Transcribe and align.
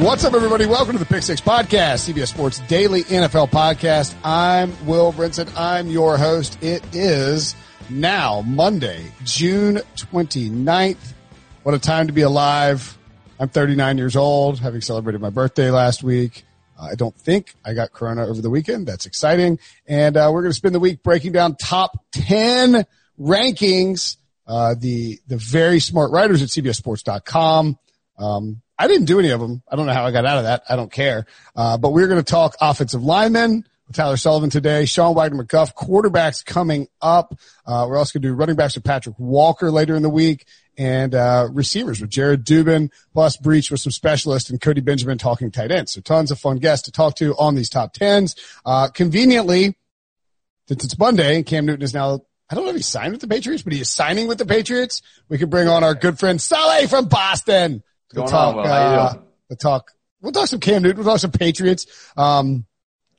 What's 0.00 0.24
up, 0.24 0.32
everybody? 0.32 0.64
Welcome 0.64 0.94
to 0.94 0.98
the 0.98 1.04
Pick 1.04 1.22
Six 1.22 1.42
Podcast, 1.42 2.10
CBS 2.10 2.28
Sports 2.28 2.60
Daily 2.60 3.02
NFL 3.04 3.50
Podcast. 3.50 4.14
I'm 4.24 4.86
Will 4.86 5.12
Brinson. 5.12 5.52
I'm 5.54 5.88
your 5.88 6.16
host. 6.16 6.56
It 6.62 6.82
is 6.94 7.54
now 7.90 8.40
Monday, 8.40 9.12
June 9.24 9.82
29th. 9.96 10.96
What 11.64 11.74
a 11.74 11.78
time 11.78 12.06
to 12.06 12.14
be 12.14 12.22
alive. 12.22 12.96
I'm 13.38 13.50
39 13.50 13.98
years 13.98 14.16
old, 14.16 14.58
having 14.58 14.80
celebrated 14.80 15.20
my 15.20 15.28
birthday 15.28 15.70
last 15.70 16.02
week. 16.02 16.46
I 16.80 16.94
don't 16.94 17.14
think 17.14 17.54
I 17.62 17.74
got 17.74 17.92
Corona 17.92 18.26
over 18.26 18.40
the 18.40 18.48
weekend. 18.48 18.86
That's 18.86 19.04
exciting. 19.04 19.58
And 19.86 20.16
uh, 20.16 20.30
we're 20.32 20.40
going 20.40 20.52
to 20.52 20.56
spend 20.56 20.74
the 20.74 20.80
week 20.80 21.02
breaking 21.02 21.32
down 21.32 21.56
top 21.56 22.02
10 22.12 22.86
rankings. 23.20 24.16
Uh, 24.46 24.74
the 24.78 25.20
the 25.26 25.36
very 25.36 25.78
smart 25.78 26.10
writers 26.10 26.40
at 26.40 26.48
CBSSports.com 26.48 27.78
um, 28.18 28.62
I 28.80 28.86
didn't 28.86 29.04
do 29.04 29.18
any 29.18 29.28
of 29.28 29.40
them. 29.40 29.62
I 29.70 29.76
don't 29.76 29.84
know 29.84 29.92
how 29.92 30.06
I 30.06 30.10
got 30.10 30.24
out 30.24 30.38
of 30.38 30.44
that. 30.44 30.62
I 30.66 30.74
don't 30.74 30.90
care. 30.90 31.26
Uh, 31.54 31.76
but 31.76 31.92
we're 31.92 32.08
going 32.08 32.18
to 32.18 32.24
talk 32.24 32.56
offensive 32.62 33.04
linemen 33.04 33.66
with 33.86 33.94
Tyler 33.94 34.16
Sullivan 34.16 34.48
today. 34.48 34.86
Sean 34.86 35.14
Wagner 35.14 35.44
McGough, 35.44 35.74
quarterbacks 35.74 36.42
coming 36.42 36.88
up. 37.02 37.38
Uh, 37.66 37.84
we're 37.86 37.98
also 37.98 38.18
going 38.18 38.22
to 38.22 38.28
do 38.28 38.34
running 38.34 38.56
backs 38.56 38.76
with 38.76 38.84
Patrick 38.84 39.16
Walker 39.18 39.70
later 39.70 39.96
in 39.96 40.02
the 40.02 40.08
week 40.08 40.46
and 40.78 41.14
uh, 41.14 41.46
receivers 41.52 42.00
with 42.00 42.08
Jared 42.08 42.46
Dubin, 42.46 42.90
plus 43.12 43.36
Breech 43.36 43.70
with 43.70 43.80
some 43.80 43.92
specialists 43.92 44.48
and 44.48 44.58
Cody 44.58 44.80
Benjamin 44.80 45.18
talking 45.18 45.50
tight 45.50 45.70
ends. 45.70 45.92
So 45.92 46.00
tons 46.00 46.30
of 46.30 46.38
fun 46.38 46.56
guests 46.56 46.86
to 46.86 46.90
talk 46.90 47.16
to 47.16 47.34
on 47.36 47.56
these 47.56 47.68
top 47.68 47.92
tens. 47.92 48.34
Uh, 48.64 48.88
conveniently, 48.88 49.76
since 50.68 50.84
it's 50.84 50.98
Monday 50.98 51.42
Cam 51.42 51.66
Newton 51.66 51.82
is 51.82 51.92
now 51.92 52.20
I 52.48 52.54
don't 52.54 52.64
know 52.64 52.70
if 52.70 52.76
he 52.76 52.82
signed 52.82 53.12
with 53.12 53.20
the 53.20 53.28
Patriots, 53.28 53.62
but 53.62 53.74
he 53.74 53.80
is 53.80 53.90
signing 53.90 54.26
with 54.26 54.38
the 54.38 54.46
Patriots. 54.46 55.02
We 55.28 55.36
can 55.36 55.50
bring 55.50 55.68
on 55.68 55.84
our 55.84 55.94
good 55.94 56.18
friend 56.18 56.40
Sully 56.40 56.86
from 56.86 57.06
Boston 57.06 57.82
to 58.14 58.20
talk, 58.22 58.56
on, 58.56 58.66
uh, 58.66 59.14
talk, 59.58 59.92
we'll 60.20 60.32
talk 60.32 60.48
some 60.48 60.60
Cam 60.60 60.82
Newton, 60.82 60.98
we'll 60.98 61.12
talk 61.12 61.20
some 61.20 61.30
Patriots. 61.30 61.86
Um, 62.16 62.66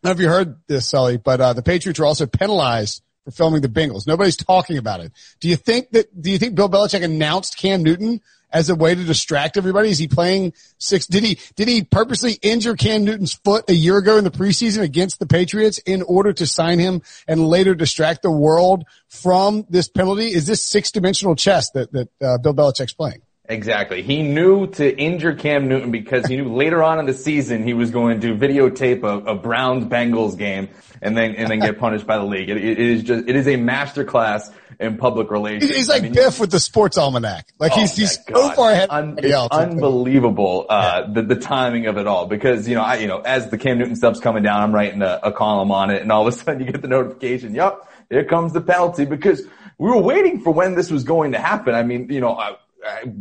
I 0.04 0.08
don't 0.08 0.10
know 0.10 0.12
if 0.12 0.20
you 0.20 0.30
heard 0.30 0.60
this, 0.68 0.88
Sully, 0.88 1.18
but, 1.18 1.40
uh, 1.42 1.54
the 1.54 1.62
Patriots 1.62 2.00
were 2.00 2.06
also 2.06 2.26
penalized 2.26 3.04
for 3.24 3.32
filming 3.32 3.62
the 3.62 3.70
Bengals. 3.70 4.08
Nobody's 4.08 4.38
talking 4.38 4.78
about 4.78 5.00
it. 5.00 5.12
Do 5.40 5.48
you 5.48 5.56
think 5.56 5.92
that, 5.92 6.22
do 6.22 6.32
you 6.32 6.38
think 6.38 6.56
Bill 6.56 6.70
Belichick 6.70 7.04
announced 7.04 7.58
Cam 7.58 7.84
Newton 7.84 8.22
as 8.52 8.70
a 8.70 8.76
way 8.76 8.96
to 8.96 9.04
distract 9.04 9.58
everybody? 9.58 9.90
Is 9.90 10.00
he 10.00 10.08
playing 10.08 10.54
six? 10.78 11.06
Did 11.06 11.24
he, 11.24 11.40
did 11.56 11.68
he 11.68 11.84
purposely 11.84 12.34
injure 12.42 12.76
Cam 12.76 13.06
Newton's 13.06 13.34
foot 13.34 13.70
a 13.70 13.74
year 13.74 13.98
ago 13.98 14.18
in 14.18 14.24
the 14.24 14.32
preseason 14.32 14.82
against 14.82 15.20
the 15.20 15.28
Patriots 15.28 15.78
in 15.78 16.02
order 16.02 16.34
to 16.34 16.48
sign 16.48 16.80
him 16.80 17.02
and 17.28 17.48
later 17.48 17.76
distract 17.76 18.24
the 18.24 18.32
world 18.32 18.86
from 19.08 19.66
this 19.70 19.88
penalty? 19.88 20.34
Is 20.34 20.48
this 20.48 20.62
six 20.62 20.92
dimensional 20.92 21.36
chess 21.36 21.70
that, 21.72 21.92
that, 21.92 22.10
uh, 22.22 22.38
Bill 22.40 22.54
Belichick's 22.54 22.94
playing? 22.94 23.22
Exactly. 23.52 24.02
He 24.02 24.24
knew 24.24 24.68
to 24.68 24.98
injure 24.98 25.36
Cam 25.36 25.68
Newton 25.68 25.92
because 25.92 26.26
he 26.26 26.38
knew 26.38 26.54
later 26.54 26.82
on 26.82 27.00
in 27.00 27.06
the 27.06 27.14
season 27.14 27.64
he 27.64 27.74
was 27.74 27.92
going 27.92 28.22
to 28.22 28.34
videotape 28.34 29.04
a, 29.04 29.32
a 29.32 29.36
Browns 29.36 29.84
Bengals 29.86 30.38
game 30.38 30.70
and 31.02 31.18
then 31.18 31.36
and 31.36 31.50
then 31.50 31.60
get 31.60 31.78
punished 31.78 32.08
by 32.08 32.18
the 32.18 32.24
league. 32.24 32.50
It, 32.50 32.56
it 32.56 32.80
is 32.80 33.04
just 33.04 33.28
it 33.28 33.36
is 33.36 33.48
a 33.48 33.56
masterclass 33.56 34.54
in 34.80 34.98
public 34.98 35.30
relations. 35.32 35.70
He's 35.70 35.90
like 35.90 36.00
I 36.00 36.04
mean, 36.04 36.14
Biff 36.14 36.40
with 36.40 36.52
the 36.52 36.62
sports 36.62 36.98
almanac. 36.98 37.52
Like 37.60 37.74
he's 37.74 37.92
oh 37.92 38.02
he's 38.02 38.20
so 38.26 38.52
far 38.52 38.72
ahead. 38.72 38.88
Un, 38.90 39.20
it's 39.22 39.36
unbelievable 39.52 40.68
uh, 40.70 41.04
yeah. 41.06 41.14
the 41.14 41.22
the 41.24 41.36
timing 41.36 41.88
of 41.88 41.98
it 41.98 42.08
all 42.08 42.28
because 42.28 42.70
you 42.70 42.76
know 42.76 42.84
I 42.84 42.98
you 42.98 43.08
know 43.08 43.20
as 43.20 43.50
the 43.50 43.58
Cam 43.58 43.80
Newton 43.80 43.98
stuff's 43.98 44.22
coming 44.22 44.44
down, 44.44 44.62
I'm 44.62 44.74
writing 44.74 45.02
a, 45.02 45.20
a 45.24 45.32
column 45.34 45.72
on 45.72 45.92
it, 45.92 46.02
and 46.02 46.10
all 46.10 46.26
of 46.26 46.34
a 46.34 46.38
sudden 46.38 46.66
you 46.66 46.72
get 46.72 46.82
the 46.82 46.88
notification. 46.88 47.54
Yep, 47.54 47.86
here 48.10 48.24
comes 48.24 48.54
the 48.54 48.62
penalty 48.62 49.04
because 49.04 49.42
we 49.78 49.90
were 49.90 49.98
waiting 49.98 50.40
for 50.40 50.54
when 50.54 50.76
this 50.76 50.90
was 50.90 51.04
going 51.04 51.34
to 51.34 51.40
happen. 51.40 51.74
I 51.74 51.84
mean, 51.84 52.08
you 52.10 52.22
know, 52.22 52.38
I, 52.38 52.56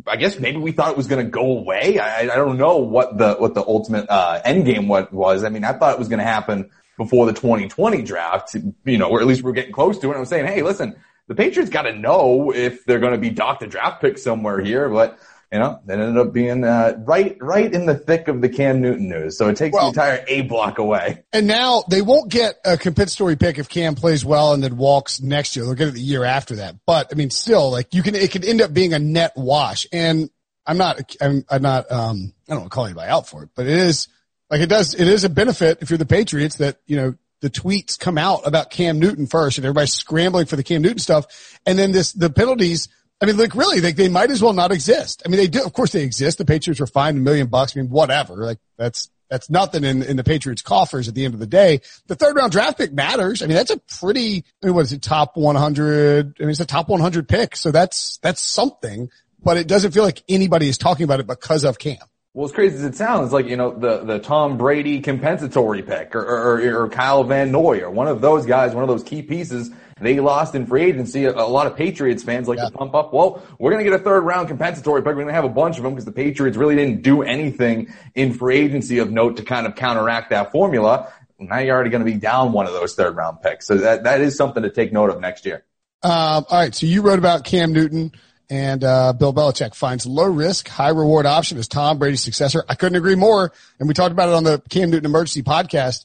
I 0.07 0.17
guess 0.17 0.39
maybe 0.39 0.59
we 0.59 0.73
thought 0.73 0.91
it 0.91 0.97
was 0.97 1.07
going 1.07 1.25
to 1.25 1.31
go 1.31 1.59
away. 1.59 1.99
I, 1.99 2.21
I 2.23 2.37
don't 2.37 2.57
know 2.57 2.79
what 2.79 3.19
the 3.19 3.35
what 3.35 3.55
the 3.55 3.63
ultimate 3.63 4.09
uh, 4.09 4.41
end 4.45 4.65
game 4.65 4.89
what 4.89 5.13
was. 5.13 5.45
I 5.45 5.51
mean, 5.51 5.65
I 5.65 5.73
thought 5.73 5.93
it 5.93 5.99
was 5.99 6.09
going 6.09 6.19
to 6.19 6.25
happen 6.25 6.71
before 6.97 7.27
the 7.27 7.33
2020 7.33 8.03
draft, 8.03 8.55
you 8.85 8.99
know, 8.99 9.09
or 9.09 9.21
at 9.21 9.27
least 9.27 9.43
we're 9.43 9.53
getting 9.53 9.73
close 9.73 9.99
to 9.99 10.11
it. 10.11 10.17
I 10.17 10.21
was 10.21 10.29
saying, 10.29 10.47
hey, 10.47 10.63
listen, 10.63 10.97
the 11.29 11.35
Patriots 11.35 11.71
got 11.71 11.83
to 11.83 11.93
know 11.93 12.53
if 12.53 12.85
they're 12.85 12.99
going 12.99 13.13
to 13.13 13.19
be 13.19 13.31
docked 13.31 13.63
a 13.63 13.67
draft 13.67 14.01
pick 14.01 14.19
somewhere 14.19 14.61
here, 14.61 14.89
but 14.89 15.19
you 15.53 15.59
know, 15.59 15.81
that 15.87 15.99
ended 15.99 16.17
up 16.17 16.33
being 16.33 16.63
uh, 16.63 16.95
right 17.05 17.37
right 17.41 17.73
in 17.73 17.87
the 17.87 17.97
thick 17.97 18.29
of 18.29 18.41
the 18.41 18.49
Cam 18.49 18.81
Newton 18.81 19.09
news. 19.09 19.37
So 19.37 19.49
it 19.49 19.57
takes 19.57 19.75
well, 19.75 19.91
the 19.91 20.01
entire 20.01 20.25
A 20.29 20.43
block 20.43 20.79
away. 20.79 21.25
And 21.33 21.49
now 21.49 21.83
they 21.91 22.03
won't 22.03 22.31
get 22.31 22.55
a 22.65 22.77
compensatory 22.77 23.35
pick 23.35 23.59
if 23.59 23.69
Cam 23.69 23.97
plays 23.97 24.25
well 24.25 24.53
and 24.53 24.63
then 24.63 24.77
walks 24.77 25.21
next 25.21 25.57
year. 25.57 25.65
They'll 25.65 25.75
get 25.75 25.89
it 25.89 25.95
the 25.95 26.01
year 26.01 26.25
after 26.25 26.57
that. 26.57 26.77
But 26.87 27.09
I 27.11 27.17
mean, 27.17 27.31
still, 27.31 27.71
like 27.73 27.95
you 27.95 28.03
can, 28.03 28.15
it 28.15 28.31
could 28.31 28.45
end 28.45 28.61
up 28.61 28.73
being 28.73 28.95
a 28.95 29.01
net 29.01 29.33
wash. 29.37 29.87
And 29.93 30.31
I'm 30.67 30.79
not, 30.79 31.17
I'm, 31.21 31.45
I'm 31.51 31.63
not, 31.63 31.91
um, 31.91 32.33
I 32.49 32.53
don't 32.53 32.61
want 32.61 32.71
to 32.71 32.75
call 32.75 32.85
anybody 32.87 33.11
out 33.11 33.29
for 33.29 33.43
it, 33.43 33.51
but 33.57 33.67
it 33.67 33.77
is 33.77 34.07
like 34.51 34.61
it 34.61 34.69
does, 34.69 34.95
it 34.95 35.09
is 35.09 35.25
a 35.25 35.29
benefit 35.29 35.79
if 35.81 35.91
you're 35.91 35.99
the 35.99 36.07
Patriots 36.07 36.57
that, 36.57 36.79
you 36.87 36.97
know, 36.97 37.15
the 37.41 37.51
tweets 37.51 37.99
come 37.99 38.19
out 38.19 38.47
about 38.47 38.71
Cam 38.71 39.01
Newton 39.01 39.27
first 39.27 39.59
and 39.59 39.65
everybody's 39.65 39.95
scrambling 39.95 40.47
for 40.47 40.57
the 40.57 40.63
Cam 40.63 40.83
Newton 40.83 40.99
stuff. 40.99 41.59
And 41.67 41.77
then 41.77 41.91
this, 41.91 42.13
the 42.13 42.31
penalties, 42.31 42.89
I 43.21 43.27
mean, 43.27 43.37
like 43.37 43.55
really, 43.55 43.81
they, 43.81 43.93
they 43.93 44.09
might 44.09 44.31
as 44.31 44.43
well 44.43 44.55
not 44.55 44.73
exist. 44.73 45.23
I 45.25 45.29
mean, 45.29 45.39
they 45.39 45.47
do, 45.47 45.63
of 45.63 45.73
course 45.73 45.93
they 45.93 46.03
exist. 46.03 46.39
The 46.39 46.45
Patriots 46.45 46.81
were 46.81 46.87
fined 46.87 47.19
a 47.19 47.21
million 47.21 47.49
bucks. 47.49 47.77
I 47.77 47.81
mean, 47.81 47.91
whatever. 47.91 48.37
Like 48.37 48.59
that's, 48.79 49.11
that's 49.29 49.51
nothing 49.51 49.85
in, 49.85 50.03
in 50.03 50.17
the 50.17 50.25
Patriots 50.25 50.63
coffers 50.63 51.07
at 51.07 51.15
the 51.15 51.25
end 51.25 51.35
of 51.35 51.41
the 51.41 51.47
day. 51.47 51.81
The 52.07 52.17
third 52.17 52.35
round 52.35 52.51
draft 52.51 52.79
pick 52.79 52.93
matters. 52.93 53.43
I 53.43 53.47
mean, 53.47 53.57
that's 53.57 53.71
a 53.71 53.77
pretty, 54.01 54.45
I 54.63 54.67
mean, 54.67 54.75
what 54.75 54.83
is 54.83 54.93
it, 54.93 55.03
top 55.03 55.37
100? 55.37 56.37
I 56.39 56.43
mean, 56.43 56.51
it's 56.51 56.61
a 56.61 56.67
top 56.67 56.89
100 56.89 57.29
pick. 57.29 57.57
So 57.57 57.71
that's, 57.71 58.19
that's 58.23 58.41
something, 58.41 59.11
but 59.43 59.57
it 59.59 59.69
doesn't 59.69 59.93
feel 59.93 60.03
like 60.03 60.23
anybody 60.29 60.69
is 60.69 60.79
talking 60.79 61.05
about 61.05 61.21
it 61.21 61.27
because 61.27 61.65
of 61.65 61.79
Cam. 61.79 61.99
Well, 62.41 62.49
as 62.49 62.53
crazy 62.53 62.77
as 62.77 62.85
it 62.85 62.97
sounds, 62.97 63.35
like, 63.35 63.49
you 63.49 63.57
know, 63.59 63.79
the, 63.79 64.03
the 64.03 64.19
Tom 64.19 64.57
Brady 64.57 65.03
compensatory 65.03 65.83
pick 65.83 66.17
or, 66.17 66.23
or, 66.23 66.85
or 66.85 66.89
Kyle 66.89 67.23
Van 67.23 67.53
Noy 67.53 67.81
or 67.81 67.91
one 67.91 68.09
of 68.09 68.23
those 68.23 68.47
guys, 68.47 68.73
one 68.73 68.83
of 68.83 68.89
those 68.89 69.03
key 69.03 69.21
pieces 69.21 69.71
they 70.01 70.19
lost 70.21 70.55
in 70.55 70.65
free 70.65 70.85
agency. 70.85 71.27
A, 71.27 71.35
a 71.35 71.45
lot 71.45 71.67
of 71.67 71.77
Patriots 71.77 72.23
fans 72.23 72.49
like 72.49 72.57
yeah. 72.57 72.71
to 72.71 72.71
pump 72.71 72.95
up. 72.95 73.13
Well, 73.13 73.43
we're 73.59 73.73
going 73.73 73.85
to 73.85 73.91
get 73.91 74.01
a 74.01 74.03
third 74.03 74.23
round 74.23 74.49
compensatory 74.49 75.03
pick. 75.03 75.09
We're 75.09 75.17
going 75.17 75.27
to 75.27 75.35
have 75.35 75.45
a 75.45 75.51
bunch 75.51 75.77
of 75.77 75.83
them 75.83 75.93
because 75.93 76.07
the 76.07 76.13
Patriots 76.13 76.57
really 76.57 76.77
didn't 76.77 77.03
do 77.03 77.21
anything 77.21 77.93
in 78.15 78.33
free 78.33 78.57
agency 78.57 79.01
of 79.01 79.11
note 79.11 79.37
to 79.37 79.43
kind 79.43 79.67
of 79.67 79.75
counteract 79.75 80.31
that 80.31 80.51
formula. 80.51 81.13
Now 81.39 81.59
you're 81.59 81.75
already 81.75 81.91
going 81.91 82.07
to 82.07 82.11
be 82.11 82.17
down 82.17 82.53
one 82.53 82.67
of 82.67 82.73
those 82.73 82.95
third 82.95 83.17
round 83.17 83.43
picks. 83.43 83.67
So 83.67 83.77
that, 83.77 84.05
that 84.05 84.23
is 84.23 84.35
something 84.35 84.63
to 84.63 84.71
take 84.71 84.95
note 84.95 85.11
of 85.11 85.21
next 85.21 85.45
year. 85.45 85.67
Um, 86.03 86.47
all 86.49 86.59
right. 86.59 86.75
So 86.75 86.87
you 86.87 87.03
wrote 87.03 87.19
about 87.19 87.45
Cam 87.45 87.75
Newton 87.75 88.13
and 88.51 88.83
uh, 88.83 89.13
Bill 89.13 89.33
Belichick 89.33 89.77
finds 89.77 90.05
low 90.05 90.27
risk, 90.27 90.69
high 90.69 90.89
reward 90.89 91.25
option 91.25 91.57
as 91.57 91.69
Tom 91.69 91.99
Brady's 91.99 92.21
successor. 92.21 92.65
I 92.69 92.75
couldn't 92.75 92.97
agree 92.97 93.15
more. 93.15 93.53
And 93.79 93.87
we 93.87 93.95
talked 93.95 94.11
about 94.11 94.29
it 94.29 94.35
on 94.35 94.43
the 94.43 94.61
Cam 94.69 94.91
Newton 94.91 95.07
emergency 95.07 95.43
podcast. 95.43 96.05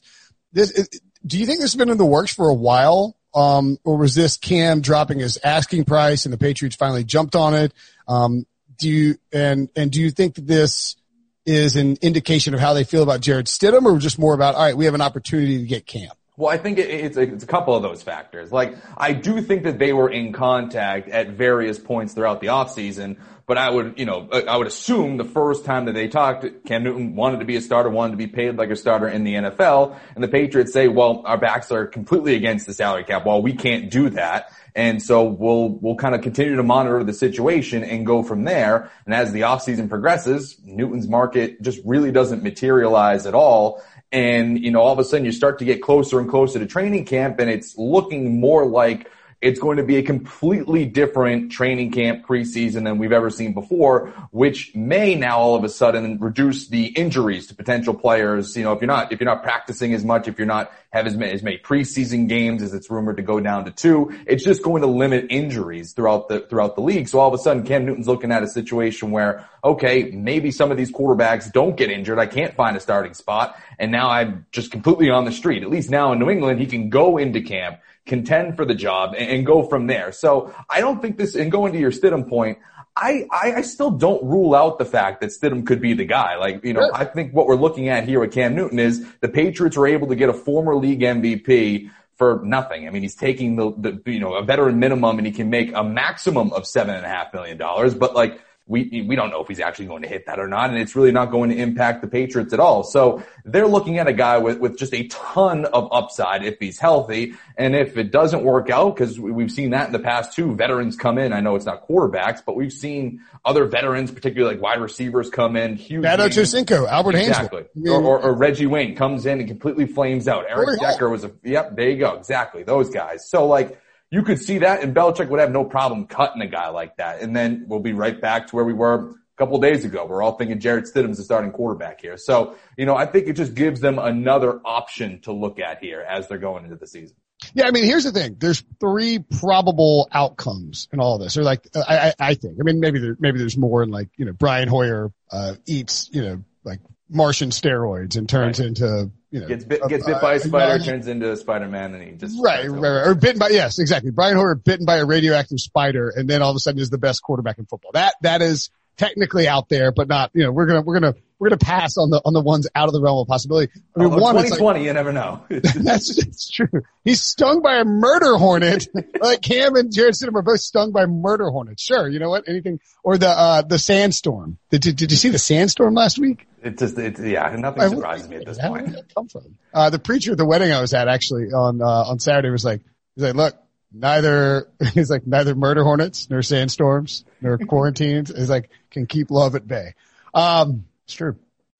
This, 0.52 0.88
do 1.26 1.38
you 1.38 1.44
think 1.44 1.58
this 1.58 1.72
has 1.72 1.76
been 1.76 1.90
in 1.90 1.98
the 1.98 2.06
works 2.06 2.32
for 2.32 2.48
a 2.48 2.54
while? 2.54 3.16
Um, 3.34 3.78
or 3.84 3.96
was 3.96 4.14
this 4.14 4.36
Cam 4.36 4.80
dropping 4.80 5.18
his 5.18 5.38
asking 5.42 5.84
price 5.84 6.24
and 6.24 6.32
the 6.32 6.38
Patriots 6.38 6.76
finally 6.76 7.04
jumped 7.04 7.34
on 7.34 7.52
it? 7.52 7.74
Um, 8.06 8.46
do 8.78 8.88
you, 8.88 9.16
and, 9.32 9.68
and 9.74 9.90
do 9.90 10.00
you 10.00 10.10
think 10.12 10.36
that 10.36 10.46
this 10.46 10.96
is 11.44 11.74
an 11.76 11.96
indication 12.00 12.54
of 12.54 12.60
how 12.60 12.74
they 12.74 12.84
feel 12.84 13.02
about 13.02 13.20
Jarrett 13.20 13.46
Stidham 13.46 13.84
or 13.84 13.98
just 13.98 14.18
more 14.18 14.34
about, 14.34 14.54
all 14.54 14.62
right, 14.62 14.76
we 14.76 14.84
have 14.84 14.94
an 14.94 15.00
opportunity 15.00 15.58
to 15.58 15.64
get 15.64 15.84
Cam? 15.84 16.10
Well, 16.38 16.52
I 16.52 16.58
think 16.58 16.78
it's 16.78 17.16
a, 17.16 17.22
it's 17.22 17.44
a 17.44 17.46
couple 17.46 17.74
of 17.74 17.82
those 17.82 18.02
factors. 18.02 18.52
Like, 18.52 18.76
I 18.98 19.14
do 19.14 19.40
think 19.40 19.62
that 19.62 19.78
they 19.78 19.94
were 19.94 20.10
in 20.10 20.34
contact 20.34 21.08
at 21.08 21.30
various 21.30 21.78
points 21.78 22.12
throughout 22.12 22.42
the 22.42 22.48
offseason, 22.48 23.16
but 23.46 23.56
I 23.56 23.70
would, 23.70 23.98
you 23.98 24.04
know, 24.04 24.28
uh, 24.30 24.42
I 24.46 24.58
would 24.58 24.66
assume 24.66 25.16
the 25.16 25.24
first 25.24 25.64
time 25.64 25.86
that 25.86 25.92
they 25.92 26.08
talked, 26.08 26.44
Cam 26.66 26.84
Newton 26.84 27.16
wanted 27.16 27.38
to 27.38 27.46
be 27.46 27.56
a 27.56 27.62
starter, 27.62 27.88
wanted 27.88 28.10
to 28.10 28.16
be 28.18 28.26
paid 28.26 28.56
like 28.56 28.68
a 28.68 28.76
starter 28.76 29.08
in 29.08 29.24
the 29.24 29.32
NFL, 29.32 29.98
and 30.14 30.22
the 30.22 30.28
Patriots 30.28 30.74
say, 30.74 30.88
well, 30.88 31.22
our 31.24 31.38
backs 31.38 31.72
are 31.72 31.86
completely 31.86 32.34
against 32.34 32.66
the 32.66 32.74
salary 32.74 33.04
cap. 33.04 33.24
Well, 33.24 33.40
we 33.40 33.54
can't 33.54 33.90
do 33.90 34.10
that. 34.10 34.52
And 34.74 35.02
so 35.02 35.22
we'll, 35.22 35.70
we'll 35.70 35.96
kind 35.96 36.14
of 36.14 36.20
continue 36.20 36.54
to 36.56 36.62
monitor 36.62 37.02
the 37.02 37.14
situation 37.14 37.82
and 37.82 38.04
go 38.04 38.22
from 38.22 38.44
there. 38.44 38.90
And 39.06 39.14
as 39.14 39.32
the 39.32 39.40
offseason 39.40 39.88
progresses, 39.88 40.58
Newton's 40.66 41.08
market 41.08 41.62
just 41.62 41.80
really 41.86 42.12
doesn't 42.12 42.42
materialize 42.42 43.24
at 43.24 43.34
all. 43.34 43.82
And, 44.12 44.58
you 44.58 44.70
know, 44.70 44.80
all 44.80 44.92
of 44.92 44.98
a 44.98 45.04
sudden 45.04 45.24
you 45.24 45.32
start 45.32 45.58
to 45.58 45.64
get 45.64 45.82
closer 45.82 46.20
and 46.20 46.28
closer 46.28 46.58
to 46.58 46.66
training 46.66 47.04
camp 47.04 47.40
and 47.40 47.50
it's 47.50 47.76
looking 47.76 48.40
more 48.40 48.64
like 48.64 49.10
it's 49.46 49.60
going 49.60 49.76
to 49.76 49.84
be 49.84 49.96
a 49.96 50.02
completely 50.02 50.84
different 50.84 51.52
training 51.52 51.92
camp 51.92 52.26
preseason 52.26 52.82
than 52.82 52.98
we've 52.98 53.12
ever 53.12 53.30
seen 53.30 53.54
before, 53.54 54.08
which 54.32 54.74
may 54.74 55.14
now 55.14 55.38
all 55.38 55.54
of 55.54 55.62
a 55.62 55.68
sudden 55.68 56.18
reduce 56.18 56.66
the 56.66 56.86
injuries 56.86 57.46
to 57.46 57.54
potential 57.54 57.94
players. 57.94 58.56
You 58.56 58.64
know, 58.64 58.72
if 58.72 58.80
you're 58.80 58.88
not, 58.88 59.12
if 59.12 59.20
you're 59.20 59.30
not 59.30 59.44
practicing 59.44 59.94
as 59.94 60.04
much, 60.04 60.26
if 60.26 60.36
you're 60.36 60.48
not 60.48 60.72
have 60.90 61.06
as 61.06 61.16
many, 61.16 61.30
as 61.30 61.44
many 61.44 61.58
preseason 61.58 62.26
games 62.28 62.60
as 62.60 62.74
it's 62.74 62.90
rumored 62.90 63.18
to 63.18 63.22
go 63.22 63.38
down 63.38 63.64
to 63.66 63.70
two, 63.70 64.12
it's 64.26 64.42
just 64.42 64.64
going 64.64 64.82
to 64.82 64.88
limit 64.88 65.26
injuries 65.30 65.92
throughout 65.92 66.28
the, 66.28 66.40
throughout 66.40 66.74
the 66.74 66.80
league. 66.80 67.06
So 67.06 67.20
all 67.20 67.28
of 67.28 67.34
a 67.34 67.38
sudden 67.38 67.62
Cam 67.62 67.86
Newton's 67.86 68.08
looking 68.08 68.32
at 68.32 68.42
a 68.42 68.48
situation 68.48 69.12
where, 69.12 69.48
okay, 69.62 70.10
maybe 70.10 70.50
some 70.50 70.72
of 70.72 70.76
these 70.76 70.90
quarterbacks 70.90 71.52
don't 71.52 71.76
get 71.76 71.88
injured. 71.88 72.18
I 72.18 72.26
can't 72.26 72.56
find 72.56 72.76
a 72.76 72.80
starting 72.80 73.14
spot. 73.14 73.56
And 73.78 73.92
now 73.92 74.10
I'm 74.10 74.46
just 74.50 74.72
completely 74.72 75.10
on 75.10 75.24
the 75.24 75.32
street. 75.32 75.62
At 75.62 75.70
least 75.70 75.88
now 75.88 76.10
in 76.12 76.18
New 76.18 76.30
England, 76.30 76.58
he 76.58 76.66
can 76.66 76.90
go 76.90 77.16
into 77.16 77.40
camp 77.42 77.78
contend 78.06 78.56
for 78.56 78.64
the 78.64 78.74
job 78.74 79.14
and, 79.18 79.30
and, 79.30 79.46
go 79.46 79.62
from 79.64 79.86
there. 79.88 80.12
So 80.12 80.54
I 80.70 80.80
don't 80.80 81.02
think 81.02 81.18
this, 81.18 81.34
and 81.34 81.50
going 81.50 81.72
to 81.72 81.78
your 81.78 81.90
Stidham 81.90 82.28
point, 82.28 82.58
I, 82.96 83.26
I, 83.30 83.52
I, 83.56 83.62
still 83.62 83.90
don't 83.90 84.24
rule 84.24 84.54
out 84.54 84.78
the 84.78 84.84
fact 84.86 85.20
that 85.20 85.30
Stidham 85.30 85.66
could 85.66 85.82
be 85.82 85.92
the 85.92 86.06
guy. 86.06 86.36
Like, 86.36 86.64
you 86.64 86.72
know. 86.72 86.90
I 86.94 87.04
think 87.04 87.34
what 87.34 87.46
we're 87.46 87.56
looking 87.56 87.88
at 87.88 88.08
here 88.08 88.20
with 88.20 88.32
Cam 88.32 88.54
Newton 88.54 88.78
is 88.78 89.04
the 89.20 89.28
Patriots 89.28 89.76
were 89.76 89.86
able 89.86 90.08
to 90.08 90.16
get 90.16 90.30
a 90.30 90.32
former 90.32 90.76
league 90.76 91.00
MVP 91.00 91.90
for 92.14 92.40
nothing. 92.42 92.86
I 92.86 92.90
mean, 92.90 93.02
he's 93.02 93.14
taking 93.14 93.56
the, 93.56 93.72
the, 93.76 94.10
you 94.10 94.20
know, 94.20 94.34
a 94.34 94.42
veteran 94.42 94.78
minimum 94.78 95.18
and 95.18 95.26
he 95.26 95.32
can 95.32 95.50
make 95.50 95.74
a 95.74 95.84
maximum 95.84 96.52
of 96.52 96.66
seven 96.66 96.94
and 96.94 97.04
a 97.04 97.08
half 97.08 97.34
million 97.34 97.58
dollars, 97.58 97.94
but 97.94 98.14
like, 98.14 98.40
we 98.68 99.04
we 99.06 99.14
don't 99.14 99.30
know 99.30 99.40
if 99.40 99.48
he's 99.48 99.60
actually 99.60 99.86
going 99.86 100.02
to 100.02 100.08
hit 100.08 100.26
that 100.26 100.40
or 100.40 100.48
not, 100.48 100.70
and 100.70 100.78
it's 100.78 100.96
really 100.96 101.12
not 101.12 101.30
going 101.30 101.50
to 101.50 101.56
impact 101.56 102.02
the 102.02 102.08
Patriots 102.08 102.52
at 102.52 102.58
all. 102.58 102.82
So 102.82 103.22
they're 103.44 103.68
looking 103.68 103.98
at 103.98 104.08
a 104.08 104.12
guy 104.12 104.38
with 104.38 104.58
with 104.58 104.76
just 104.76 104.92
a 104.92 105.06
ton 105.06 105.66
of 105.66 105.88
upside 105.92 106.44
if 106.44 106.58
he's 106.58 106.78
healthy, 106.78 107.34
and 107.56 107.76
if 107.76 107.96
it 107.96 108.10
doesn't 108.10 108.42
work 108.42 108.68
out, 108.68 108.96
because 108.96 109.20
we've 109.20 109.52
seen 109.52 109.70
that 109.70 109.86
in 109.86 109.92
the 109.92 110.00
past 110.00 110.32
too. 110.32 110.56
Veterans 110.56 110.96
come 110.96 111.16
in. 111.16 111.32
I 111.32 111.40
know 111.40 111.54
it's 111.54 111.64
not 111.64 111.86
quarterbacks, 111.88 112.42
but 112.44 112.56
we've 112.56 112.72
seen 112.72 113.20
other 113.44 113.66
veterans, 113.66 114.10
particularly 114.10 114.56
like 114.56 114.62
wide 114.62 114.80
receivers, 114.80 115.30
come 115.30 115.56
in. 115.56 115.76
Huge. 115.76 116.02
Cinco, 116.46 116.86
Albert 116.86 117.14
exactly. 117.14 117.66
Haynesworth. 117.76 117.88
Or, 117.88 118.02
or, 118.02 118.20
or, 118.20 118.32
Reggie 118.34 118.66
Wayne 118.66 118.96
comes 118.96 119.26
in 119.26 119.38
and 119.38 119.48
completely 119.48 119.86
flames 119.86 120.26
out. 120.26 120.44
Eric 120.48 120.80
Decker 120.80 121.08
was 121.08 121.22
a 121.22 121.30
yep. 121.44 121.76
There 121.76 121.88
you 121.88 121.98
go. 121.98 122.14
Exactly 122.14 122.64
those 122.64 122.90
guys. 122.90 123.28
So 123.28 123.46
like 123.46 123.80
you 124.10 124.22
could 124.22 124.40
see 124.40 124.58
that, 124.58 124.82
and 124.82 124.94
Belichick 124.94 125.28
would 125.28 125.40
have 125.40 125.50
no 125.50 125.64
problem 125.64 126.06
cutting 126.06 126.42
a 126.42 126.46
guy 126.46 126.68
like 126.68 126.96
that. 126.96 127.20
And 127.20 127.34
then 127.34 127.64
we'll 127.68 127.80
be 127.80 127.92
right 127.92 128.20
back 128.20 128.48
to 128.48 128.56
where 128.56 128.64
we 128.64 128.72
were 128.72 129.10
a 129.10 129.14
couple 129.36 129.58
days 129.60 129.84
ago. 129.84 130.06
We're 130.06 130.22
all 130.22 130.36
thinking 130.36 130.60
Jarrett 130.60 130.86
Stidham's 130.86 131.18
the 131.18 131.24
starting 131.24 131.50
quarterback 131.50 132.00
here. 132.00 132.16
So, 132.16 132.56
you 132.76 132.86
know, 132.86 132.96
I 132.96 133.06
think 133.06 133.26
it 133.26 133.34
just 133.34 133.54
gives 133.54 133.80
them 133.80 133.98
another 133.98 134.60
option 134.64 135.20
to 135.22 135.32
look 135.32 135.58
at 135.58 135.82
here 135.82 136.00
as 136.00 136.28
they're 136.28 136.38
going 136.38 136.64
into 136.64 136.76
the 136.76 136.86
season. 136.86 137.16
Yeah, 137.52 137.66
I 137.66 137.70
mean, 137.70 137.84
here's 137.84 138.04
the 138.04 138.12
thing. 138.12 138.36
There's 138.38 138.64
three 138.80 139.18
probable 139.18 140.08
outcomes 140.10 140.88
in 140.92 141.00
all 141.00 141.16
of 141.16 141.20
this. 141.20 141.36
Or 141.36 141.42
like, 141.42 141.68
I, 141.74 142.08
I, 142.08 142.14
I 142.30 142.34
think. 142.34 142.56
I 142.58 142.62
mean, 142.62 142.80
maybe 142.80 142.98
there, 142.98 143.16
maybe 143.18 143.38
there's 143.38 143.58
more. 143.58 143.82
And 143.82 143.92
like, 143.92 144.08
you 144.16 144.24
know, 144.24 144.32
Brian 144.32 144.68
Hoyer 144.68 145.12
uh, 145.30 145.54
eats, 145.66 146.08
you 146.12 146.22
know, 146.22 146.44
like 146.64 146.80
Martian 147.10 147.50
steroids 147.50 148.16
and 148.16 148.28
turns 148.28 148.58
right. 148.58 148.68
into 148.68 149.10
you 149.36 149.42
know 149.42 149.48
gets 149.48 149.64
bit 149.64 149.82
gets 149.88 150.06
bit 150.06 150.16
uh, 150.16 150.20
by 150.20 150.34
a 150.34 150.40
spider, 150.40 150.82
turns 150.82 151.06
into 151.06 151.30
a 151.30 151.36
Spider 151.36 151.68
Man, 151.68 151.94
and 151.94 152.02
he 152.02 152.12
just 152.12 152.42
right, 152.42 152.68
right, 152.68 152.80
right, 152.80 153.06
or 153.06 153.14
bitten 153.14 153.38
by 153.38 153.48
yes, 153.48 153.78
exactly. 153.78 154.10
Brian 154.10 154.36
Hoyer 154.36 154.54
bitten 154.54 154.86
by 154.86 154.96
a 154.96 155.04
radioactive 155.04 155.60
spider, 155.60 156.10
and 156.14 156.28
then 156.28 156.40
all 156.40 156.50
of 156.50 156.56
a 156.56 156.58
sudden 156.58 156.80
is 156.80 156.88
the 156.88 156.98
best 156.98 157.22
quarterback 157.22 157.58
in 157.58 157.66
football. 157.66 157.90
That 157.92 158.14
that 158.22 158.40
is 158.40 158.70
technically 158.96 159.46
out 159.46 159.68
there, 159.68 159.92
but 159.92 160.08
not 160.08 160.30
you 160.32 160.42
know 160.42 160.52
we're 160.52 160.66
gonna 160.66 160.80
we're 160.80 160.98
gonna 160.98 161.14
we're 161.38 161.50
gonna 161.50 161.58
pass 161.58 161.96
on 161.98 162.10
the 162.10 162.20
on 162.24 162.32
the 162.32 162.40
ones 162.40 162.66
out 162.74 162.88
of 162.88 162.92
the 162.92 163.00
realm 163.00 163.18
of 163.18 163.28
possibility. 163.28 163.70
I 163.94 164.00
mean, 164.00 164.12
oh, 164.12 164.18
one, 164.18 164.34
2020, 164.36 164.78
like, 164.78 164.86
you 164.86 164.92
never 164.92 165.12
know. 165.12 165.44
that's 165.48 166.16
that's 166.16 166.50
true. 166.50 166.82
He's 167.04 167.22
stung 167.22 167.62
by 167.62 167.76
a 167.76 167.84
murder 167.84 168.36
hornet. 168.36 168.88
like 169.20 169.42
Cam 169.42 169.76
and 169.76 169.92
Jarrett 169.92 170.14
Stidham 170.14 170.34
are 170.34 170.42
both 170.42 170.60
stung 170.60 170.92
by 170.92 171.06
murder 171.06 171.50
hornets. 171.50 171.82
Sure, 171.82 172.08
you 172.08 172.18
know 172.18 172.30
what? 172.30 172.48
Anything 172.48 172.80
or 173.04 173.18
the 173.18 173.28
uh 173.28 173.62
the 173.62 173.78
sandstorm. 173.78 174.58
Did 174.70 174.82
did, 174.82 174.96
did 174.96 175.10
you 175.10 175.16
see 175.16 175.28
the 175.28 175.38
sandstorm 175.38 175.94
last 175.94 176.18
week? 176.18 176.46
It 176.62 176.78
just 176.78 176.98
it 176.98 177.18
yeah, 177.18 177.54
nothing 177.56 177.90
surprises 177.90 178.28
me 178.28 178.36
at 178.36 178.46
this 178.46 178.58
point. 178.58 178.88
Where 178.88 179.02
come 179.14 179.28
from? 179.28 179.56
Uh, 179.72 179.90
the 179.90 179.98
preacher 179.98 180.32
at 180.32 180.38
the 180.38 180.46
wedding 180.46 180.72
I 180.72 180.80
was 180.80 180.94
at 180.94 181.06
actually 181.06 181.52
on 181.52 181.82
uh, 181.82 181.84
on 181.84 182.18
Saturday 182.18 182.50
was 182.50 182.64
like 182.64 182.80
he's 183.14 183.24
like 183.24 183.34
look 183.34 183.56
neither 183.92 184.68
he's 184.94 185.10
like 185.10 185.26
neither 185.26 185.54
murder 185.54 185.84
hornets 185.84 186.28
nor 186.30 186.42
sandstorms 186.42 187.24
nor 187.42 187.58
quarantines 187.58 188.30
is 188.30 188.48
like 188.48 188.70
can 188.90 189.06
keep 189.06 189.30
love 189.30 189.54
at 189.54 189.66
bay. 189.66 189.94
Um, 190.32 190.86
it's 191.06 191.14
true. 191.14 191.36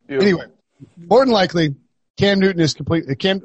Beautiful. 0.07 0.29
Anyway, 0.29 0.47
more 0.97 1.25
than 1.25 1.33
likely, 1.33 1.75
Cam 2.17 2.39
Newton 2.39 2.61
is 2.61 2.75
completely, 2.75 3.15
Cam, 3.17 3.43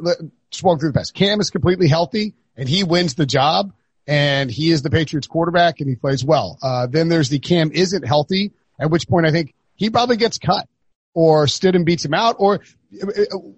just 0.50 0.64
walk 0.64 0.80
through 0.80 0.92
the 0.92 0.98
pass. 0.98 1.12
Cam 1.12 1.40
is 1.40 1.50
completely 1.50 1.88
healthy 1.88 2.36
and 2.56 2.70
he 2.70 2.84
wins 2.84 3.16
the 3.16 3.26
job 3.26 3.74
and 4.08 4.52
he 4.52 4.72
is 4.72 4.82
the 4.82 4.90
Patriots 4.90 5.28
quarterback 5.28 5.80
and 5.80 5.90
he 5.90 5.96
plays 5.96 6.24
well. 6.24 6.58
Uh, 6.62 6.88
then 6.88 7.10
there's 7.10 7.30
the 7.30 7.40
Cam 7.40 7.72
isn't 7.72 8.06
healthy, 8.06 8.52
at 8.80 8.90
which 8.92 9.08
point 9.08 9.26
I 9.26 9.32
think 9.32 9.54
he 9.76 9.90
probably 9.90 10.18
gets 10.18 10.38
cut 10.38 10.68
or 11.14 11.46
Stidham 11.46 11.84
beats 11.84 12.06
him 12.06 12.14
out 12.14 12.36
or 12.40 12.60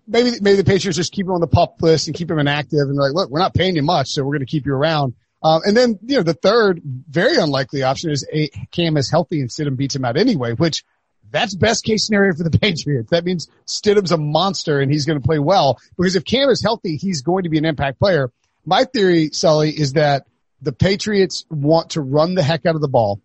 maybe, 0.07 0.31
maybe 0.41 0.55
the 0.55 0.63
Patriots 0.63 0.97
just 0.97 1.11
keep 1.11 1.25
him 1.25 1.33
on 1.33 1.41
the 1.41 1.47
pup 1.47 1.81
list 1.81 2.07
and 2.07 2.15
keep 2.15 2.31
him 2.31 2.39
inactive 2.39 2.79
and 2.79 2.95
like, 2.95 3.13
look, 3.13 3.29
we're 3.29 3.39
not 3.39 3.53
paying 3.53 3.75
you 3.75 3.83
much, 3.83 4.07
so 4.09 4.23
we're 4.23 4.31
going 4.31 4.39
to 4.39 4.45
keep 4.45 4.65
you 4.65 4.73
around. 4.73 5.13
Um, 5.43 5.61
and 5.65 5.75
then, 5.75 5.99
you 6.03 6.15
know, 6.15 6.23
the 6.23 6.33
third 6.33 6.81
very 6.83 7.35
unlikely 7.35 7.83
option 7.83 8.11
is 8.11 8.25
a 8.31 8.47
Cam 8.71 8.95
is 8.95 9.11
healthy 9.11 9.41
and 9.41 9.49
Stidham 9.49 9.75
beats 9.75 9.95
him 9.95 10.05
out 10.05 10.15
anyway, 10.15 10.53
which 10.53 10.85
that's 11.33 11.55
best 11.55 11.83
case 11.83 12.05
scenario 12.05 12.33
for 12.33 12.43
the 12.43 12.57
Patriots. 12.59 13.09
That 13.09 13.25
means 13.25 13.49
Stidham's 13.65 14.11
a 14.11 14.17
monster 14.17 14.79
and 14.79 14.89
he's 14.89 15.05
going 15.05 15.19
to 15.19 15.25
play 15.25 15.39
well 15.39 15.79
because 15.97 16.15
if 16.15 16.23
Cam 16.23 16.49
is 16.49 16.61
healthy, 16.61 16.95
he's 16.95 17.21
going 17.21 17.43
to 17.43 17.49
be 17.49 17.57
an 17.57 17.65
impact 17.65 17.99
player. 17.99 18.31
My 18.65 18.85
theory, 18.85 19.31
Sully, 19.33 19.71
is 19.71 19.93
that 19.93 20.25
the 20.61 20.71
Patriots 20.71 21.43
want 21.49 21.91
to 21.91 22.01
run 22.01 22.35
the 22.35 22.43
heck 22.43 22.65
out 22.65 22.75
of 22.75 22.81
the 22.81 22.87
ball. 22.87 23.19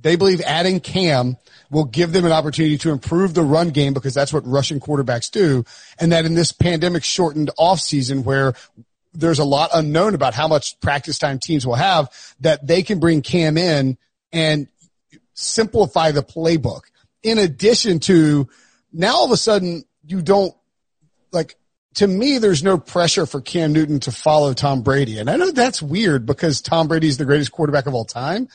They 0.00 0.16
believe 0.16 0.40
adding 0.40 0.80
Cam 0.80 1.36
will 1.70 1.84
give 1.84 2.12
them 2.12 2.24
an 2.24 2.32
opportunity 2.32 2.78
to 2.78 2.90
improve 2.92 3.34
the 3.34 3.42
run 3.42 3.70
game 3.70 3.92
because 3.92 4.14
that's 4.14 4.32
what 4.32 4.46
Russian 4.46 4.78
quarterbacks 4.78 5.30
do. 5.30 5.64
And 5.98 6.12
that 6.12 6.24
in 6.24 6.34
this 6.34 6.52
pandemic 6.52 7.02
shortened 7.02 7.50
off 7.58 7.80
season 7.80 8.22
where 8.22 8.54
there's 9.12 9.38
a 9.38 9.44
lot 9.44 9.70
unknown 9.74 10.14
about 10.14 10.34
how 10.34 10.48
much 10.48 10.78
practice 10.80 11.18
time 11.18 11.38
teams 11.38 11.66
will 11.66 11.74
have 11.74 12.08
that 12.40 12.66
they 12.66 12.82
can 12.82 13.00
bring 13.00 13.22
Cam 13.22 13.58
in 13.58 13.98
and 14.32 14.68
simplify 15.34 16.12
the 16.12 16.22
playbook 16.22 16.82
in 17.26 17.38
addition 17.38 17.98
to 17.98 18.48
now 18.92 19.16
all 19.16 19.24
of 19.24 19.32
a 19.32 19.36
sudden 19.36 19.84
you 20.06 20.22
don't 20.22 20.54
like 21.32 21.56
to 21.96 22.06
me, 22.06 22.38
there's 22.38 22.62
no 22.62 22.78
pressure 22.78 23.26
for 23.26 23.40
Cam 23.40 23.72
Newton 23.72 24.00
to 24.00 24.12
follow 24.12 24.52
Tom 24.52 24.82
Brady. 24.82 25.18
And 25.18 25.28
I 25.28 25.36
know 25.36 25.50
that's 25.50 25.82
weird 25.82 26.24
because 26.24 26.60
Tom 26.60 26.88
Brady 26.88 27.08
is 27.08 27.18
the 27.18 27.24
greatest 27.24 27.52
quarterback 27.52 27.86
of 27.86 27.94
all 27.94 28.04
time, 28.04 28.48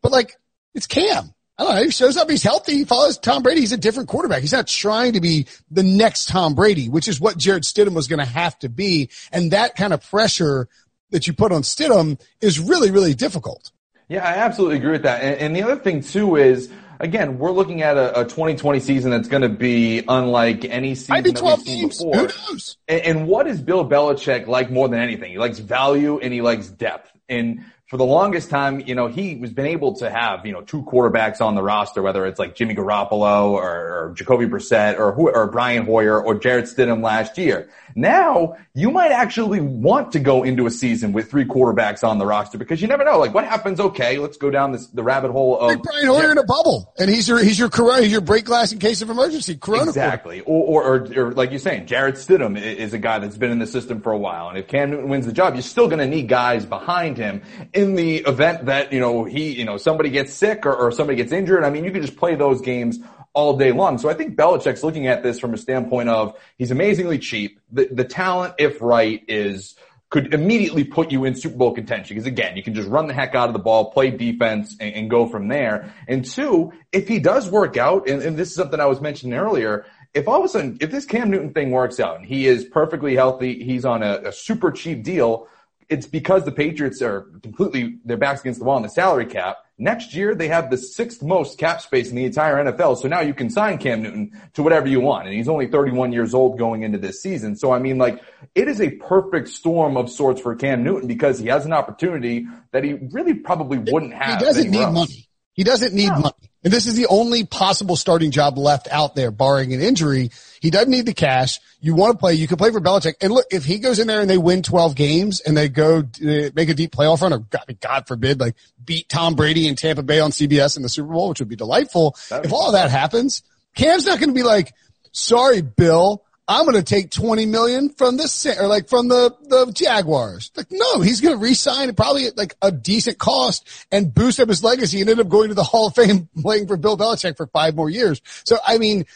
but 0.00 0.10
like 0.10 0.36
it's 0.74 0.86
Cam. 0.86 1.34
I 1.58 1.64
don't 1.64 1.74
know. 1.76 1.82
He 1.84 1.90
shows 1.90 2.16
up. 2.16 2.28
He's 2.28 2.42
healthy. 2.42 2.78
He 2.78 2.84
follows 2.84 3.18
Tom 3.18 3.42
Brady. 3.42 3.60
He's 3.60 3.72
a 3.72 3.76
different 3.76 4.08
quarterback. 4.08 4.40
He's 4.40 4.52
not 4.52 4.66
trying 4.66 5.12
to 5.12 5.20
be 5.20 5.46
the 5.70 5.84
next 5.84 6.28
Tom 6.28 6.54
Brady, 6.54 6.88
which 6.88 7.06
is 7.06 7.20
what 7.20 7.36
Jarrett 7.36 7.62
Stidham 7.62 7.94
was 7.94 8.08
going 8.08 8.18
to 8.18 8.24
have 8.24 8.58
to 8.60 8.68
be. 8.68 9.10
And 9.30 9.52
that 9.52 9.76
kind 9.76 9.92
of 9.92 10.02
pressure 10.02 10.66
that 11.10 11.28
you 11.28 11.32
put 11.32 11.52
on 11.52 11.62
Stidham 11.62 12.20
is 12.40 12.58
really, 12.58 12.90
really 12.90 13.14
difficult. 13.14 13.70
Yeah, 14.08 14.24
I 14.24 14.32
absolutely 14.32 14.78
agree 14.78 14.92
with 14.92 15.02
that. 15.02 15.22
And, 15.22 15.36
and 15.40 15.56
the 15.56 15.62
other 15.62 15.76
thing 15.76 16.02
too 16.02 16.36
is, 16.36 16.70
again, 17.04 17.38
we're 17.38 17.50
looking 17.52 17.82
at 17.82 17.96
a, 17.96 18.20
a 18.20 18.24
2020 18.24 18.80
season 18.80 19.10
that's 19.10 19.28
going 19.28 19.42
to 19.42 19.48
be 19.48 20.02
unlike 20.08 20.64
any 20.64 20.94
season 20.94 21.14
Maybe 21.14 21.32
12 21.32 21.64
that 21.64 21.70
we've 21.70 21.80
games. 21.80 21.98
seen 21.98 22.10
before. 22.10 22.26
Who 22.28 22.52
knows? 22.52 22.76
And, 22.88 23.00
and 23.02 23.28
what 23.28 23.46
is 23.46 23.60
Bill 23.60 23.88
Belichick 23.88 24.46
like 24.46 24.70
more 24.70 24.88
than 24.88 25.00
anything? 25.00 25.30
He 25.30 25.38
likes 25.38 25.58
value 25.58 26.18
and 26.18 26.32
he 26.32 26.40
likes 26.40 26.68
depth. 26.68 27.12
And 27.28 27.64
for 27.86 27.98
the 27.98 28.04
longest 28.04 28.48
time, 28.48 28.80
you 28.80 28.94
know, 28.94 29.08
he 29.08 29.34
was 29.34 29.52
been 29.52 29.66
able 29.66 29.94
to 29.96 30.10
have, 30.10 30.46
you 30.46 30.52
know, 30.52 30.62
two 30.62 30.82
quarterbacks 30.84 31.42
on 31.42 31.54
the 31.54 31.62
roster, 31.62 32.00
whether 32.00 32.24
it's 32.24 32.38
like 32.38 32.54
Jimmy 32.54 32.74
Garoppolo 32.74 33.50
or, 33.50 33.62
or 33.62 34.14
Jacoby 34.16 34.46
Brissett 34.46 34.98
or 34.98 35.12
who, 35.12 35.30
or 35.30 35.46
Brian 35.48 35.84
Hoyer 35.84 36.18
or 36.20 36.34
Jarrett 36.34 36.64
Stidham 36.64 37.02
last 37.02 37.36
year. 37.36 37.68
Now 37.94 38.56
you 38.72 38.90
might 38.90 39.12
actually 39.12 39.60
want 39.60 40.12
to 40.12 40.18
go 40.18 40.44
into 40.44 40.66
a 40.66 40.70
season 40.70 41.12
with 41.12 41.30
three 41.30 41.44
quarterbacks 41.44 42.02
on 42.02 42.16
the 42.16 42.24
roster 42.24 42.56
because 42.56 42.80
you 42.80 42.88
never 42.88 43.04
know. 43.04 43.18
Like 43.18 43.34
what 43.34 43.44
happens? 43.44 43.78
Okay, 43.78 44.16
let's 44.16 44.38
go 44.38 44.50
down 44.50 44.72
this, 44.72 44.86
the 44.86 45.02
rabbit 45.02 45.30
hole 45.30 45.58
of 45.58 45.68
like 45.68 45.82
Brian 45.82 46.06
Hoyer 46.06 46.32
in 46.32 46.38
a 46.38 46.42
bubble 46.42 46.90
and 46.98 47.10
he's 47.10 47.28
your, 47.28 47.44
he's 47.44 47.58
your 47.58 47.68
corona, 47.68 48.02
he's 48.02 48.12
your 48.12 48.22
break 48.22 48.46
glass 48.46 48.72
in 48.72 48.78
case 48.78 49.02
of 49.02 49.10
emergency. 49.10 49.56
Corona 49.56 49.90
exactly. 49.90 50.40
Or, 50.40 50.82
or, 50.82 50.96
or, 50.96 51.26
or, 51.26 51.32
like 51.32 51.50
you're 51.50 51.58
saying, 51.58 51.84
Jarrett 51.86 52.14
Stidham 52.14 52.58
is 52.58 52.94
a 52.94 52.98
guy 52.98 53.18
that's 53.18 53.36
been 53.36 53.50
in 53.50 53.58
the 53.58 53.66
system 53.66 54.00
for 54.00 54.10
a 54.10 54.18
while. 54.18 54.48
And 54.48 54.56
if 54.56 54.68
Cam 54.68 54.90
Newton 54.90 55.10
wins 55.10 55.26
the 55.26 55.32
job, 55.32 55.54
you're 55.54 55.62
still 55.62 55.86
going 55.86 55.98
to 55.98 56.08
need 56.08 56.28
guys 56.28 56.64
behind 56.64 57.18
him 57.18 57.42
in 57.74 57.94
the 57.94 58.18
event 58.18 58.66
that, 58.66 58.92
you 58.92 59.00
know, 59.00 59.24
he, 59.24 59.52
you 59.52 59.64
know, 59.64 59.76
somebody 59.76 60.10
gets 60.10 60.32
sick 60.32 60.64
or, 60.64 60.74
or 60.74 60.92
somebody 60.92 61.16
gets 61.16 61.32
injured. 61.32 61.64
I 61.64 61.70
mean, 61.70 61.84
you 61.84 61.90
can 61.90 62.02
just 62.02 62.16
play 62.16 62.34
those 62.34 62.60
games 62.60 62.98
all 63.32 63.56
day 63.56 63.72
long. 63.72 63.98
So 63.98 64.08
I 64.08 64.14
think 64.14 64.36
Belichick's 64.36 64.84
looking 64.84 65.08
at 65.08 65.22
this 65.22 65.40
from 65.40 65.54
a 65.54 65.58
standpoint 65.58 66.08
of 66.08 66.38
he's 66.56 66.70
amazingly 66.70 67.18
cheap. 67.18 67.60
The, 67.72 67.88
the 67.90 68.04
talent, 68.04 68.54
if 68.58 68.80
right, 68.80 69.22
is 69.26 69.74
could 70.10 70.32
immediately 70.32 70.84
put 70.84 71.10
you 71.10 71.24
in 71.24 71.34
Super 71.34 71.56
Bowl 71.56 71.74
contention 71.74 72.14
because 72.14 72.28
again, 72.28 72.56
you 72.56 72.62
can 72.62 72.74
just 72.74 72.88
run 72.88 73.08
the 73.08 73.14
heck 73.14 73.34
out 73.34 73.48
of 73.48 73.52
the 73.52 73.58
ball, 73.58 73.90
play 73.90 74.12
defense, 74.12 74.76
and, 74.78 74.94
and 74.94 75.10
go 75.10 75.26
from 75.26 75.48
there. 75.48 75.92
And 76.06 76.24
two, 76.24 76.72
if 76.92 77.08
he 77.08 77.18
does 77.18 77.50
work 77.50 77.76
out, 77.76 78.08
and, 78.08 78.22
and 78.22 78.36
this 78.36 78.50
is 78.50 78.54
something 78.54 78.78
I 78.78 78.86
was 78.86 79.00
mentioning 79.00 79.36
earlier, 79.36 79.86
if 80.14 80.28
all 80.28 80.38
of 80.38 80.44
a 80.44 80.48
sudden, 80.48 80.78
if 80.80 80.92
this 80.92 81.04
Cam 81.04 81.30
Newton 81.30 81.52
thing 81.52 81.72
works 81.72 81.98
out 81.98 82.16
and 82.16 82.24
he 82.24 82.46
is 82.46 82.64
perfectly 82.64 83.16
healthy, 83.16 83.64
he's 83.64 83.84
on 83.84 84.04
a, 84.04 84.20
a 84.26 84.32
super 84.32 84.70
cheap 84.70 85.02
deal, 85.02 85.48
it's 85.88 86.06
because 86.06 86.44
the 86.44 86.52
Patriots 86.52 87.02
are 87.02 87.22
completely, 87.42 87.98
their 88.04 88.16
backs 88.16 88.40
against 88.40 88.60
the 88.60 88.64
wall 88.64 88.76
in 88.76 88.82
the 88.82 88.88
salary 88.88 89.26
cap. 89.26 89.58
Next 89.76 90.14
year, 90.14 90.36
they 90.36 90.46
have 90.48 90.70
the 90.70 90.78
sixth 90.78 91.20
most 91.20 91.58
cap 91.58 91.80
space 91.80 92.08
in 92.08 92.16
the 92.16 92.24
entire 92.24 92.64
NFL. 92.64 92.98
So 92.98 93.08
now 93.08 93.20
you 93.20 93.34
can 93.34 93.50
sign 93.50 93.78
Cam 93.78 94.02
Newton 94.02 94.30
to 94.52 94.62
whatever 94.62 94.86
you 94.86 95.00
want. 95.00 95.26
And 95.26 95.34
he's 95.34 95.48
only 95.48 95.66
31 95.66 96.12
years 96.12 96.32
old 96.32 96.58
going 96.58 96.84
into 96.84 96.96
this 96.96 97.20
season. 97.20 97.56
So 97.56 97.72
I 97.72 97.80
mean, 97.80 97.98
like, 97.98 98.22
it 98.54 98.68
is 98.68 98.80
a 98.80 98.90
perfect 98.90 99.48
storm 99.48 99.96
of 99.96 100.08
sorts 100.08 100.40
for 100.40 100.54
Cam 100.54 100.84
Newton 100.84 101.08
because 101.08 101.40
he 101.40 101.48
has 101.48 101.66
an 101.66 101.72
opportunity 101.72 102.46
that 102.70 102.84
he 102.84 102.94
really 103.10 103.34
probably 103.34 103.78
wouldn't 103.78 104.14
have. 104.14 104.38
He 104.38 104.44
doesn't 104.44 104.70
need 104.70 104.80
else. 104.80 104.94
money. 104.94 105.23
He 105.54 105.64
doesn't 105.64 105.94
need 105.94 106.08
no. 106.08 106.18
money. 106.18 106.50
And 106.64 106.72
this 106.72 106.86
is 106.86 106.96
the 106.96 107.06
only 107.08 107.44
possible 107.44 107.94
starting 107.94 108.30
job 108.30 108.56
left 108.56 108.88
out 108.90 109.14
there, 109.14 109.30
barring 109.30 109.74
an 109.74 109.82
injury. 109.82 110.30
He 110.60 110.70
doesn't 110.70 110.90
need 110.90 111.04
the 111.04 111.12
cash. 111.12 111.60
You 111.78 111.94
want 111.94 112.14
to 112.14 112.18
play. 112.18 112.34
You 112.34 112.48
can 112.48 112.56
play 112.56 112.70
for 112.70 112.80
Belichick. 112.80 113.14
And 113.20 113.32
look, 113.32 113.44
if 113.50 113.66
he 113.66 113.78
goes 113.78 113.98
in 113.98 114.06
there 114.06 114.22
and 114.22 114.30
they 114.30 114.38
win 114.38 114.62
12 114.62 114.94
games 114.94 115.40
and 115.40 115.54
they 115.54 115.68
go 115.68 115.98
uh, 115.98 116.50
make 116.54 116.70
a 116.70 116.74
deep 116.74 116.92
playoff 116.92 117.20
run 117.20 117.34
or 117.34 117.40
God, 117.40 117.76
God 117.80 118.08
forbid, 118.08 118.40
like 118.40 118.56
beat 118.82 119.10
Tom 119.10 119.34
Brady 119.34 119.68
in 119.68 119.76
Tampa 119.76 120.02
Bay 120.02 120.20
on 120.20 120.30
CBS 120.30 120.78
in 120.78 120.82
the 120.82 120.88
Super 120.88 121.12
Bowl, 121.12 121.28
which 121.28 121.40
would 121.40 121.50
be 121.50 121.56
delightful. 121.56 122.16
That'd 122.30 122.46
if 122.46 122.50
be 122.50 122.54
all 122.54 122.68
of 122.68 122.72
that 122.72 122.90
happens, 122.90 123.42
Cam's 123.74 124.06
not 124.06 124.18
going 124.18 124.30
to 124.30 124.34
be 124.34 124.42
like, 124.42 124.72
sorry, 125.12 125.60
Bill, 125.60 126.24
I'm 126.46 126.66
going 126.66 126.76
to 126.76 126.82
take 126.82 127.10
20 127.10 127.46
million 127.46 127.88
from 127.88 128.16
this 128.16 128.44
or 128.44 128.66
like 128.66 128.88
from 128.88 129.08
the, 129.08 129.34
the 129.48 129.72
Jaguars. 129.72 130.50
Like, 130.54 130.66
no, 130.70 131.00
he's 131.00 131.20
going 131.22 131.34
to 131.34 131.42
resign 131.42 131.94
probably 131.94 132.26
at 132.26 132.36
like 132.36 132.54
a 132.60 132.70
decent 132.70 133.18
cost 133.18 133.66
and 133.90 134.12
boost 134.12 134.40
up 134.40 134.48
his 134.48 134.62
legacy 134.62 135.00
and 135.00 135.08
end 135.08 135.20
up 135.20 135.28
going 135.28 135.48
to 135.48 135.54
the 135.54 135.64
Hall 135.64 135.86
of 135.86 135.94
Fame 135.94 136.28
playing 136.42 136.66
for 136.66 136.76
Bill 136.76 136.98
Belichick 136.98 137.36
for 137.36 137.46
five 137.46 137.74
more 137.74 137.88
years. 137.88 138.20
So, 138.44 138.58
I 138.66 138.76
mean, 138.76 139.06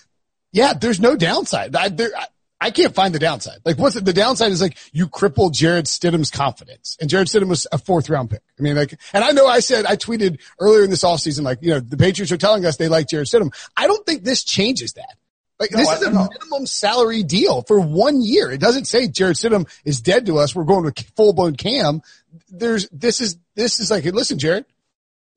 yeah, 0.53 0.73
there's 0.73 1.01
no 1.01 1.17
downside. 1.17 1.77
I, 1.77 1.91
there, 1.91 2.11
I, 2.17 2.27
I 2.61 2.71
can't 2.71 2.95
find 2.95 3.15
the 3.15 3.19
downside. 3.19 3.59
Like 3.65 3.79
what's 3.79 4.01
the 4.01 4.13
downside 4.13 4.51
is 4.51 4.61
like 4.61 4.79
you 4.93 5.07
cripple 5.07 5.53
Jarrett 5.53 5.85
Stidham's 5.85 6.31
confidence 6.31 6.97
and 7.01 7.09
Jarrett 7.09 7.29
Stidham 7.29 7.49
was 7.49 7.67
a 7.71 7.79
fourth 7.79 8.09
round 8.09 8.31
pick. 8.31 8.43
I 8.59 8.63
mean, 8.63 8.75
like, 8.75 8.99
and 9.13 9.23
I 9.23 9.31
know 9.31 9.47
I 9.47 9.61
said, 9.61 9.87
I 9.87 9.97
tweeted 9.97 10.41
earlier 10.59 10.83
in 10.83 10.91
this 10.91 11.05
offseason, 11.05 11.43
like, 11.43 11.59
you 11.61 11.71
know, 11.71 11.81
the 11.81 11.97
Patriots 11.97 12.33
are 12.33 12.39
telling 12.39 12.65
us 12.65 12.77
they 12.77 12.89
like 12.89 13.09
Jarrett 13.09 13.29
Stidham. 13.29 13.55
I 13.77 13.87
don't 13.87 14.05
think 14.05 14.25
this 14.25 14.43
changes 14.43 14.95
that. 14.95 15.19
Like 15.59 15.73
no, 15.73 15.79
this 15.79 15.89
is 15.89 16.03
a 16.03 16.13
know. 16.13 16.29
minimum 16.31 16.67
salary 16.67 17.23
deal 17.23 17.63
for 17.63 17.81
one 17.81 18.23
year. 18.23 18.51
It 18.51 18.61
doesn't 18.61 18.85
say 18.85 19.09
Jarrett 19.09 19.37
Stidham 19.37 19.69
is 19.85 20.01
dead 20.01 20.27
to 20.27 20.39
us. 20.39 20.55
We're 20.55 20.65
going 20.65 20.91
to 20.91 21.05
full 21.17 21.33
blown 21.33 21.57
Cam. 21.57 22.03
There's 22.51 22.89
this 22.91 23.21
is 23.21 23.39
this 23.57 23.81
is 23.81 23.91
like 23.91 24.05
listen, 24.05 24.39
Jarrett. 24.39 24.67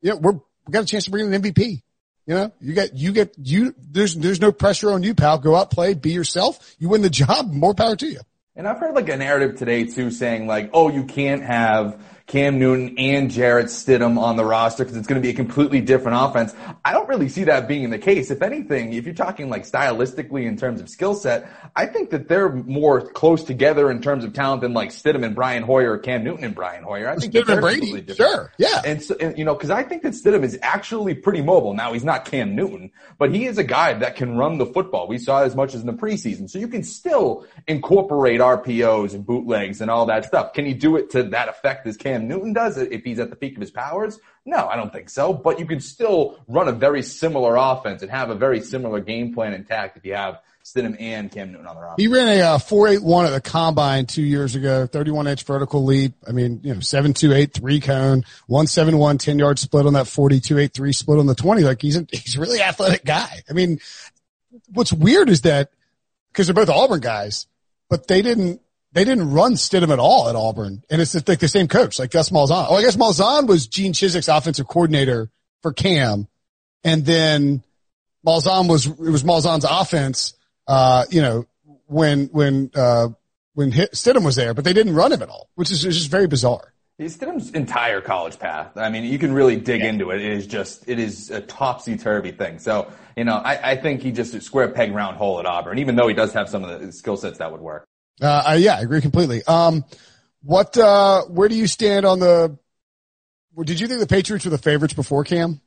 Yeah, 0.01 0.13
we're 0.13 0.33
we 0.33 0.71
got 0.71 0.83
a 0.83 0.85
chance 0.85 1.05
to 1.05 1.11
bring 1.11 1.25
in 1.25 1.33
an 1.33 1.41
MVP. 1.41 1.81
You 2.27 2.35
know, 2.35 2.51
you 2.61 2.73
get 2.73 2.95
you 2.95 3.13
get 3.13 3.33
you. 3.37 3.73
There's 3.79 4.15
there's 4.15 4.39
no 4.39 4.51
pressure 4.51 4.91
on 4.91 5.01
you, 5.01 5.15
pal. 5.15 5.39
Go 5.39 5.55
out, 5.55 5.71
play, 5.71 5.95
be 5.95 6.11
yourself. 6.11 6.75
You 6.77 6.89
win 6.89 7.01
the 7.01 7.09
job. 7.09 7.51
More 7.51 7.73
power 7.73 7.95
to 7.95 8.07
you. 8.07 8.19
And 8.55 8.67
I've 8.67 8.79
heard 8.79 8.93
like 8.93 9.09
a 9.09 9.17
narrative 9.17 9.57
today 9.57 9.85
too, 9.85 10.11
saying 10.11 10.45
like, 10.45 10.69
oh, 10.73 10.89
you 10.89 11.05
can't 11.05 11.41
have 11.41 12.03
Cam 12.31 12.59
Newton 12.59 12.97
and 12.97 13.29
Jarrett 13.29 13.65
Stidham 13.65 14.17
on 14.17 14.37
the 14.37 14.45
roster 14.45 14.85
because 14.85 14.95
it's 14.95 15.05
going 15.05 15.21
to 15.21 15.25
be 15.25 15.31
a 15.31 15.35
completely 15.35 15.81
different 15.81 16.17
offense. 16.17 16.55
I 16.85 16.93
don't 16.93 17.09
really 17.09 17.27
see 17.27 17.43
that 17.43 17.67
being 17.67 17.89
the 17.89 17.99
case. 17.99 18.31
If 18.31 18.41
anything, 18.41 18.93
if 18.93 19.03
you're 19.03 19.13
talking 19.13 19.49
like 19.49 19.63
stylistically 19.63 20.45
in 20.45 20.55
terms 20.55 20.79
of 20.79 20.87
skill 20.87 21.13
set, 21.13 21.51
I 21.75 21.87
think 21.87 22.09
that 22.11 22.29
they're 22.29 22.49
more 22.49 23.01
close 23.01 23.43
together 23.43 23.91
in 23.91 24.01
terms 24.01 24.23
of 24.23 24.31
talent 24.31 24.61
than 24.61 24.71
like 24.71 24.91
Stidham 24.91 25.25
and 25.25 25.35
Brian 25.35 25.61
Hoyer 25.61 25.91
or 25.91 25.97
Cam 25.97 26.23
Newton 26.23 26.45
and 26.45 26.55
Brian 26.55 26.85
Hoyer. 26.85 27.09
I 27.09 27.17
think 27.17 27.33
Stidham 27.33 27.49
and 27.49 27.61
Brady, 27.61 28.13
sure, 28.13 28.53
yeah. 28.57 28.81
And, 28.85 29.03
so, 29.03 29.13
and, 29.19 29.37
you 29.37 29.43
know, 29.43 29.53
because 29.53 29.69
I 29.69 29.83
think 29.83 30.03
that 30.03 30.13
Stidham 30.13 30.43
is 30.43 30.57
actually 30.61 31.15
pretty 31.15 31.41
mobile. 31.41 31.73
Now 31.73 31.91
he's 31.91 32.05
not 32.05 32.23
Cam 32.23 32.55
Newton, 32.55 32.91
but 33.17 33.35
he 33.35 33.45
is 33.45 33.57
a 33.57 33.63
guy 33.65 33.91
that 33.91 34.15
can 34.15 34.37
run 34.37 34.57
the 34.57 34.67
football. 34.67 35.05
We 35.05 35.17
saw 35.17 35.43
as 35.43 35.53
much 35.53 35.75
as 35.75 35.81
in 35.81 35.87
the 35.87 35.91
preseason, 35.91 36.49
so 36.49 36.59
you 36.59 36.69
can 36.69 36.83
still 36.83 37.45
incorporate 37.67 38.39
RPOs 38.39 39.13
and 39.13 39.25
bootlegs 39.25 39.81
and 39.81 39.91
all 39.91 40.05
that 40.05 40.23
stuff. 40.23 40.53
Can 40.53 40.65
he 40.65 40.73
do 40.73 40.95
it 40.95 41.09
to 41.09 41.23
that 41.23 41.49
effect 41.49 41.85
as 41.87 41.97
Cam? 41.97 42.20
Cam 42.21 42.27
Newton 42.27 42.53
does 42.53 42.77
if 42.77 43.03
he's 43.03 43.19
at 43.19 43.29
the 43.29 43.35
peak 43.35 43.55
of 43.55 43.61
his 43.61 43.71
powers? 43.71 44.19
No, 44.45 44.67
I 44.67 44.75
don't 44.75 44.93
think 44.93 45.09
so. 45.09 45.33
But 45.33 45.59
you 45.59 45.65
can 45.65 45.79
still 45.79 46.39
run 46.47 46.67
a 46.67 46.71
very 46.71 47.01
similar 47.01 47.55
offense 47.55 48.01
and 48.01 48.11
have 48.11 48.29
a 48.29 48.35
very 48.35 48.61
similar 48.61 48.99
game 48.99 49.33
plan 49.33 49.53
intact 49.53 49.97
if 49.97 50.05
you 50.05 50.13
have 50.13 50.39
Stidham 50.63 50.95
and 50.99 51.31
Cam 51.31 51.51
Newton 51.51 51.65
on 51.65 51.75
the 51.75 51.81
roster. 51.81 52.01
He 52.01 52.07
ran 52.07 52.27
a 52.27 52.41
uh, 52.41 52.57
481 52.59 53.25
at 53.25 53.29
the 53.31 53.41
combine 53.41 54.05
two 54.05 54.21
years 54.21 54.55
ago, 54.55 54.85
31 54.85 55.27
inch 55.27 55.43
vertical 55.43 55.83
leap. 55.83 56.13
I 56.27 56.31
mean, 56.31 56.61
you 56.63 56.75
know, 56.75 56.79
seven 56.79 57.13
two 57.13 57.33
eight 57.33 57.53
three 57.53 57.79
cone, 57.79 58.23
171 58.47 59.17
10 59.17 59.39
yard 59.39 59.57
split 59.57 59.87
on 59.87 59.93
that 59.93 60.07
4283 60.07 60.93
split 60.93 61.19
on 61.19 61.25
the 61.25 61.35
20. 61.35 61.63
Like 61.63 61.81
he's 61.81 61.97
a, 61.97 62.05
he's 62.11 62.35
a 62.35 62.39
really 62.39 62.61
athletic 62.61 63.03
guy. 63.03 63.41
I 63.49 63.53
mean, 63.53 63.79
what's 64.71 64.93
weird 64.93 65.29
is 65.29 65.41
that 65.41 65.71
because 66.31 66.47
they're 66.47 66.53
both 66.53 66.69
Auburn 66.69 66.99
guys, 66.99 67.47
but 67.89 68.07
they 68.07 68.21
didn't 68.21 68.61
they 68.93 69.05
didn't 69.05 69.31
run 69.31 69.53
Stidham 69.53 69.91
at 69.91 69.99
all 69.99 70.27
at 70.29 70.35
Auburn. 70.35 70.83
And 70.89 71.01
it's 71.01 71.15
like 71.27 71.39
the 71.39 71.47
same 71.47 71.67
coach, 71.67 71.99
like 71.99 72.11
Gus 72.11 72.29
Malzahn. 72.29 72.67
Oh, 72.69 72.75
I 72.75 72.81
guess 72.81 72.95
Malzahn 72.95 73.47
was 73.47 73.67
Gene 73.67 73.93
Chizik's 73.93 74.27
offensive 74.27 74.67
coordinator 74.67 75.29
for 75.61 75.71
Cam. 75.71 76.27
And 76.83 77.05
then 77.05 77.63
Malzahn 78.25 78.67
was, 78.67 78.87
it 78.87 78.99
was 78.99 79.23
Malzahn's 79.23 79.65
offense, 79.67 80.33
uh, 80.67 81.05
you 81.09 81.21
know, 81.21 81.45
when, 81.87 82.25
when, 82.27 82.71
uh, 82.75 83.09
when 83.53 83.71
Stidham 83.71 84.25
was 84.25 84.35
there, 84.35 84.53
but 84.53 84.63
they 84.63 84.73
didn't 84.73 84.95
run 84.95 85.11
him 85.11 85.21
at 85.21 85.29
all, 85.29 85.49
which 85.55 85.71
is, 85.71 85.85
is 85.85 85.97
just 85.97 86.11
very 86.11 86.27
bizarre. 86.27 86.73
Stidham's 86.99 87.49
entire 87.51 87.99
college 87.99 88.37
path. 88.37 88.77
I 88.77 88.89
mean, 88.89 89.05
you 89.05 89.17
can 89.17 89.33
really 89.33 89.55
dig 89.55 89.81
yeah. 89.81 89.87
into 89.89 90.11
it. 90.11 90.21
It 90.21 90.31
is 90.33 90.45
just, 90.45 90.87
it 90.87 90.99
is 90.99 91.31
a 91.31 91.41
topsy 91.41 91.97
turvy 91.97 92.31
thing. 92.31 92.59
So, 92.59 92.91
you 93.17 93.23
know, 93.23 93.35
I, 93.35 93.71
I 93.71 93.75
think 93.75 94.01
he 94.01 94.11
just 94.11 94.39
square 94.41 94.69
peg 94.69 94.93
round 94.93 95.17
hole 95.17 95.39
at 95.39 95.45
Auburn, 95.45 95.79
even 95.79 95.95
though 95.95 96.07
he 96.07 96.13
does 96.13 96.33
have 96.33 96.47
some 96.47 96.63
of 96.63 96.79
the 96.79 96.91
skill 96.91 97.17
sets 97.17 97.39
that 97.39 97.51
would 97.51 97.61
work. 97.61 97.87
Uh, 98.21 98.55
yeah, 98.59 98.75
I 98.75 98.81
agree 98.81 99.01
completely. 99.01 99.43
Um, 99.45 99.83
what, 100.43 100.77
uh, 100.77 101.23
where 101.23 101.49
do 101.49 101.55
you 101.55 101.67
stand 101.67 102.05
on 102.05 102.19
the, 102.19 102.57
did 103.63 103.79
you 103.79 103.87
think 103.87 103.99
the 103.99 104.07
Patriots 104.07 104.45
were 104.45 104.51
the 104.51 104.57
favorites 104.57 104.93
before 104.93 105.23
Cam? 105.23 105.59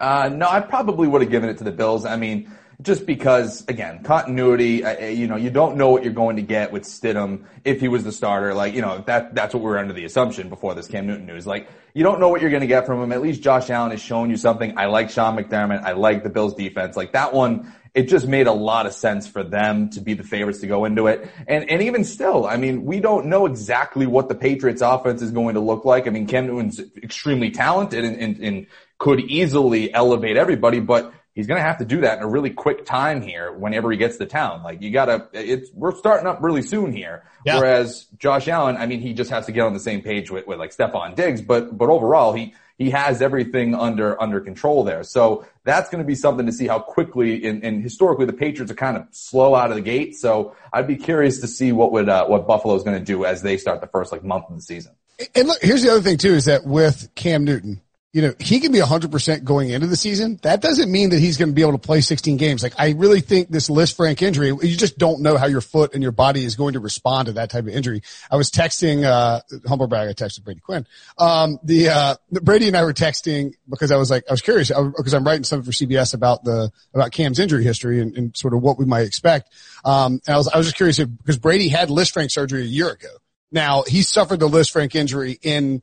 Uh, 0.00 0.30
no, 0.32 0.48
I 0.48 0.60
probably 0.60 1.08
would 1.08 1.22
have 1.22 1.30
given 1.30 1.48
it 1.48 1.58
to 1.58 1.64
the 1.64 1.72
Bills. 1.72 2.04
I 2.04 2.16
mean, 2.16 2.50
just 2.82 3.06
because, 3.06 3.66
again, 3.68 4.02
continuity, 4.02 4.84
uh, 4.84 5.06
you 5.06 5.26
know, 5.26 5.36
you 5.36 5.50
don't 5.50 5.76
know 5.76 5.90
what 5.90 6.04
you're 6.04 6.12
going 6.12 6.36
to 6.36 6.42
get 6.42 6.72
with 6.72 6.82
Stidham 6.84 7.44
if 7.64 7.80
he 7.80 7.88
was 7.88 8.04
the 8.04 8.12
starter. 8.12 8.52
Like, 8.52 8.74
you 8.74 8.82
know, 8.82 9.02
that, 9.06 9.34
that's 9.34 9.54
what 9.54 9.62
we 9.62 9.70
were 9.70 9.78
under 9.78 9.94
the 9.94 10.04
assumption 10.04 10.48
before 10.48 10.74
this 10.74 10.86
Cam 10.86 11.06
Newton 11.06 11.26
news. 11.26 11.46
Like, 11.46 11.68
you 11.94 12.02
don't 12.02 12.20
know 12.20 12.28
what 12.28 12.42
you're 12.42 12.50
going 12.50 12.60
to 12.60 12.66
get 12.66 12.84
from 12.84 13.02
him. 13.02 13.12
At 13.12 13.22
least 13.22 13.42
Josh 13.42 13.70
Allen 13.70 13.92
has 13.92 14.00
shown 14.00 14.28
you 14.28 14.36
something. 14.36 14.76
I 14.76 14.86
like 14.86 15.10
Sean 15.10 15.36
McDermott. 15.36 15.82
I 15.82 15.92
like 15.92 16.22
the 16.22 16.30
Bills 16.30 16.54
defense. 16.54 16.96
Like 16.96 17.12
that 17.12 17.32
one 17.32 17.72
it 17.96 18.10
just 18.10 18.28
made 18.28 18.46
a 18.46 18.52
lot 18.52 18.84
of 18.84 18.92
sense 18.92 19.26
for 19.26 19.42
them 19.42 19.88
to 19.88 20.02
be 20.02 20.12
the 20.12 20.22
favorites 20.22 20.60
to 20.60 20.66
go 20.66 20.84
into 20.84 21.06
it. 21.06 21.30
And, 21.48 21.70
and 21.70 21.80
even 21.80 22.04
still, 22.04 22.44
I 22.44 22.58
mean, 22.58 22.84
we 22.84 23.00
don't 23.00 23.24
know 23.24 23.46
exactly 23.46 24.06
what 24.06 24.28
the 24.28 24.34
Patriots 24.34 24.82
offense 24.82 25.22
is 25.22 25.30
going 25.30 25.54
to 25.54 25.60
look 25.60 25.86
like. 25.86 26.06
I 26.06 26.10
mean, 26.10 26.26
Cam 26.26 26.46
Newton's 26.46 26.78
extremely 27.02 27.50
talented 27.50 28.04
and, 28.04 28.18
and, 28.18 28.36
and 28.36 28.66
could 28.98 29.20
easily 29.20 29.94
elevate 29.94 30.36
everybody, 30.36 30.78
but 30.78 31.10
he's 31.36 31.46
going 31.46 31.58
to 31.58 31.62
have 31.62 31.78
to 31.78 31.84
do 31.84 32.00
that 32.00 32.18
in 32.18 32.24
a 32.24 32.28
really 32.28 32.50
quick 32.50 32.84
time 32.84 33.22
here 33.22 33.52
whenever 33.52 33.92
he 33.92 33.96
gets 33.96 34.16
to 34.16 34.26
town. 34.26 34.64
Like 34.64 34.82
you 34.82 34.90
gotta, 34.90 35.28
it's, 35.32 35.70
we're 35.72 35.94
starting 35.94 36.26
up 36.26 36.42
really 36.42 36.62
soon 36.62 36.92
here. 36.92 37.24
Yeah. 37.44 37.60
Whereas 37.60 38.06
Josh 38.18 38.48
Allen, 38.48 38.76
I 38.76 38.86
mean, 38.86 39.00
he 39.00 39.12
just 39.12 39.30
has 39.30 39.46
to 39.46 39.52
get 39.52 39.60
on 39.60 39.74
the 39.74 39.80
same 39.80 40.02
page 40.02 40.32
with, 40.32 40.48
with 40.48 40.58
like 40.58 40.74
Stefon 40.74 41.14
Diggs, 41.14 41.40
but, 41.40 41.78
but 41.78 41.88
overall 41.88 42.32
he, 42.32 42.54
he 42.78 42.90
has 42.90 43.22
everything 43.22 43.74
under 43.74 44.20
under 44.20 44.40
control 44.40 44.84
there. 44.84 45.02
So 45.02 45.46
that's 45.64 45.88
going 45.88 46.02
to 46.02 46.06
be 46.06 46.14
something 46.14 46.44
to 46.46 46.52
see 46.52 46.66
how 46.66 46.78
quickly. 46.78 47.46
And, 47.46 47.64
and, 47.64 47.82
historically, 47.82 48.26
the 48.26 48.34
Patriots 48.34 48.70
are 48.70 48.74
kind 48.74 48.96
of 48.96 49.06
slow 49.12 49.54
out 49.54 49.70
of 49.70 49.76
the 49.76 49.82
gate. 49.82 50.14
So 50.16 50.54
I'd 50.72 50.86
be 50.86 50.96
curious 50.96 51.40
to 51.40 51.48
see 51.48 51.72
what 51.72 51.92
would 51.92 52.08
uh, 52.08 52.26
what 52.26 52.46
Buffalo 52.46 52.74
is 52.74 52.82
going 52.82 52.98
to 52.98 53.04
do 53.04 53.24
as 53.24 53.40
they 53.40 53.56
start 53.56 53.80
the 53.80 53.86
first 53.86 54.12
like 54.12 54.22
month 54.22 54.50
of 54.50 54.56
the 54.56 54.62
season. 54.62 54.92
And 55.34 55.48
look, 55.48 55.62
here's 55.62 55.82
the 55.82 55.90
other 55.90 56.02
thing 56.02 56.18
too: 56.18 56.34
is 56.34 56.44
that 56.44 56.66
with 56.66 57.14
Cam 57.14 57.44
Newton, 57.44 57.80
you 58.16 58.22
know, 58.22 58.32
he 58.40 58.60
can 58.60 58.72
be 58.72 58.78
100% 58.78 59.44
going 59.44 59.68
into 59.68 59.86
the 59.86 59.94
season. 59.94 60.40
That 60.40 60.62
doesn't 60.62 60.90
mean 60.90 61.10
that 61.10 61.18
he's 61.18 61.36
going 61.36 61.50
to 61.50 61.54
be 61.54 61.60
able 61.60 61.72
to 61.72 61.78
play 61.78 62.00
16 62.00 62.38
games. 62.38 62.62
Like, 62.62 62.72
I 62.78 62.92
really 62.92 63.20
think 63.20 63.50
this 63.50 63.68
Lisfranc 63.68 64.22
injury, 64.22 64.46
you 64.48 64.74
just 64.74 64.96
don't 64.96 65.20
know 65.20 65.36
how 65.36 65.44
your 65.44 65.60
foot 65.60 65.92
and 65.92 66.02
your 66.02 66.12
body 66.12 66.42
is 66.42 66.56
going 66.56 66.72
to 66.72 66.80
respond 66.80 67.26
to 67.26 67.32
that 67.34 67.50
type 67.50 67.64
of 67.64 67.68
injury. 67.68 68.00
I 68.30 68.36
was 68.36 68.50
texting, 68.50 69.04
uh, 69.04 69.42
humble 69.68 69.86
brag, 69.86 70.08
I 70.08 70.14
texted 70.14 70.44
Brady 70.44 70.60
Quinn. 70.60 70.86
Um, 71.18 71.58
the, 71.62 71.90
uh, 71.90 72.14
Brady 72.32 72.68
and 72.68 72.76
I 72.78 72.84
were 72.84 72.94
texting 72.94 73.52
because 73.68 73.92
I 73.92 73.98
was 73.98 74.10
like, 74.10 74.24
I 74.30 74.32
was 74.32 74.40
curious 74.40 74.70
because 74.70 75.12
I'm 75.12 75.24
writing 75.26 75.44
something 75.44 75.70
for 75.70 75.72
CBS 75.72 76.14
about 76.14 76.42
the, 76.42 76.70
about 76.94 77.12
Cam's 77.12 77.38
injury 77.38 77.64
history 77.64 78.00
and, 78.00 78.16
and 78.16 78.34
sort 78.34 78.54
of 78.54 78.62
what 78.62 78.78
we 78.78 78.86
might 78.86 79.06
expect. 79.06 79.52
Um, 79.84 80.22
and 80.26 80.36
I 80.36 80.38
was, 80.38 80.48
I 80.48 80.56
was 80.56 80.68
just 80.68 80.78
curious 80.78 80.98
if, 80.98 81.10
because 81.18 81.36
Brady 81.36 81.68
had 81.68 81.90
Lisfranc 81.90 82.30
surgery 82.30 82.62
a 82.62 82.64
year 82.64 82.88
ago. 82.88 83.14
Now, 83.52 83.82
he 83.86 84.00
suffered 84.00 84.40
the 84.40 84.48
Lisfranc 84.48 84.94
injury 84.94 85.38
in, 85.42 85.82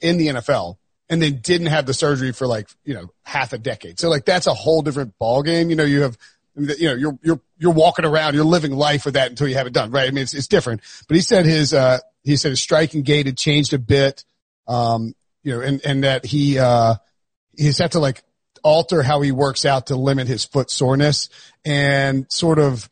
in 0.00 0.18
the 0.18 0.28
NFL 0.28 0.76
and 1.10 1.22
then 1.22 1.40
didn't 1.42 1.68
have 1.68 1.86
the 1.86 1.94
surgery 1.94 2.32
for 2.32 2.46
like, 2.46 2.68
you 2.84 2.94
know, 2.94 3.10
half 3.22 3.52
a 3.52 3.58
decade. 3.58 3.98
So 3.98 4.08
like 4.08 4.24
that's 4.24 4.46
a 4.46 4.54
whole 4.54 4.82
different 4.82 5.18
ball 5.18 5.42
game. 5.42 5.70
You 5.70 5.76
know, 5.76 5.84
you 5.84 6.02
have, 6.02 6.18
you 6.56 6.88
know, 6.88 6.94
you're, 6.94 7.18
you're, 7.22 7.40
you're 7.56 7.72
walking 7.72 8.04
around, 8.04 8.34
you're 8.34 8.44
living 8.44 8.72
life 8.72 9.04
with 9.04 9.14
that 9.14 9.30
until 9.30 9.48
you 9.48 9.54
have 9.54 9.66
it 9.66 9.72
done, 9.72 9.90
right? 9.90 10.08
I 10.08 10.10
mean, 10.10 10.22
it's, 10.22 10.34
it's 10.34 10.48
different, 10.48 10.82
but 11.06 11.16
he 11.16 11.22
said 11.22 11.46
his, 11.46 11.72
uh, 11.72 11.98
he 12.24 12.36
said 12.36 12.50
his 12.50 12.60
striking 12.60 13.02
gait 13.02 13.26
had 13.26 13.38
changed 13.38 13.72
a 13.72 13.78
bit. 13.78 14.24
Um, 14.66 15.14
you 15.42 15.54
know, 15.54 15.60
and, 15.62 15.80
and 15.84 16.04
that 16.04 16.26
he, 16.26 16.58
uh, 16.58 16.96
he's 17.56 17.78
had 17.78 17.92
to 17.92 18.00
like 18.00 18.22
alter 18.62 19.02
how 19.02 19.22
he 19.22 19.32
works 19.32 19.64
out 19.64 19.86
to 19.86 19.96
limit 19.96 20.26
his 20.26 20.44
foot 20.44 20.70
soreness 20.70 21.30
and 21.64 22.30
sort 22.30 22.58
of 22.58 22.90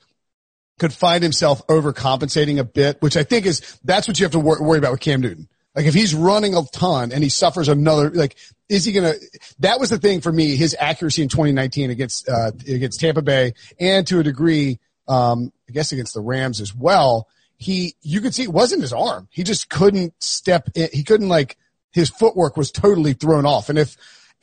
could 0.78 0.92
find 0.92 1.22
himself 1.22 1.66
overcompensating 1.66 2.58
a 2.58 2.64
bit, 2.64 3.02
which 3.02 3.16
I 3.16 3.24
think 3.24 3.46
is, 3.46 3.78
that's 3.84 4.08
what 4.08 4.18
you 4.18 4.24
have 4.24 4.32
to 4.32 4.38
wor- 4.38 4.62
worry 4.62 4.78
about 4.78 4.92
with 4.92 5.00
Cam 5.00 5.20
Newton. 5.20 5.48
Like 5.76 5.84
if 5.84 5.94
he's 5.94 6.14
running 6.14 6.54
a 6.56 6.62
ton 6.72 7.12
and 7.12 7.22
he 7.22 7.28
suffers 7.28 7.68
another, 7.68 8.10
like, 8.10 8.36
is 8.68 8.84
he 8.84 8.92
gonna, 8.92 9.12
that 9.58 9.78
was 9.78 9.90
the 9.90 9.98
thing 9.98 10.22
for 10.22 10.32
me, 10.32 10.56
his 10.56 10.74
accuracy 10.78 11.22
in 11.22 11.28
2019 11.28 11.90
against, 11.90 12.28
uh, 12.28 12.50
against 12.66 12.98
Tampa 12.98 13.20
Bay 13.20 13.52
and 13.78 14.06
to 14.06 14.18
a 14.18 14.22
degree, 14.22 14.80
um, 15.06 15.52
I 15.68 15.72
guess 15.72 15.92
against 15.92 16.14
the 16.14 16.22
Rams 16.22 16.62
as 16.62 16.74
well. 16.74 17.28
He, 17.58 17.94
you 18.00 18.22
could 18.22 18.34
see 18.34 18.42
it 18.44 18.52
wasn't 18.52 18.82
his 18.82 18.92
arm. 18.92 19.28
He 19.30 19.42
just 19.42 19.68
couldn't 19.68 20.14
step 20.22 20.70
in. 20.74 20.88
He 20.92 21.04
couldn't 21.04 21.28
like, 21.28 21.58
his 21.92 22.10
footwork 22.10 22.56
was 22.56 22.70
totally 22.70 23.12
thrown 23.12 23.46
off. 23.46 23.68
And 23.68 23.78
if, 23.78 23.96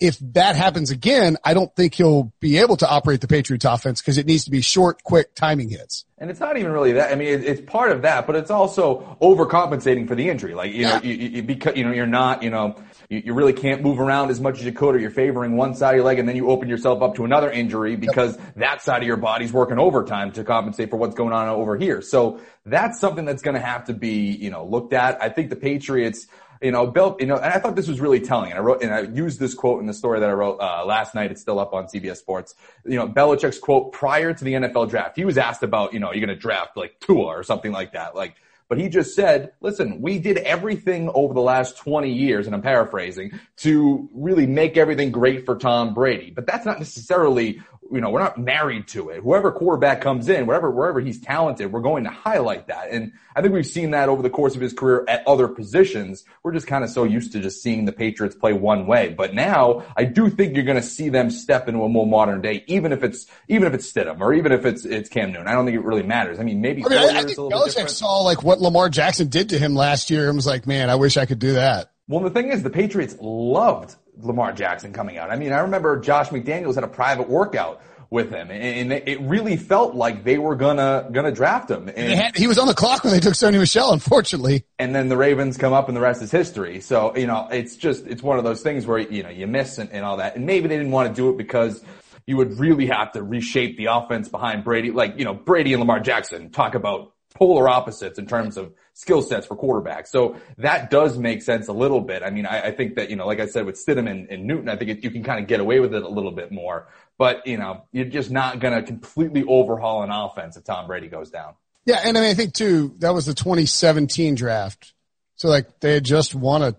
if 0.04 0.20
that 0.34 0.58
happens 0.58 0.92
again, 0.92 1.38
I 1.46 1.54
don't 1.54 1.74
think 1.78 1.94
he'll 1.94 2.34
be 2.42 2.58
able 2.58 2.76
to 2.76 2.90
operate 2.90 3.22
the 3.22 3.28
Patriots 3.30 3.64
offense 3.64 4.02
because 4.02 4.18
it 4.18 4.26
needs 4.26 4.44
to 4.44 4.52
be 4.52 4.60
short, 4.60 5.02
quick 5.02 5.34
timing 5.34 5.70
hits. 5.70 6.04
And 6.18 6.30
it's 6.30 6.42
not 6.42 6.58
even 6.58 6.74
really 6.74 6.92
that. 6.94 7.14
I 7.14 7.16
mean, 7.16 7.30
it, 7.30 7.46
it's 7.46 7.62
part 7.62 7.90
of 7.90 8.02
that, 8.02 8.28
but 8.28 8.36
it's 8.36 8.52
also 8.52 9.18
overcompensating 9.22 10.06
for 10.06 10.16
the 10.16 10.30
injury. 10.30 10.56
Like, 10.56 10.74
you 10.74 10.82
yeah. 10.82 10.98
know, 10.98 11.04
you, 11.04 11.14
you, 11.14 11.44
because, 11.44 11.78
you 11.78 11.86
know, 11.86 11.94
you're 11.94 12.06
not, 12.06 12.44
you 12.44 12.50
know, 12.50 12.76
you, 13.08 13.24
you, 13.26 13.34
really 13.34 13.54
can't 13.54 13.82
move 13.82 13.98
around 13.98 14.30
as 14.30 14.42
much 14.42 14.60
as 14.60 14.66
you 14.66 14.74
could 14.74 14.96
or 14.96 15.00
you're 15.00 15.10
favoring 15.10 15.56
one 15.56 15.74
side 15.74 15.92
of 15.92 15.96
your 15.96 16.06
leg 16.06 16.20
and 16.20 16.28
then 16.28 16.36
you 16.36 16.50
open 16.50 16.68
yourself 16.68 17.02
up 17.02 17.16
to 17.16 17.24
another 17.24 17.50
injury 17.50 17.96
because 17.96 18.38
yep. 18.38 18.56
that 18.56 18.82
side 18.82 19.02
of 19.02 19.08
your 19.08 19.18
body's 19.18 19.54
working 19.54 19.80
overtime 19.80 20.34
to 20.34 20.44
compensate 20.44 20.90
for 20.90 20.98
what's 20.98 21.16
going 21.16 21.34
on 21.34 21.48
over 21.48 21.78
here. 21.78 22.02
So 22.02 22.42
that's 22.66 23.00
something 23.00 23.24
that's 23.24 23.42
going 23.42 23.56
to 23.56 23.62
have 23.62 23.86
to 23.86 23.94
be, 23.94 24.32
you 24.32 24.50
know, 24.50 24.66
looked 24.66 24.94
at. 24.94 25.22
I 25.22 25.30
think 25.30 25.50
the 25.50 25.56
Patriots, 25.56 26.28
you 26.64 26.72
know, 26.72 26.88
Bill, 26.88 27.18
you 27.20 27.26
know, 27.26 27.36
and 27.36 27.54
I 27.54 27.60
thought 27.60 27.76
this 27.76 27.90
was 27.90 28.00
really 28.00 28.22
telling. 28.22 28.52
And 28.52 28.60
I 28.60 28.62
wrote, 28.62 28.82
and 28.82 28.94
I 28.94 29.02
used 29.02 29.40
this 29.40 29.54
quote 29.54 29.82
in 29.82 29.86
the 29.86 29.94
story 29.94 30.22
that 30.22 30.30
I 30.30 30.34
wrote 30.34 30.60
uh, 30.60 30.86
last 30.86 31.14
night. 31.14 31.30
It's 31.30 31.42
still 31.42 31.60
up 31.60 31.74
on 31.74 31.86
CBS 31.86 32.18
Sports. 32.18 32.56
You 32.86 32.96
know, 32.96 33.08
Belichick's 33.08 33.60
quote 33.60 33.92
prior 33.92 34.34
to 34.34 34.44
the 34.44 34.54
NFL 34.54 34.90
draft. 34.90 35.18
He 35.18 35.26
was 35.26 35.38
asked 35.38 35.62
about, 35.62 35.94
you 35.94 36.00
know, 36.00 36.14
you're 36.14 36.26
going 36.26 36.36
to 36.36 36.42
draft 36.42 36.78
like 36.78 37.00
Tua 37.02 37.26
or 37.26 37.44
something 37.44 37.74
like 37.74 37.94
that. 37.94 38.16
Like, 38.16 38.36
but 38.70 38.80
he 38.80 38.88
just 38.88 39.14
said, 39.14 39.52
listen, 39.62 40.02
we 40.02 40.20
did 40.20 40.38
everything 40.38 41.10
over 41.14 41.34
the 41.34 41.42
last 41.42 41.78
20 41.78 42.12
years, 42.12 42.48
and 42.48 42.56
I'm 42.56 42.62
paraphrasing, 42.62 43.40
to 43.58 44.10
really 44.14 44.48
make 44.48 44.78
everything 44.78 45.12
great 45.12 45.46
for 45.46 45.58
Tom 45.58 45.94
Brady. 45.94 46.32
But 46.32 46.48
that's 46.48 46.66
not 46.66 46.80
necessarily 46.80 47.62
you 47.94 48.02
know, 48.02 48.10
we're 48.10 48.20
not 48.20 48.38
married 48.38 48.88
to 48.90 49.10
it. 49.10 49.22
Whoever 49.22 49.52
quarterback 49.52 50.02
comes 50.02 50.28
in, 50.28 50.48
wherever, 50.48 50.72
wherever 50.72 51.00
he's 51.00 51.22
talented, 51.22 51.72
we're 51.72 51.82
going 51.82 52.06
to 52.06 52.10
highlight 52.10 52.68
that. 52.68 52.90
And 52.90 53.12
I 53.36 53.42
think 53.42 53.54
we've 53.54 53.66
seen 53.66 53.92
that 53.92 54.10
over 54.10 54.24
the 54.24 54.30
course 54.30 54.56
of 54.56 54.62
his 54.62 54.74
career 54.74 55.06
at 55.08 55.26
other 55.28 55.48
positions. 55.48 56.24
We're 56.42 56.54
just 56.54 56.66
kind 56.66 56.84
of 56.84 56.90
so 56.90 57.04
used 57.04 57.32
to 57.34 57.40
just 57.40 57.62
seeing 57.62 57.86
the 57.86 57.92
Patriots 57.92 58.36
play 58.36 58.52
one 58.52 58.88
way. 58.88 59.10
But 59.10 59.36
now 59.36 59.86
I 59.96 60.06
do 60.06 60.30
think 60.30 60.56
you're 60.56 60.66
going 60.66 60.82
to 60.82 60.88
see 60.88 61.10
them 61.10 61.30
step 61.30 61.68
into 61.68 61.84
a 61.84 61.90
more 61.90 62.08
modern 62.08 62.42
day, 62.42 62.64
even 62.68 62.92
if 62.92 63.04
it's, 63.04 63.28
even 63.48 63.68
if 63.68 63.74
it's 63.76 63.92
Stidham 63.92 64.20
or 64.20 64.34
even 64.34 64.52
if 64.52 64.66
it's, 64.66 64.86
it's 64.86 65.08
Cam 65.08 65.32
Newton. 65.32 65.48
I 65.48 65.54
don't 65.54 65.66
think 65.66 65.78
it 65.78 65.84
really 65.84 66.04
matters. 66.04 66.40
I 66.40 66.44
mean, 66.44 66.62
maybe 66.62 66.84
I, 66.86 66.90
mean, 66.90 66.98
I, 66.98 67.20
I 67.20 67.24
think 67.24 67.38
Belichick 67.38 67.90
saw 67.90 68.22
like 68.22 68.44
what 68.44 68.60
Lamar 68.60 68.90
Jackson 68.90 69.28
did 69.28 69.50
to 69.50 69.60
him 69.60 69.76
last 69.76 70.10
year 70.10 70.28
and 70.28 70.36
was 70.36 70.48
like, 70.48 70.66
man, 70.66 70.90
I 70.90 70.96
wish 70.96 71.16
I 71.16 71.28
could 71.28 71.40
do 71.40 71.54
that. 71.54 71.92
Well, 72.08 72.22
the 72.22 72.32
thing 72.32 72.50
is, 72.52 72.64
the 72.64 72.70
Patriots 72.70 73.16
loved 73.22 73.96
Lamar 74.18 74.54
Jackson 74.54 74.94
coming 74.94 75.18
out. 75.18 75.30
I 75.30 75.36
mean, 75.36 75.52
I 75.52 75.60
remember 75.60 76.00
Josh 76.00 76.30
McDaniels 76.30 76.76
had 76.76 76.84
a 76.84 76.88
private 76.88 77.30
workout 77.30 77.82
with 78.10 78.30
him, 78.30 78.52
and 78.52 78.92
it 78.92 79.20
really 79.22 79.58
felt 79.58 79.96
like 79.96 80.24
they 80.24 80.38
were 80.38 80.56
gonna 80.56 81.10
gonna 81.12 81.32
draft 81.32 81.72
him. 81.72 81.90
And, 81.90 82.14
had, 82.14 82.38
he 82.38 82.46
was 82.46 82.60
on 82.60 82.68
the 82.68 82.76
clock 82.76 83.04
when 83.04 83.12
they 83.12 83.20
took 83.20 83.34
Sony 83.34 83.58
Michel, 83.58 83.92
unfortunately. 83.92 84.66
And 84.78 84.94
then 84.94 85.10
the 85.10 85.18
Ravens 85.18 85.58
come 85.58 85.74
up, 85.74 85.88
and 85.88 85.98
the 85.98 86.02
rest 86.02 86.22
is 86.22 86.30
history. 86.30 86.80
So 86.80 87.18
you 87.18 87.26
know, 87.26 87.48
it's 87.52 87.76
just 87.76 88.06
it's 88.06 88.22
one 88.22 88.38
of 88.38 88.44
those 88.44 88.62
things 88.62 88.86
where 88.86 89.00
you 89.00 89.24
know 89.24 89.30
you 89.30 89.48
miss 89.48 89.80
and, 89.80 89.92
and 89.92 90.06
all 90.06 90.18
that, 90.18 90.36
and 90.36 90.46
maybe 90.46 90.68
they 90.68 90.78
didn't 90.78 90.92
want 90.92 91.10
to 91.10 91.16
do 91.16 91.32
it 91.32 91.38
because 91.38 91.84
you 92.28 92.38
would 92.38 92.60
really 92.60 92.86
have 92.86 93.12
to 93.14 93.24
reshape 93.24 93.78
the 93.78 93.86
offense 93.86 94.30
behind 94.30 94.64
Brady. 94.64 94.92
Like 94.92 95.18
you 95.18 95.26
know, 95.26 95.34
Brady 95.34 95.74
and 95.74 95.80
Lamar 95.80 96.00
Jackson 96.00 96.52
talk 96.52 96.76
about 96.76 97.13
polar 97.34 97.68
opposites 97.68 98.20
in 98.20 98.26
terms 98.26 98.58
of 98.58 98.74
skill 98.94 99.22
sets 99.22 99.48
for 99.48 99.56
quarterbacks. 99.56 100.08
So 100.08 100.38
that 100.58 100.90
does 100.90 101.18
make 101.18 101.42
sense 101.42 101.68
a 101.68 101.74
little 101.74 102.02
bit. 102.02 102.24
I 102.24 102.30
mean, 102.30 102.46
I, 102.46 102.68
I 102.68 102.72
think 102.72 102.96
that, 102.96 103.10
you 103.10 103.16
know, 103.16 103.26
like 103.26 103.40
I 103.40 103.48
said, 103.48 103.66
with 103.66 103.76
Stidham 103.76 104.10
and, 104.10 104.30
and 104.30 104.46
Newton, 104.46 104.70
I 104.70 104.76
think 104.76 104.92
it, 104.92 105.04
you 105.04 105.12
can 105.12 105.24
kind 105.24 105.40
of 105.40 105.48
get 105.48 105.60
away 105.60 105.80
with 105.80 105.94
it 105.94 106.04
a 106.04 106.10
little 106.10 106.32
bit 106.32 106.52
more, 106.52 106.88
but 107.18 107.46
you 107.48 107.58
know, 107.58 107.86
you're 107.92 108.06
just 108.06 108.32
not 108.32 108.60
going 108.60 108.74
to 108.74 108.84
completely 108.84 109.44
overhaul 109.44 110.04
an 110.04 110.12
offense 110.12 110.58
if 110.58 110.64
Tom 110.64 110.88
Brady 110.88 111.08
goes 111.08 111.30
down. 111.30 111.56
Yeah. 111.86 112.02
And 112.06 112.18
I 112.18 112.22
mean, 112.22 112.30
I 112.30 112.34
think 112.34 112.54
too, 112.54 112.96
that 113.00 113.14
was 113.14 113.26
the 113.26 113.34
2017 113.34 114.36
draft. 114.36 114.94
So 115.36 115.48
like 115.50 115.80
they 115.80 115.96
had 115.96 116.04
just 116.04 116.36
won 116.36 116.62
a, 116.62 116.76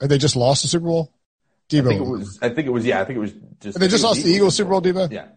they 0.00 0.18
just 0.18 0.36
lost 0.36 0.62
the 0.62 0.68
Super 0.68 0.86
Bowl. 0.86 1.12
Debo. 1.68 1.86
I 1.86 1.88
think 1.88 2.00
it 2.00 2.06
was, 2.06 2.38
I 2.40 2.48
think 2.48 2.66
it 2.66 2.70
was, 2.70 2.86
yeah, 2.86 3.00
I 3.00 3.04
think 3.04 3.18
it 3.18 3.20
was 3.20 3.32
just. 3.60 3.78
They 3.78 3.88
just 3.88 4.02
lost 4.02 4.22
the 4.22 4.30
Eagles 4.30 4.56
Super 4.56 4.70
Bowl, 4.70 4.80
Debo? 4.80 5.12
Yeah. 5.12 5.24
Is 5.24 5.30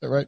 that 0.00 0.08
right? 0.08 0.26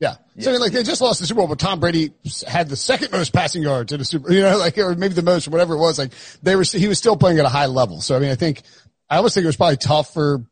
Yeah. 0.00 0.16
yeah. 0.34 0.44
So 0.44 0.50
I 0.50 0.52
mean, 0.54 0.60
like 0.62 0.72
they 0.72 0.82
just 0.82 1.02
lost 1.02 1.20
the 1.20 1.26
Super 1.26 1.40
Bowl, 1.40 1.48
but 1.48 1.58
Tom 1.58 1.78
Brady 1.78 2.12
had 2.46 2.68
the 2.68 2.76
second 2.76 3.12
most 3.12 3.32
passing 3.32 3.62
yards 3.62 3.92
in 3.92 3.98
the 3.98 4.04
Super, 4.04 4.32
you 4.32 4.40
know, 4.40 4.56
like, 4.58 4.76
or 4.78 4.94
maybe 4.94 5.14
the 5.14 5.22
most 5.22 5.46
whatever 5.46 5.74
it 5.74 5.78
was. 5.78 5.98
Like 5.98 6.12
they 6.42 6.56
were, 6.56 6.64
he 6.64 6.88
was 6.88 6.98
still 6.98 7.16
playing 7.16 7.38
at 7.38 7.44
a 7.44 7.50
high 7.50 7.66
level. 7.66 8.00
So 8.00 8.16
I 8.16 8.18
mean, 8.18 8.30
I 8.30 8.34
think, 8.34 8.62
I 9.08 9.18
always 9.18 9.34
think 9.34 9.44
it 9.44 9.48
was 9.48 9.56
probably 9.56 9.76
tough 9.76 10.12
for 10.14 10.44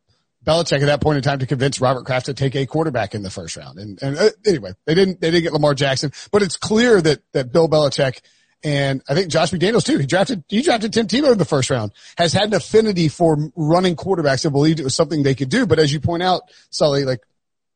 Belichick 0.44 0.80
at 0.80 0.86
that 0.86 1.00
point 1.00 1.16
in 1.16 1.22
time 1.22 1.38
to 1.38 1.46
convince 1.46 1.80
Robert 1.80 2.04
Kraft 2.04 2.26
to 2.26 2.34
take 2.34 2.54
a 2.56 2.66
quarterback 2.66 3.14
in 3.14 3.22
the 3.22 3.30
first 3.30 3.56
round. 3.56 3.78
And, 3.78 4.02
and 4.02 4.18
uh, 4.18 4.30
anyway, 4.46 4.72
they 4.84 4.94
didn't, 4.94 5.20
they 5.20 5.30
didn't 5.30 5.44
get 5.44 5.52
Lamar 5.52 5.74
Jackson, 5.74 6.12
but 6.30 6.42
it's 6.42 6.56
clear 6.56 7.00
that, 7.00 7.20
that 7.32 7.52
Bill 7.52 7.68
Belichick 7.68 8.20
and 8.64 9.02
I 9.08 9.14
think 9.14 9.30
Josh 9.30 9.52
McDaniels 9.52 9.84
too. 9.84 9.98
He 9.98 10.06
drafted, 10.06 10.42
he 10.48 10.62
drafted 10.62 10.92
Tim 10.92 11.06
Tebow 11.06 11.32
in 11.32 11.38
the 11.38 11.44
first 11.44 11.70
round, 11.70 11.92
has 12.16 12.32
had 12.32 12.48
an 12.48 12.54
affinity 12.54 13.08
for 13.08 13.36
running 13.54 13.94
quarterbacks 13.94 14.44
and 14.44 14.52
believed 14.52 14.80
it 14.80 14.84
was 14.84 14.96
something 14.96 15.22
they 15.22 15.36
could 15.36 15.48
do. 15.48 15.64
But 15.64 15.78
as 15.78 15.92
you 15.92 16.00
point 16.00 16.22
out, 16.22 16.42
Sully, 16.70 17.04
like, 17.04 17.20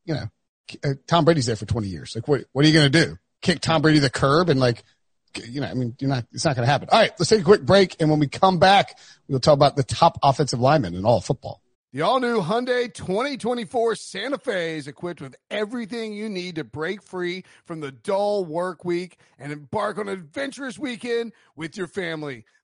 you 0.05 0.13
know, 0.13 0.25
uh, 0.83 0.93
Tom 1.07 1.25
Brady's 1.25 1.45
there 1.45 1.55
for 1.55 1.65
20 1.65 1.87
years. 1.87 2.13
Like, 2.15 2.27
what, 2.27 2.45
what 2.51 2.65
are 2.65 2.67
you 2.67 2.73
going 2.73 2.91
to 2.91 3.05
do? 3.05 3.17
Kick 3.41 3.59
Tom 3.59 3.81
Brady 3.81 3.99
the 3.99 4.09
curb 4.09 4.49
and 4.49 4.59
like, 4.59 4.83
you 5.45 5.61
know, 5.61 5.67
I 5.67 5.73
mean, 5.73 5.95
you're 5.99 6.09
not, 6.09 6.25
it's 6.31 6.45
not 6.45 6.55
going 6.55 6.65
to 6.65 6.71
happen. 6.71 6.89
All 6.91 6.99
right. 6.99 7.11
Let's 7.17 7.29
take 7.29 7.41
a 7.41 7.43
quick 7.43 7.65
break. 7.65 7.95
And 7.99 8.09
when 8.09 8.19
we 8.19 8.27
come 8.27 8.59
back, 8.59 8.97
we'll 9.27 9.39
talk 9.39 9.55
about 9.55 9.75
the 9.75 9.83
top 9.83 10.19
offensive 10.23 10.59
linemen 10.59 10.95
in 10.95 11.05
all 11.05 11.21
football. 11.21 11.61
The 11.93 12.01
all 12.01 12.19
new 12.19 12.41
Hyundai 12.41 12.91
2024 12.91 13.95
Santa 13.95 14.39
Fe 14.39 14.77
is 14.77 14.87
equipped 14.87 15.21
with 15.21 15.35
everything 15.51 16.13
you 16.13 16.27
need 16.27 16.55
to 16.55 16.63
break 16.63 17.03
free 17.03 17.43
from 17.65 17.81
the 17.81 17.91
dull 17.91 18.45
work 18.45 18.83
week 18.83 19.19
and 19.37 19.51
embark 19.51 19.99
on 19.99 20.07
an 20.07 20.13
adventurous 20.15 20.79
weekend 20.79 21.33
with 21.55 21.77
your 21.77 21.85
family. 21.85 22.45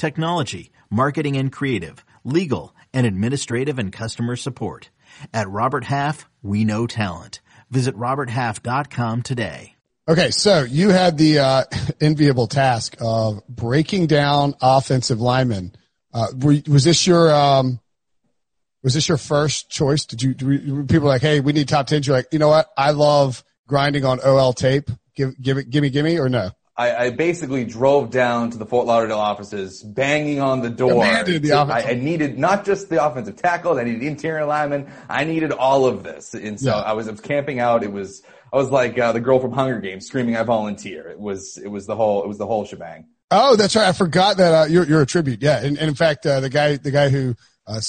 technology, 0.00 0.72
marketing 0.90 1.36
and 1.36 1.52
creative, 1.52 2.04
legal, 2.24 2.74
and 2.92 3.06
administrative 3.06 3.78
and 3.78 3.92
customer 3.92 4.34
support. 4.34 4.90
At 5.32 5.48
Robert 5.48 5.84
Half, 5.84 6.28
we 6.42 6.64
know 6.64 6.86
talent. 6.86 7.40
Visit 7.70 7.94
roberthalf.com 7.94 9.22
today. 9.22 9.76
Okay, 10.08 10.30
so 10.32 10.64
you 10.64 10.88
had 10.88 11.18
the 11.18 11.38
uh, 11.38 11.64
enviable 12.00 12.48
task 12.48 12.96
of 13.00 13.46
breaking 13.46 14.08
down 14.08 14.54
offensive 14.60 15.20
linemen. 15.20 15.76
Uh, 16.12 16.26
were, 16.36 16.56
was 16.66 16.82
this 16.82 17.06
your 17.06 17.32
um, 17.32 17.78
Was 18.82 18.94
this 18.94 19.08
your 19.08 19.18
first 19.18 19.70
choice? 19.70 20.06
Did 20.06 20.22
you, 20.22 20.34
do 20.34 20.84
people 20.86 21.06
like, 21.06 21.22
Hey, 21.22 21.38
we 21.40 21.52
need 21.52 21.68
top 21.68 21.86
10. 21.86 22.02
You're 22.02 22.16
like, 22.16 22.26
you 22.32 22.40
know 22.40 22.48
what? 22.48 22.68
I 22.76 22.90
love 22.90 23.44
grinding 23.68 24.04
on 24.04 24.18
OL 24.24 24.52
tape. 24.52 24.90
Give, 25.14 25.40
give 25.40 25.58
it, 25.58 25.70
give 25.70 25.82
me, 25.82 25.90
give 25.90 26.04
me, 26.04 26.18
or 26.18 26.28
no? 26.28 26.50
I, 26.80 27.04
I 27.06 27.10
basically 27.10 27.64
drove 27.64 28.10
down 28.10 28.50
to 28.52 28.58
the 28.58 28.64
Fort 28.64 28.86
Lauderdale 28.86 29.18
offices, 29.18 29.82
banging 29.82 30.40
on 30.40 30.62
the 30.62 30.70
door. 30.70 31.04
Demanded 31.04 31.42
the 31.42 31.50
offensive- 31.50 31.90
I, 31.90 31.92
I 31.92 31.94
needed 31.94 32.38
not 32.38 32.64
just 32.64 32.88
the 32.88 33.04
offensive 33.04 33.36
tackles, 33.36 33.76
I 33.78 33.84
needed 33.84 34.02
interior 34.02 34.46
linemen. 34.46 34.90
I 35.08 35.24
needed 35.24 35.52
all 35.52 35.84
of 35.86 36.02
this. 36.02 36.32
And 36.32 36.58
so 36.58 36.70
Yeah. 36.70 36.76
I 36.80 36.94
was, 36.94 37.06
I 37.06 37.10
was 37.10 37.20
camping 37.20 37.60
out. 37.60 37.82
It 37.84 37.92
was, 37.92 38.22
I 38.52 38.56
was 38.56 38.70
like, 38.70 38.98
uh, 38.98 39.12
the 39.12 39.20
girl 39.20 39.38
from 39.40 39.52
Hunger 39.52 39.78
Games 39.80 40.06
screaming, 40.06 40.36
I 40.36 40.42
volunteer. 40.42 41.06
It 41.08 41.20
was, 41.20 41.58
it 41.62 41.68
was 41.68 41.86
the 41.86 41.94
whole, 41.96 42.22
it 42.24 42.28
was 42.28 42.38
the 42.38 42.46
whole 42.46 42.64
shebang. 42.64 43.06
Oh, 43.30 43.56
that's 43.56 43.76
right. 43.76 43.86
I 43.88 43.92
forgot 43.92 44.38
that, 44.38 44.54
uh, 44.54 44.64
you're, 44.64 44.84
you're 44.86 45.02
a 45.02 45.06
tribute. 45.06 45.42
Yeah. 45.42 45.58
And, 45.62 45.76
and 45.78 45.88
in 45.88 45.94
fact, 45.94 46.24
uh, 46.24 46.40
the 46.40 46.48
guy, 46.48 46.76
the 46.78 46.90
guy 46.90 47.10
who, 47.10 47.34
uh, 47.66 47.80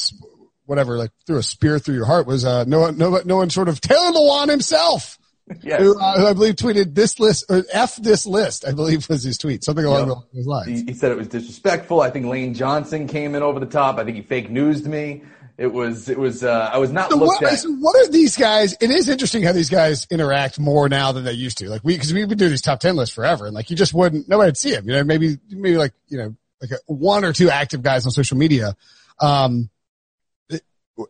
whatever, 0.65 0.97
like 0.97 1.11
threw 1.25 1.37
a 1.37 1.43
spear 1.43 1.79
through 1.79 1.95
your 1.95 2.05
heart 2.05 2.27
was, 2.27 2.43
uh, 2.45 2.65
no 2.65 2.81
one, 2.81 2.97
no, 2.97 3.21
no 3.25 3.37
one 3.37 3.49
sort 3.49 3.69
of 3.69 3.79
Taylor 3.79 4.11
Lewan 4.11 4.49
himself. 4.49 5.17
Yes. 5.61 5.81
who, 5.81 5.99
uh, 5.99 6.19
who 6.19 6.27
I 6.27 6.33
believe 6.33 6.55
tweeted 6.55 6.95
this 6.95 7.19
list 7.19 7.45
or 7.49 7.63
F 7.71 7.97
this 7.97 8.25
list, 8.25 8.65
I 8.65 8.71
believe 8.71 9.07
was 9.09 9.23
his 9.23 9.37
tweet, 9.37 9.63
something 9.63 9.85
along 9.85 10.07
Yep. 10.09 10.17
those 10.33 10.47
lines. 10.47 10.67
He, 10.81 10.85
he 10.85 10.93
said 10.93 11.11
it 11.11 11.17
was 11.17 11.27
disrespectful. 11.27 12.01
I 12.01 12.09
think 12.09 12.25
Lane 12.25 12.53
Johnson 12.53 13.07
came 13.07 13.35
in 13.35 13.43
over 13.43 13.59
the 13.59 13.65
top. 13.65 13.97
I 13.97 14.03
think 14.05 14.17
he 14.17 14.23
fake 14.23 14.49
newsed 14.49 14.85
me. 14.85 15.23
It 15.57 15.67
was, 15.71 16.09
it 16.09 16.17
was, 16.17 16.43
uh, 16.43 16.69
I 16.73 16.77
was 16.79 16.91
not 16.91 17.11
So 17.11 17.17
looked 17.17 17.41
what, 17.41 17.53
at. 17.53 17.59
so 17.59 17.71
what 17.73 17.95
are 18.07 18.09
these 18.11 18.35
guys? 18.35 18.75
It 18.81 18.89
is 18.89 19.09
interesting 19.09 19.43
how 19.43 19.51
these 19.51 19.69
guys 19.69 20.07
interact 20.09 20.59
more 20.59 20.89
now 20.89 21.11
than 21.11 21.23
they 21.23 21.33
used 21.33 21.59
to. 21.59 21.69
Like 21.69 21.81
we, 21.83 21.97
cause 21.97 22.11
we've 22.13 22.27
been 22.27 22.37
doing 22.37 22.49
these 22.51 22.61
top 22.63 22.79
10 22.79 22.95
lists 22.95 23.13
forever 23.13 23.45
and 23.45 23.53
like 23.53 23.69
you 23.69 23.75
just 23.75 23.93
wouldn't, 23.93 24.27
nobody'd 24.27 24.57
see 24.57 24.71
them. 24.71 24.87
You 24.89 24.95
know, 24.95 25.03
maybe, 25.03 25.37
maybe 25.49 25.77
like, 25.77 25.93
you 26.07 26.17
know, 26.17 26.35
like 26.61 26.71
a, 26.71 26.77
one 26.87 27.25
or 27.25 27.33
two 27.33 27.49
active 27.49 27.83
guys 27.83 28.05
on 28.05 28.11
social 28.11 28.37
media. 28.37 28.75
Um, 29.19 29.69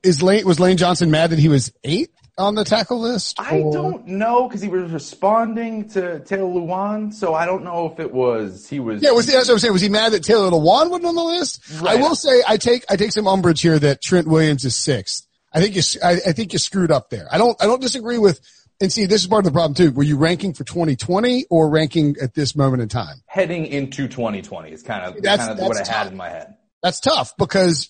is 0.04 0.22
Lane, 0.22 0.46
was 0.46 0.60
Lane 0.60 0.78
Johnson 0.78 1.12
mad 1.12 1.32
that 1.32 1.40
he 1.40 1.50
was 1.50 1.72
eighth 1.84 2.14
on 2.42 2.56
the 2.56 2.64
tackle 2.64 3.00
list? 3.00 3.40
I 3.40 3.60
don't 3.60 4.08
know 4.08 4.48
because 4.48 4.62
he 4.62 4.68
was 4.68 4.92
responding 4.92 5.88
to 5.90 6.20
Taylor 6.22 6.50
Lewan, 6.50 7.14
so 7.14 7.34
I 7.34 7.46
don't 7.46 7.64
know 7.64 7.92
if 7.92 8.00
it 8.00 8.12
was 8.14 8.68
he 8.68 8.80
was. 8.80 9.02
Yeah, 9.02 9.12
was 9.12 9.28
that's 9.28 9.48
what 9.48 9.54
I'm 9.54 9.60
saying. 9.60 9.74
Was 9.74 9.82
he 9.82 9.90
mad 9.90 10.12
that 10.14 10.24
Taylor 10.24 10.50
Lewan 10.50 10.90
wasn't 10.90 11.06
on 11.06 11.16
the 11.16 11.24
list? 11.24 11.62
Right. 11.82 11.98
I 11.98 12.02
will 12.02 12.16
say 12.16 12.42
I 12.48 12.58
take 12.58 12.84
I 12.90 12.96
take 12.96 13.12
some 13.12 13.28
umbrage 13.28 13.62
here 13.62 13.80
that 13.80 14.02
Trent 14.02 14.28
Williams 14.28 14.66
is 14.66 14.76
sixth. 14.76 15.28
I 15.54 15.62
think 15.62 15.76
you 15.76 15.82
I, 16.04 16.12
I 16.12 16.32
think 16.32 16.54
you 16.54 16.60
screwed 16.60 16.92
up 16.92 17.10
there. 17.10 17.28
I 17.32 17.38
don't 17.38 17.62
I 17.62 17.66
don't 17.66 17.82
disagree 17.82 18.18
with. 18.18 18.40
And 18.80 18.92
see, 18.92 19.06
this 19.06 19.22
is 19.22 19.28
part 19.28 19.46
of 19.46 19.54
the 19.54 19.56
problem 19.56 19.76
too. 19.76 19.92
Were 19.92 20.02
you 20.02 20.18
ranking 20.18 20.54
for 20.54 20.64
2020 20.64 21.46
or 21.52 21.70
ranking 21.70 22.16
at 22.20 22.34
this 22.34 22.56
moment 22.56 22.82
in 22.82 22.90
time? 22.90 23.18
heading 23.28 23.68
into 23.68 24.08
2020 24.08 24.72
is 24.72 24.82
kind 24.82 25.06
of 25.06 25.22
That's- 25.22 25.48
kind 25.48 25.60
of 25.60 25.64
what 25.68 25.76
I 25.76 25.80
that's 25.82 25.90
had 25.90 26.08
in 26.08 26.18
my 26.18 26.30
head. 26.30 26.56
That's 26.82 27.00
tough 27.00 27.38
because 27.38 27.88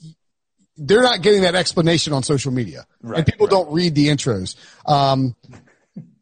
they're 0.81 1.03
not 1.03 1.21
getting 1.21 1.43
that 1.43 1.55
explanation 1.55 2.11
on 2.11 2.23
social 2.23 2.51
media, 2.51 2.85
Right, 3.01 3.19
and 3.19 3.25
people 3.25 3.47
right. 3.47 3.51
don't 3.51 3.71
read 3.71 3.93
the 3.93 4.07
intros. 4.07 4.55
Um, 4.85 5.35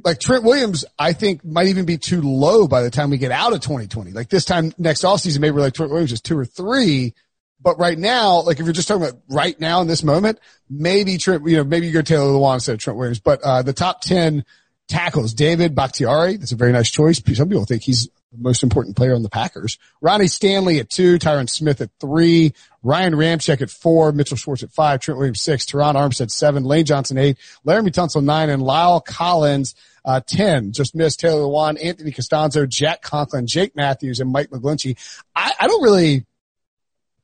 like 0.04 0.20
Trent 0.20 0.44
Williams, 0.44 0.86
I 0.98 1.14
think 1.14 1.44
might 1.46 1.68
even 1.68 1.86
be 1.86 1.98
too 1.98 2.22
low 2.22 2.68
by 2.68 2.82
the 2.82 2.90
time 2.90 3.10
we 3.10 3.18
get 3.18 3.32
out 3.32 3.54
of 3.54 3.62
2020. 3.62 4.12
Like 4.12 4.30
this 4.30 4.46
time 4.46 4.74
next 4.78 5.04
offseason, 5.04 5.40
maybe 5.40 5.52
we're 5.52 5.62
like 5.62 5.74
Trent 5.74 5.92
Williams 5.92 6.12
is 6.12 6.22
two 6.22 6.38
or 6.38 6.46
three. 6.46 7.14
But 7.62 7.78
right 7.80 7.98
now, 7.98 8.42
like 8.42 8.60
if 8.60 8.66
you're 8.66 8.74
just 8.74 8.88
talking 8.88 9.04
about 9.04 9.22
right 9.30 9.60
now 9.60 9.82
in 9.82 9.88
this 9.88 10.04
moment, 10.04 10.40
maybe 10.70 11.18
Trent, 11.18 11.46
you 11.48 11.58
know, 11.58 11.64
maybe 11.64 11.88
you 11.88 11.94
go 11.94 12.02
Taylor 12.02 12.32
Lewan 12.32 12.56
instead 12.56 12.74
of 12.74 12.80
Trent 12.80 12.98
Williams. 12.98 13.20
But 13.20 13.42
uh, 13.44 13.62
the 13.62 13.74
top 13.74 14.02
10 14.02 14.46
tackles, 14.88 15.34
David 15.34 15.76
Bakhtiari, 15.76 16.38
that's 16.38 16.54
a 16.54 16.56
very 16.56 16.72
nice 16.72 16.90
choice. 16.90 17.22
Some 17.36 17.50
people 17.50 17.66
think 17.66 17.84
he's 17.84 18.10
the 18.32 18.38
most 18.38 18.64
important 18.64 18.96
player 18.96 19.16
on 19.16 19.24
the 19.24 19.30
Packers. 19.30 19.78
Ronnie 20.02 20.28
Stanley 20.28 20.80
at 20.80 20.90
two, 20.90 21.18
Tyron 21.18 21.50
Smith 21.50 21.82
at 21.82 21.90
three, 22.00 22.54
Ryan 22.84 23.14
Ramczyk 23.14 23.62
at 23.62 23.70
four, 23.70 24.12
Mitchell 24.12 24.38
Schwartz 24.38 24.64
at 24.64 24.72
five, 24.72 25.00
Trent 25.00 25.18
Williams 25.18 25.42
six, 25.42 25.66
Terron 25.66 25.96
Armstead 25.96 26.32
seven, 26.32 26.64
Lane 26.64 26.86
Johnson 26.86 27.18
eight, 27.18 27.38
Laremy 27.66 27.90
Tunsil 27.90 28.24
nine, 28.24 28.50
and 28.50 28.62
La'el 28.62 29.04
Collins 29.04 29.76
uh, 30.06 30.22
10. 30.26 30.72
Just 30.72 30.96
missed 30.96 31.20
Taylor 31.20 31.42
Lewan, 31.42 31.84
Anthony 31.84 32.12
Castonzo, 32.12 32.68
Jack 32.68 33.02
Conklin, 33.02 33.48
Jake 33.48 33.76
Matthews, 33.76 34.20
and 34.20 34.32
Mike 34.32 34.50
McGlinchey. 34.50 34.98
I, 35.36 35.54
I 35.60 35.68
don't 35.68 35.84
really, 35.84 36.26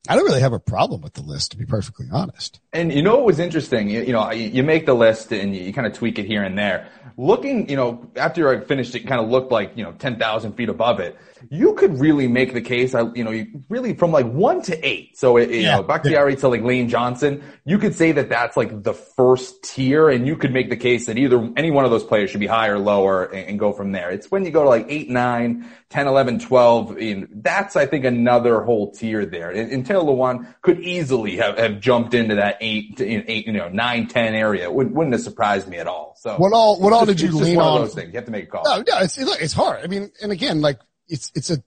I 0.08 0.16
don't 0.16 0.24
really 0.24 0.40
have 0.40 0.52
a 0.52 0.60
problem 0.60 1.00
with 1.00 1.14
the 1.14 1.22
list, 1.22 1.50
to 1.52 1.56
be 1.56 1.66
perfectly 1.66 2.06
honest. 2.12 2.60
And 2.72 2.92
you 2.92 3.02
know 3.02 3.16
what 3.16 3.26
was 3.26 3.38
interesting? 3.38 3.88
You, 3.88 4.02
you 4.02 4.12
know, 4.12 4.30
you, 4.30 4.62
make 4.62 4.86
the 4.86 4.94
list 4.94 5.32
and 5.32 5.54
you, 5.54 5.62
you 5.62 5.72
kind 5.72 5.86
of 5.86 5.92
tweak 5.92 6.18
it 6.18 6.26
here 6.26 6.42
and 6.42 6.58
there. 6.58 6.88
Looking, 7.16 7.68
you 7.68 7.76
know, 7.76 8.06
after 8.16 8.48
I 8.48 8.60
finished 8.60 8.94
it, 8.94 9.06
kind 9.06 9.20
of 9.20 9.28
looked 9.30 9.50
like 9.50 9.72
you 9.76 9.84
know 9.84 9.92
ten 9.92 10.18
thousand 10.18 10.52
feet 10.52 10.68
above 10.68 11.00
it. 11.00 11.16
You 11.50 11.74
could 11.74 11.98
really 12.00 12.28
make 12.28 12.52
the 12.54 12.60
case. 12.60 12.94
I, 12.94 13.02
you 13.14 13.24
know, 13.24 13.30
you 13.30 13.62
really 13.68 13.94
from 13.94 14.12
like 14.12 14.26
one 14.26 14.62
to 14.62 14.86
eight. 14.86 15.16
So 15.18 15.36
it, 15.36 15.50
you 15.50 15.60
Yeah. 15.60 15.76
know, 15.76 15.82
Bakhtiari 15.82 16.36
to 16.36 16.48
like 16.48 16.62
Lane 16.62 16.88
Johnson. 16.88 17.42
You 17.64 17.78
could 17.78 17.94
say 17.94 18.12
that 18.12 18.28
that's 18.28 18.56
like 18.56 18.82
the 18.82 18.94
first 18.94 19.62
tier, 19.62 20.08
and 20.08 20.26
you 20.26 20.36
could 20.36 20.52
make 20.52 20.70
the 20.70 20.76
case 20.76 21.06
that 21.06 21.18
either 21.18 21.50
any 21.56 21.70
one 21.70 21.84
of 21.84 21.90
those 21.90 22.04
players 22.04 22.30
should 22.30 22.40
be 22.40 22.46
higher, 22.46 22.74
or 22.74 22.78
lower, 22.78 23.24
and, 23.24 23.48
and 23.50 23.58
go 23.58 23.72
from 23.72 23.92
there. 23.92 24.10
It's 24.10 24.30
when 24.30 24.44
you 24.44 24.50
go 24.50 24.62
to 24.62 24.68
like 24.68 24.86
eight, 24.88 25.10
nine, 25.10 25.68
10, 25.90 26.06
11, 26.08 26.38
12. 26.40 26.96
And 26.98 27.28
that's 27.42 27.76
I 27.76 27.86
think 27.86 28.04
another 28.04 28.62
whole 28.62 28.92
tier 28.92 29.24
there. 29.26 29.50
And, 29.50 29.70
and 29.70 29.86
Taylor 29.86 30.04
Lewan 30.04 30.54
could 30.62 30.80
easily 30.80 31.36
have, 31.36 31.58
have 31.58 31.80
jumped 31.80 32.14
into 32.14 32.34
that 32.36 32.58
eight, 32.60 32.96
to, 32.98 33.04
eight, 33.06 33.46
you 33.46 33.52
know, 33.52 33.68
nine, 33.68 34.06
ten 34.08 34.34
area. 34.34 34.64
It 34.64 34.72
wouldn't, 34.74 34.94
wouldn't 34.94 35.12
have 35.14 35.22
surprised 35.22 35.68
me 35.68 35.76
at 35.78 35.86
all. 35.86 36.14
So 36.18 36.36
What 36.36 36.52
all, 36.52 36.80
what 36.80 36.92
all 36.92 37.02
it's 37.02 37.12
did 37.12 37.20
you 37.20 37.28
just 37.28 37.42
lean 37.42 37.58
on? 37.58 37.82
Those 37.82 37.94
things. 37.94 38.08
You 38.12 38.16
have 38.16 38.24
to 38.24 38.30
make 38.30 38.44
a 38.44 38.46
call. 38.46 38.64
No, 38.64 38.76
no, 38.78 39.00
it's 39.02 39.18
it's 39.18 39.52
hard. 39.52 39.84
I 39.84 39.86
mean, 39.86 40.10
and 40.22 40.32
again, 40.32 40.60
like 40.60 40.78
it's 41.08 41.32
it's 41.34 41.50
a 41.50 41.62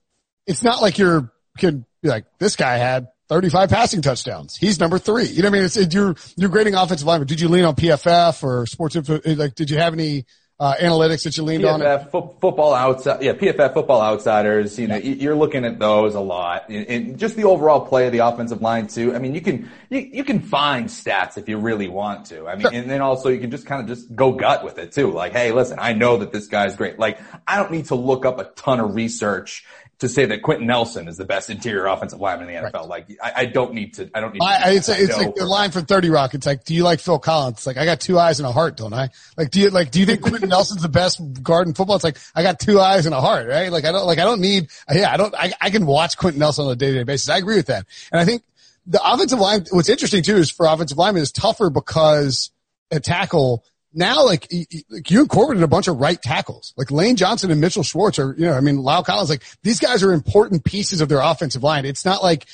it's 0.46 0.62
not 0.62 0.80
like 0.82 0.98
you're 0.98 1.32
could 1.58 1.84
be 2.02 2.08
like 2.08 2.24
this 2.38 2.56
guy 2.56 2.76
had 2.76 3.08
35 3.28 3.70
passing 3.70 4.02
touchdowns. 4.02 4.56
He's 4.56 4.80
number 4.80 4.98
three. 4.98 5.26
You 5.26 5.42
know 5.42 5.48
what 5.48 5.54
I 5.54 5.58
mean? 5.58 5.64
It's 5.64 5.76
it, 5.76 5.94
you're 5.94 6.16
you're 6.36 6.48
grading 6.48 6.74
offensive 6.74 7.06
lineman. 7.06 7.28
Did 7.28 7.40
you 7.40 7.48
lean 7.48 7.64
on 7.64 7.76
PFF 7.76 8.42
or 8.42 8.66
sports 8.66 8.96
info? 8.96 9.20
Like, 9.24 9.54
did 9.54 9.70
you 9.70 9.78
have 9.78 9.92
any 9.92 10.26
uh, 10.60 10.74
analytics 10.76 11.24
that 11.24 11.34
you 11.38 11.42
leaned 11.42 11.64
on? 11.64 11.80
PFF, 11.80 12.10
fo- 12.10 12.36
football 12.38 12.74
outside, 12.74 13.22
yeah, 13.22 13.32
PFF, 13.32 13.72
football 13.72 14.02
outsiders. 14.02 14.78
You 14.78 14.88
know, 14.88 14.96
y- 14.96 15.00
you're 15.18 15.34
looking 15.34 15.64
at 15.64 15.78
those 15.78 16.14
a 16.14 16.20
lot, 16.20 16.68
and, 16.68 16.86
and 16.86 17.18
just 17.18 17.34
the 17.34 17.44
overall 17.44 17.80
play 17.86 18.06
of 18.06 18.12
the 18.12 18.18
offensive 18.18 18.60
line 18.60 18.86
too. 18.86 19.14
I 19.14 19.18
mean, 19.18 19.34
you 19.34 19.40
can 19.40 19.70
you, 19.88 20.00
you 20.00 20.22
can 20.22 20.40
find 20.40 20.86
stats 20.88 21.38
if 21.38 21.48
you 21.48 21.56
really 21.56 21.88
want 21.88 22.26
to. 22.26 22.46
I 22.46 22.56
mean, 22.56 22.66
and 22.74 22.90
then 22.90 23.00
also 23.00 23.30
you 23.30 23.40
can 23.40 23.50
just 23.50 23.64
kind 23.64 23.80
of 23.80 23.88
just 23.88 24.14
go 24.14 24.32
gut 24.32 24.62
with 24.62 24.78
it 24.78 24.92
too. 24.92 25.10
Like, 25.10 25.32
hey, 25.32 25.50
listen, 25.52 25.78
I 25.80 25.94
know 25.94 26.18
that 26.18 26.30
this 26.30 26.46
guy's 26.46 26.76
great. 26.76 26.98
Like, 26.98 27.18
I 27.48 27.56
don't 27.56 27.72
need 27.72 27.86
to 27.86 27.94
look 27.94 28.26
up 28.26 28.38
a 28.38 28.44
ton 28.44 28.80
of 28.80 28.94
research 28.94 29.64
to 30.00 30.08
say 30.08 30.24
that 30.24 30.42
Quenton 30.42 30.66
Nelson 30.66 31.08
is 31.08 31.18
the 31.18 31.26
best 31.26 31.50
interior 31.50 31.86
offensive 31.86 32.20
lineman 32.20 32.48
in 32.48 32.62
the 32.62 32.70
NFL. 32.70 32.88
Like, 32.88 33.06
I, 33.22 33.32
I 33.36 33.44
don't 33.46 33.74
need 33.74 33.94
to. 33.94 34.10
I 34.14 34.20
don't 34.20 34.32
need. 34.32 34.40
I, 34.42 34.70
I, 34.70 34.70
it's 34.72 34.88
it's 34.88 35.16
like 35.16 35.34
the 35.34 35.44
line 35.44 35.70
from 35.70 35.84
Thirty 35.84 36.08
Rock. 36.08 36.34
It's 36.34 36.46
like, 36.46 36.64
do 36.64 36.74
you 36.74 36.84
like 36.84 37.00
Phil 37.00 37.18
Collins? 37.18 37.58
It's 37.58 37.66
like 37.66 37.76
I 37.76 37.84
got 37.84 38.00
two 38.00 38.18
eyes 38.18 38.40
and 38.40 38.46
a 38.46 38.52
heart, 38.52 38.76
don't 38.76 38.94
I? 38.94 39.10
Like, 39.36 39.50
do 39.50 39.60
you 39.60 39.70
like? 39.70 39.90
Do 39.90 40.00
you 40.00 40.06
think 40.06 40.22
Quenton 40.22 40.48
Nelson's 40.48 40.82
the 40.82 40.88
best 40.88 41.20
guard 41.42 41.68
in 41.68 41.74
football? 41.74 41.96
It's 41.96 42.04
like 42.04 42.16
I 42.34 42.42
got 42.42 42.58
two 42.58 42.80
eyes 42.80 43.06
and 43.06 43.14
a 43.14 43.20
heart, 43.20 43.46
right? 43.46 43.70
Like 43.70 43.84
I 43.84 43.92
don't 43.92 44.06
like 44.06 44.18
I 44.18 44.24
don't 44.24 44.40
need. 44.40 44.68
Yeah, 44.90 45.12
I 45.12 45.16
don't. 45.16 45.34
I, 45.34 45.52
I 45.60 45.70
can 45.70 45.84
watch 45.86 46.16
Quenton 46.16 46.40
Nelson 46.40 46.64
on 46.66 46.72
a 46.72 46.76
day 46.76 46.92
to 46.92 46.98
day 46.98 47.04
basis. 47.04 47.28
I 47.28 47.36
agree 47.36 47.56
with 47.56 47.66
that, 47.66 47.86
and 48.10 48.20
I 48.20 48.24
think 48.24 48.42
the 48.86 49.00
offensive 49.04 49.38
line. 49.38 49.66
What's 49.70 49.90
interesting 49.90 50.22
too 50.22 50.36
is 50.36 50.50
for 50.50 50.66
offensive 50.66 50.96
linemen 50.96 51.22
is 51.22 51.30
tougher 51.30 51.68
because 51.68 52.50
a 52.90 53.00
tackle 53.00 53.64
now, 53.92 54.24
like, 54.24 54.46
like 54.88 55.10
you 55.10 55.20
incorporated 55.20 55.62
a 55.62 55.68
bunch 55.68 55.88
of 55.88 55.96
right 55.96 56.20
tackles, 56.20 56.72
like 56.76 56.90
Lane 56.90 57.16
Johnson 57.16 57.50
and 57.50 57.60
Mitchell 57.60 57.82
Schwartz 57.82 58.18
are, 58.18 58.34
you 58.38 58.46
know, 58.46 58.52
I 58.52 58.60
mean, 58.60 58.76
La'el 58.76 59.04
Collins, 59.04 59.30
like 59.30 59.42
these 59.62 59.80
guys 59.80 60.02
are 60.02 60.12
important 60.12 60.64
pieces 60.64 61.00
of 61.00 61.08
their 61.08 61.20
offensive 61.20 61.62
line. 61.62 61.84
It's 61.84 62.04
not 62.04 62.22
like, 62.22 62.46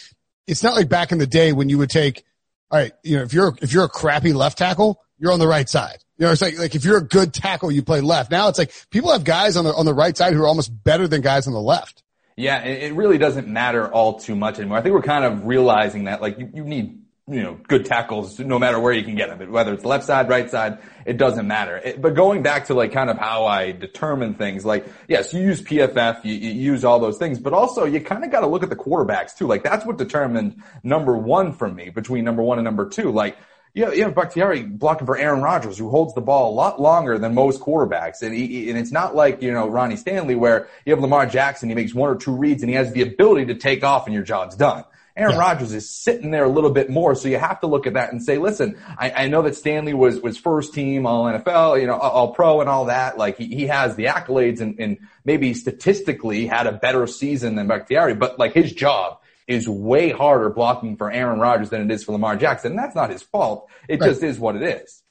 it's 0.46 0.62
not 0.62 0.74
like 0.74 0.88
back 0.88 1.12
in 1.12 1.18
the 1.18 1.26
day 1.26 1.52
when 1.52 1.68
you 1.68 1.78
would 1.78 1.90
take, 1.90 2.24
all 2.70 2.78
right, 2.78 2.92
you 3.02 3.16
know, 3.16 3.22
if 3.22 3.32
you're, 3.32 3.54
if 3.60 3.72
you're 3.72 3.84
a 3.84 3.88
crappy 3.88 4.32
left 4.32 4.58
tackle, 4.58 5.02
you're 5.18 5.32
on 5.32 5.38
the 5.38 5.48
right 5.48 5.68
side. 5.68 5.98
You 6.18 6.26
know, 6.26 6.32
it's 6.32 6.40
like, 6.40 6.58
like 6.58 6.74
if 6.74 6.84
you're 6.84 6.98
a 6.98 7.04
good 7.04 7.34
tackle, 7.34 7.70
you 7.70 7.82
play 7.82 8.00
left. 8.00 8.30
Now 8.30 8.48
it's 8.48 8.58
like 8.58 8.72
people 8.90 9.12
have 9.12 9.24
guys 9.24 9.56
on 9.56 9.64
the, 9.64 9.74
on 9.74 9.84
the 9.84 9.94
right 9.94 10.16
side 10.16 10.32
who 10.32 10.42
are 10.42 10.46
almost 10.46 10.70
better 10.84 11.06
than 11.06 11.20
guys 11.20 11.46
on 11.46 11.52
the 11.52 11.60
left. 11.60 12.02
Yeah, 12.38 12.62
it 12.64 12.92
really 12.94 13.16
doesn't 13.16 13.48
matter 13.48 13.90
all 13.90 14.20
too 14.20 14.36
much 14.36 14.58
anymore. 14.58 14.76
I 14.76 14.82
think 14.82 14.94
we're 14.94 15.02
kind 15.02 15.24
of 15.24 15.46
realizing 15.46 16.04
that 16.04 16.20
like 16.20 16.38
you, 16.38 16.50
you 16.52 16.64
need 16.64 17.00
you 17.28 17.42
know 17.42 17.58
good 17.66 17.84
tackles 17.84 18.38
no 18.38 18.56
matter 18.56 18.78
where 18.78 18.92
you 18.92 19.02
can 19.02 19.16
get 19.16 19.36
them, 19.36 19.50
whether 19.50 19.72
it's 19.72 19.84
left 19.84 20.04
side, 20.04 20.28
right 20.28 20.48
side, 20.48 20.78
it 21.04 21.16
doesn't 21.16 21.46
matter. 21.46 21.76
It, 21.76 22.00
but 22.00 22.14
going 22.14 22.42
back 22.42 22.66
to 22.66 22.74
like 22.74 22.92
kind 22.92 23.10
of 23.10 23.18
how 23.18 23.46
I 23.46 23.72
determine 23.72 24.34
things, 24.34 24.64
like 24.64 24.86
yes, 25.08 25.34
you 25.34 25.40
use 25.40 25.60
PFF, 25.60 26.24
you, 26.24 26.34
you 26.34 26.52
use 26.52 26.84
all 26.84 27.00
those 27.00 27.18
things, 27.18 27.40
but 27.40 27.52
also 27.52 27.84
you 27.84 28.00
kind 28.00 28.24
of 28.24 28.30
got 28.30 28.40
to 28.40 28.46
look 28.46 28.62
at 28.62 28.70
the 28.70 28.76
quarterbacks 28.76 29.36
too. 29.36 29.48
Like 29.48 29.64
that's 29.64 29.84
what 29.84 29.98
determined 29.98 30.62
number 30.84 31.16
one 31.16 31.52
for 31.52 31.68
me 31.68 31.90
between 31.90 32.24
number 32.24 32.42
one 32.42 32.58
and 32.58 32.64
number 32.64 32.88
two. 32.88 33.10
Like 33.10 33.36
yeah, 33.74 33.90
yeah, 33.92 34.08
Bakhtiari 34.08 34.62
blocking 34.62 35.06
for 35.06 35.18
Aaron 35.18 35.42
Rodgers, 35.42 35.76
who 35.76 35.90
holds 35.90 36.14
the 36.14 36.22
ball 36.22 36.50
a 36.50 36.54
lot 36.54 36.80
longer 36.80 37.18
than 37.18 37.34
most 37.34 37.60
quarterbacks. 37.60 38.22
And, 38.22 38.34
he, 38.34 38.70
and 38.70 38.78
it's 38.78 38.90
not 38.90 39.14
like, 39.14 39.42
you 39.42 39.52
know, 39.52 39.68
Ronnie 39.68 39.96
Stanley 39.96 40.34
where 40.34 40.68
you 40.86 40.94
have 40.94 41.02
Lamar 41.02 41.26
Jackson, 41.26 41.68
he 41.68 41.74
makes 41.74 41.92
one 41.92 42.08
or 42.08 42.16
two 42.16 42.34
reads 42.34 42.62
and 42.62 42.70
he 42.70 42.76
has 42.76 42.92
the 42.94 43.02
ability 43.02 43.46
to 43.46 43.54
take 43.54 43.84
off 43.84 44.06
and 44.06 44.14
your 44.14 44.22
job's 44.22 44.56
done. 44.56 44.84
Aaron 45.16 45.34
Yeah. 45.34 45.40
Rodgers 45.40 45.72
is 45.72 45.88
sitting 45.90 46.30
there 46.30 46.44
a 46.44 46.48
little 46.48 46.70
bit 46.70 46.90
more, 46.90 47.14
so 47.14 47.28
you 47.28 47.38
have 47.38 47.60
to 47.60 47.66
look 47.66 47.86
at 47.86 47.94
that 47.94 48.12
and 48.12 48.22
say, 48.22 48.38
listen, 48.38 48.76
I, 48.98 49.10
I 49.24 49.28
know 49.28 49.42
that 49.42 49.56
Stanley 49.56 49.94
was 49.94 50.20
was 50.20 50.36
first 50.36 50.74
team 50.74 51.06
All 51.06 51.24
NFL, 51.24 51.80
you 51.80 51.86
know, 51.86 51.96
All 51.96 52.34
Pro 52.34 52.60
and 52.60 52.68
all 52.68 52.86
that. 52.86 53.16
Like 53.18 53.38
he, 53.38 53.46
he 53.46 53.66
has 53.66 53.96
the 53.96 54.06
accolades 54.06 54.60
and, 54.60 54.78
and 54.78 54.98
maybe 55.24 55.54
statistically 55.54 56.46
had 56.46 56.66
a 56.66 56.72
better 56.72 57.06
season 57.06 57.54
than 57.54 57.66
Bakhtiari, 57.66 58.14
but 58.14 58.38
like 58.38 58.52
his 58.52 58.72
job 58.72 59.20
is 59.46 59.68
way 59.68 60.10
harder 60.10 60.50
blocking 60.50 60.96
for 60.96 61.10
Aaron 61.10 61.38
Rodgers 61.38 61.70
than 61.70 61.82
it 61.82 61.94
is 61.94 62.04
for 62.04 62.12
Lamar 62.12 62.36
Jackson. 62.36 62.72
And 62.72 62.78
that's 62.78 62.96
not 62.96 63.10
his 63.10 63.22
fault. 63.22 63.68
It 63.88 64.00
right. 64.00 64.08
just 64.08 64.22
is 64.22 64.38
what 64.38 64.56
it 64.56 64.62
is. 64.62 65.02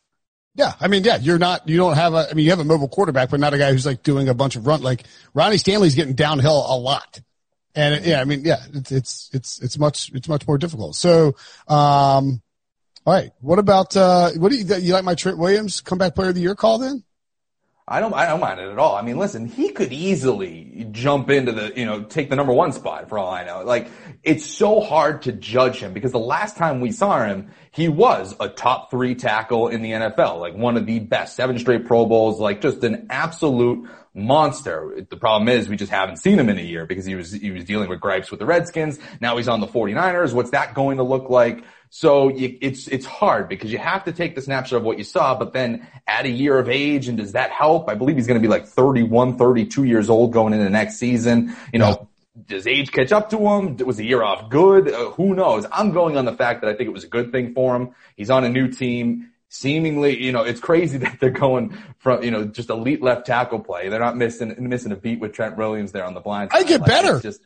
Yeah, 0.56 0.74
I 0.80 0.88
mean, 0.88 1.04
yeah, 1.04 1.18
you're 1.18 1.38
not, 1.38 1.68
you 1.68 1.76
don't 1.78 1.96
have 1.96 2.14
a, 2.14 2.30
I 2.30 2.34
mean, 2.34 2.46
you 2.46 2.52
have 2.52 2.60
a 2.60 2.66
mobile 2.66 2.88
quarterback, 2.88 3.30
but 3.30 3.42
not 3.42 3.54
a 3.54 3.58
guy 3.58 3.72
who's 3.72 3.86
like 3.86 4.04
doing 4.04 4.30
a 4.30 4.34
bunch 4.34 4.56
of 4.56 4.66
run. 4.66 4.82
Like 4.82 5.04
Ronnie 5.34 5.58
Stanley's 5.58 5.96
getting 5.96 6.14
downhill 6.14 6.66
a 6.68 6.78
lot, 6.78 7.20
and 7.76 7.96
it, 7.96 8.06
yeah, 8.06 8.22
I 8.22 8.26
mean, 8.26 8.44
yeah, 8.44 8.64
it's 8.74 8.92
it's 8.92 9.30
it's 9.34 9.62
it's 9.62 9.78
much 9.78 10.12
it's 10.14 10.28
much 10.28 10.48
more 10.48 10.58
difficult. 10.58 10.96
So, 10.96 11.36
um, 11.68 12.42
all 13.06 13.14
right, 13.14 13.32
what 13.42 13.60
about 13.60 13.96
uh, 13.96 14.32
what 14.38 14.52
do 14.52 14.58
you 14.58 14.76
you 14.76 14.94
like 14.94 15.04
my 15.04 15.16
Trent 15.16 15.38
Williams 15.38 15.82
comeback 15.82 16.16
player 16.16 16.30
of 16.30 16.36
the 16.36 16.42
year 16.42 16.56
call 16.56 16.80
then? 16.80 17.04
I 17.88 18.00
don't, 18.00 18.16
I 18.16 18.26
don't 18.26 18.40
mind 18.40 18.60
it 18.60 18.68
at 18.68 18.80
all. 18.80 18.96
I 18.96 19.04
mean, 19.04 19.20
listen, 19.20 19.46
he 19.46 19.70
could 19.70 19.94
easily 19.94 20.88
jump 20.92 21.30
into 21.30 21.52
the, 21.52 21.72
you 21.76 21.86
know, 21.86 22.02
take 22.02 22.32
the 22.32 22.36
number 22.36 22.52
one 22.52 22.72
spot 22.72 23.10
for 23.10 23.20
all 23.20 23.30
I 23.30 23.44
know. 23.44 23.64
Like, 23.64 23.92
it's 24.24 24.44
so 24.44 24.82
hard 24.82 25.22
to 25.24 25.32
judge 25.32 25.78
him 25.78 25.94
because 25.94 26.12
the 26.12 26.18
last 26.18 26.58
time 26.58 26.82
we 26.82 26.92
saw 26.92 27.24
him, 27.24 27.52
he 27.70 27.88
was 27.88 28.36
a 28.40 28.50
top 28.50 28.90
three 28.90 29.14
tackle 29.14 29.68
in 29.68 29.84
the 29.84 29.92
NFL, 29.92 30.40
like 30.40 30.56
one 30.56 30.78
of 30.78 30.88
the 30.88 30.98
best, 30.98 31.36
seven 31.36 31.60
straight 31.60 31.86
Pro 31.86 32.08
Bowls, 32.08 32.40
like 32.40 32.60
just 32.60 32.84
an 32.84 33.06
absolute 33.12 33.88
monster. 34.16 35.06
The 35.10 35.18
problem 35.18 35.50
is 35.50 35.68
we 35.68 35.76
just 35.76 35.92
haven't 35.92 36.18
seen 36.18 36.40
him 36.40 36.50
in 36.50 36.58
a 36.58 36.62
year 36.62 36.86
because 36.86 37.06
he 37.06 37.16
was, 37.16 37.34
he 37.34 37.52
was 37.52 37.66
dealing 37.66 37.90
with 37.90 38.00
gripes 38.00 38.32
with 38.32 38.40
the 38.40 38.46
Redskins. 38.46 38.98
Now 39.20 39.36
he's 39.38 39.50
on 39.50 39.60
the 39.60 39.68
49ers. 39.68 40.34
What's 40.34 40.52
that 40.52 40.74
going 40.74 40.98
to 40.98 41.04
look 41.04 41.30
like? 41.30 41.64
So 41.90 42.30
you, 42.30 42.58
it's, 42.62 42.88
it's 42.88 43.06
hard 43.06 43.50
because 43.50 43.72
you 43.72 43.78
have 43.78 44.06
to 44.06 44.12
take 44.12 44.36
the 44.36 44.42
snapshot 44.42 44.78
of 44.78 44.84
what 44.84 44.98
you 44.98 45.04
saw, 45.04 45.38
but 45.38 45.54
then 45.54 45.88
add 46.08 46.26
a 46.26 46.30
year 46.30 46.58
of 46.58 46.70
age 46.70 47.08
and 47.08 47.18
does 47.18 47.34
that 47.34 47.52
help? 47.52 47.90
I 47.90 47.96
believe 47.96 48.16
he's 48.16 48.28
going 48.28 48.42
to 48.42 48.46
be 48.46 48.52
like 48.52 48.66
31, 48.66 49.38
32 49.38 49.84
years 49.84 50.10
old 50.10 50.32
going 50.32 50.54
into 50.54 50.70
next 50.70 50.98
season. 50.98 51.56
You 51.74 51.80
know, 51.80 51.90
yeah. 52.36 52.42
does 52.48 52.68
age 52.68 52.92
catch 52.92 53.12
up 53.12 53.30
to 53.32 53.38
him? 53.38 53.78
Was 53.78 53.98
the 53.98 54.06
year 54.06 54.24
off 54.24 54.50
good? 54.50 54.92
Uh, 54.92 55.12
who 55.12 55.36
knows? 55.36 55.66
I'm 55.72 55.92
going 55.92 56.18
on 56.18 56.26
the 56.26 56.34
fact 56.34 56.62
that 56.62 56.70
I 56.70 56.74
think 56.76 56.88
it 56.88 56.94
was 56.94 57.04
a 57.04 57.10
good 57.10 57.32
thing 57.32 57.54
for 57.54 57.76
him. 57.76 57.92
He's 58.16 58.30
on 58.30 58.44
a 58.46 58.50
new 58.50 58.70
team. 58.70 59.32
Seemingly, 59.56 60.22
you 60.22 60.34
know, 60.34 60.44
it's 60.44 60.60
crazy 60.60 60.98
that 61.06 61.20
they're 61.22 61.30
going 61.30 61.78
from, 61.98 62.24
you 62.24 62.32
know, 62.32 62.44
just 62.44 62.70
elite 62.70 63.02
left 63.02 63.26
tackle 63.26 63.60
play. 63.60 63.88
They're 63.88 64.02
not 64.02 64.18
missing, 64.18 64.54
missing 64.60 64.92
a 64.92 64.98
beat 64.98 65.22
with 65.22 65.32
Trent 65.32 65.56
Williams 65.56 65.94
there 65.94 66.04
on 66.04 66.14
the 66.14 66.20
blind. 66.20 66.52
I 66.54 66.64
get 66.64 66.82
like, 66.82 66.90
better. 66.90 67.14
It's 67.16 67.24
just, 67.24 67.42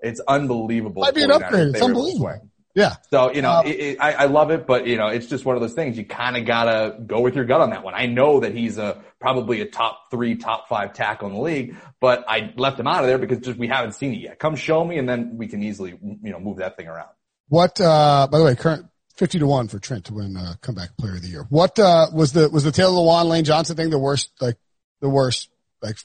it's 0.00 0.20
unbelievable. 0.28 1.00
Might 1.02 1.14
be 1.14 1.22
an 1.22 1.30
upgrade. 1.30 1.68
It's 1.68 1.80
unbelievable. 1.80 2.50
Yeah. 2.74 2.96
So, 3.10 3.32
you 3.32 3.40
know, 3.40 3.50
um, 3.50 3.66
it, 3.66 3.80
it, 3.80 3.98
I, 3.98 4.12
I 4.12 4.24
love 4.26 4.50
it, 4.50 4.66
but 4.66 4.86
you 4.86 4.98
know, 4.98 5.08
it's 5.08 5.26
just 5.26 5.44
one 5.46 5.56
of 5.56 5.62
those 5.62 5.72
things. 5.72 5.96
You 5.96 6.04
kind 6.04 6.36
of 6.36 6.44
gotta 6.44 6.98
go 7.04 7.20
with 7.20 7.34
your 7.34 7.46
gut 7.46 7.62
on 7.62 7.70
that 7.70 7.82
one. 7.82 7.94
I 7.94 8.06
know 8.06 8.40
that 8.40 8.54
he's 8.54 8.76
a, 8.76 9.02
probably 9.18 9.62
a 9.62 9.66
top 9.66 10.10
three, 10.10 10.36
top 10.36 10.68
five 10.68 10.92
tackle 10.92 11.28
in 11.28 11.34
the 11.34 11.40
league, 11.40 11.76
but 11.98 12.24
I 12.28 12.52
left 12.56 12.78
him 12.78 12.86
out 12.86 13.00
of 13.00 13.08
there 13.08 13.18
because 13.18 13.38
just 13.38 13.58
we 13.58 13.68
haven't 13.68 13.92
seen 13.92 14.12
it 14.12 14.20
yet. 14.20 14.38
Come 14.38 14.54
show 14.54 14.84
me 14.84 14.98
and 14.98 15.08
then 15.08 15.38
we 15.38 15.48
can 15.48 15.62
easily, 15.62 15.98
you 16.22 16.30
know, 16.30 16.38
move 16.38 16.58
that 16.58 16.76
thing 16.76 16.88
around. 16.88 17.08
What, 17.48 17.80
uh, 17.80 18.28
by 18.30 18.38
the 18.38 18.44
way, 18.44 18.54
current 18.54 18.86
50 19.18 19.40
to 19.40 19.46
1 19.46 19.66
for 19.66 19.80
Trent 19.80 20.04
to 20.06 20.14
win, 20.14 20.36
uh, 20.36 20.54
comeback 20.60 20.96
player 20.96 21.16
of 21.16 21.22
the 21.22 21.28
year. 21.28 21.44
What, 21.50 21.76
uh, 21.78 22.06
was 22.12 22.32
the, 22.32 22.48
was 22.48 22.62
the 22.62 22.70
Taylor 22.70 22.92
Lewan 22.92 23.26
Lane 23.26 23.44
Johnson 23.44 23.76
thing 23.76 23.90
the 23.90 23.98
worst, 23.98 24.30
like, 24.40 24.56
the 25.00 25.08
worst, 25.08 25.50
like, 25.82 25.96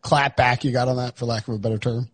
clap 0.00 0.36
back 0.36 0.64
you 0.64 0.70
got 0.70 0.86
on 0.86 0.96
that 0.96 1.18
for 1.18 1.26
lack 1.26 1.48
of 1.48 1.54
a 1.54 1.58
better 1.58 1.78
term? 1.78 2.08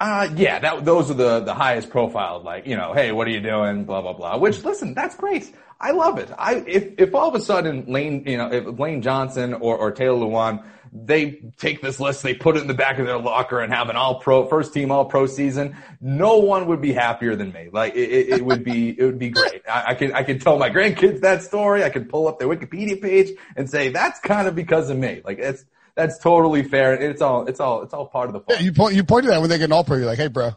Uh, 0.00 0.30
yeah, 0.34 0.58
that, 0.58 0.86
those 0.86 1.10
are 1.10 1.14
the, 1.14 1.40
the 1.40 1.52
highest 1.52 1.90
profile, 1.90 2.42
like, 2.42 2.66
you 2.66 2.74
know, 2.74 2.94
hey, 2.94 3.12
what 3.12 3.28
are 3.28 3.30
you 3.30 3.40
doing? 3.40 3.84
Blah, 3.84 4.00
blah, 4.00 4.14
blah. 4.14 4.38
Which, 4.38 4.64
listen, 4.64 4.94
that's 4.94 5.14
great. 5.16 5.54
I 5.78 5.90
love 5.90 6.18
it. 6.18 6.30
I, 6.38 6.64
if, 6.66 6.94
if 6.98 7.14
all 7.14 7.28
of 7.28 7.34
a 7.34 7.40
sudden 7.40 7.84
Lane, 7.86 8.24
you 8.26 8.38
know, 8.38 8.50
if 8.50 8.78
Lane 8.78 9.02
Johnson 9.02 9.52
or, 9.52 9.76
or 9.76 9.92
Taylor 9.92 10.26
Lewan, 10.26 10.64
they 10.92 11.42
take 11.56 11.80
this 11.80 12.00
list, 12.00 12.22
they 12.22 12.34
put 12.34 12.56
it 12.56 12.62
in 12.62 12.66
the 12.66 12.74
back 12.74 12.98
of 12.98 13.06
their 13.06 13.18
locker 13.18 13.60
and 13.60 13.72
have 13.72 13.88
an 13.90 13.96
all 13.96 14.20
pro, 14.20 14.46
first 14.48 14.74
team 14.74 14.90
all 14.90 15.04
pro 15.04 15.26
season, 15.26 15.76
no 16.00 16.38
one 16.38 16.66
would 16.66 16.80
be 16.80 16.92
happier 16.92 17.36
than 17.36 17.52
me. 17.52 17.68
Like, 17.72 17.94
it, 17.94 18.10
it, 18.10 18.28
it 18.28 18.44
would 18.44 18.64
be, 18.64 18.98
it 18.98 19.04
would 19.04 19.18
be 19.18 19.30
great. 19.30 19.62
I, 19.68 19.84
I 19.88 19.94
can, 19.94 20.12
I 20.12 20.24
can 20.24 20.40
tell 20.40 20.58
my 20.58 20.68
grandkids 20.68 21.20
that 21.20 21.42
story. 21.44 21.84
I 21.84 21.90
can 21.90 22.06
pull 22.06 22.26
up 22.26 22.38
their 22.40 22.48
Wikipedia 22.48 23.00
page 23.00 23.30
and 23.54 23.70
say, 23.70 23.90
that's 23.90 24.18
kind 24.20 24.48
of 24.48 24.56
because 24.56 24.90
of 24.90 24.96
me. 24.96 25.22
Like, 25.24 25.38
it's, 25.38 25.64
that's 25.94 26.18
totally 26.18 26.64
fair. 26.64 26.94
It's 26.94 27.22
all, 27.22 27.46
it's 27.46 27.60
all, 27.60 27.82
it's 27.82 27.94
all 27.94 28.06
part 28.06 28.28
of 28.28 28.32
the 28.32 28.40
fun. 28.40 28.56
Yeah, 28.58 28.64
you 28.64 28.72
point, 28.72 28.94
you 28.94 29.04
pointed 29.04 29.30
that 29.30 29.40
when 29.40 29.48
they 29.50 29.58
get 29.58 29.66
an 29.66 29.72
all 29.72 29.84
pro. 29.84 29.96
You're 29.96 30.06
like, 30.06 30.18
hey, 30.18 30.28
bro, 30.28 30.52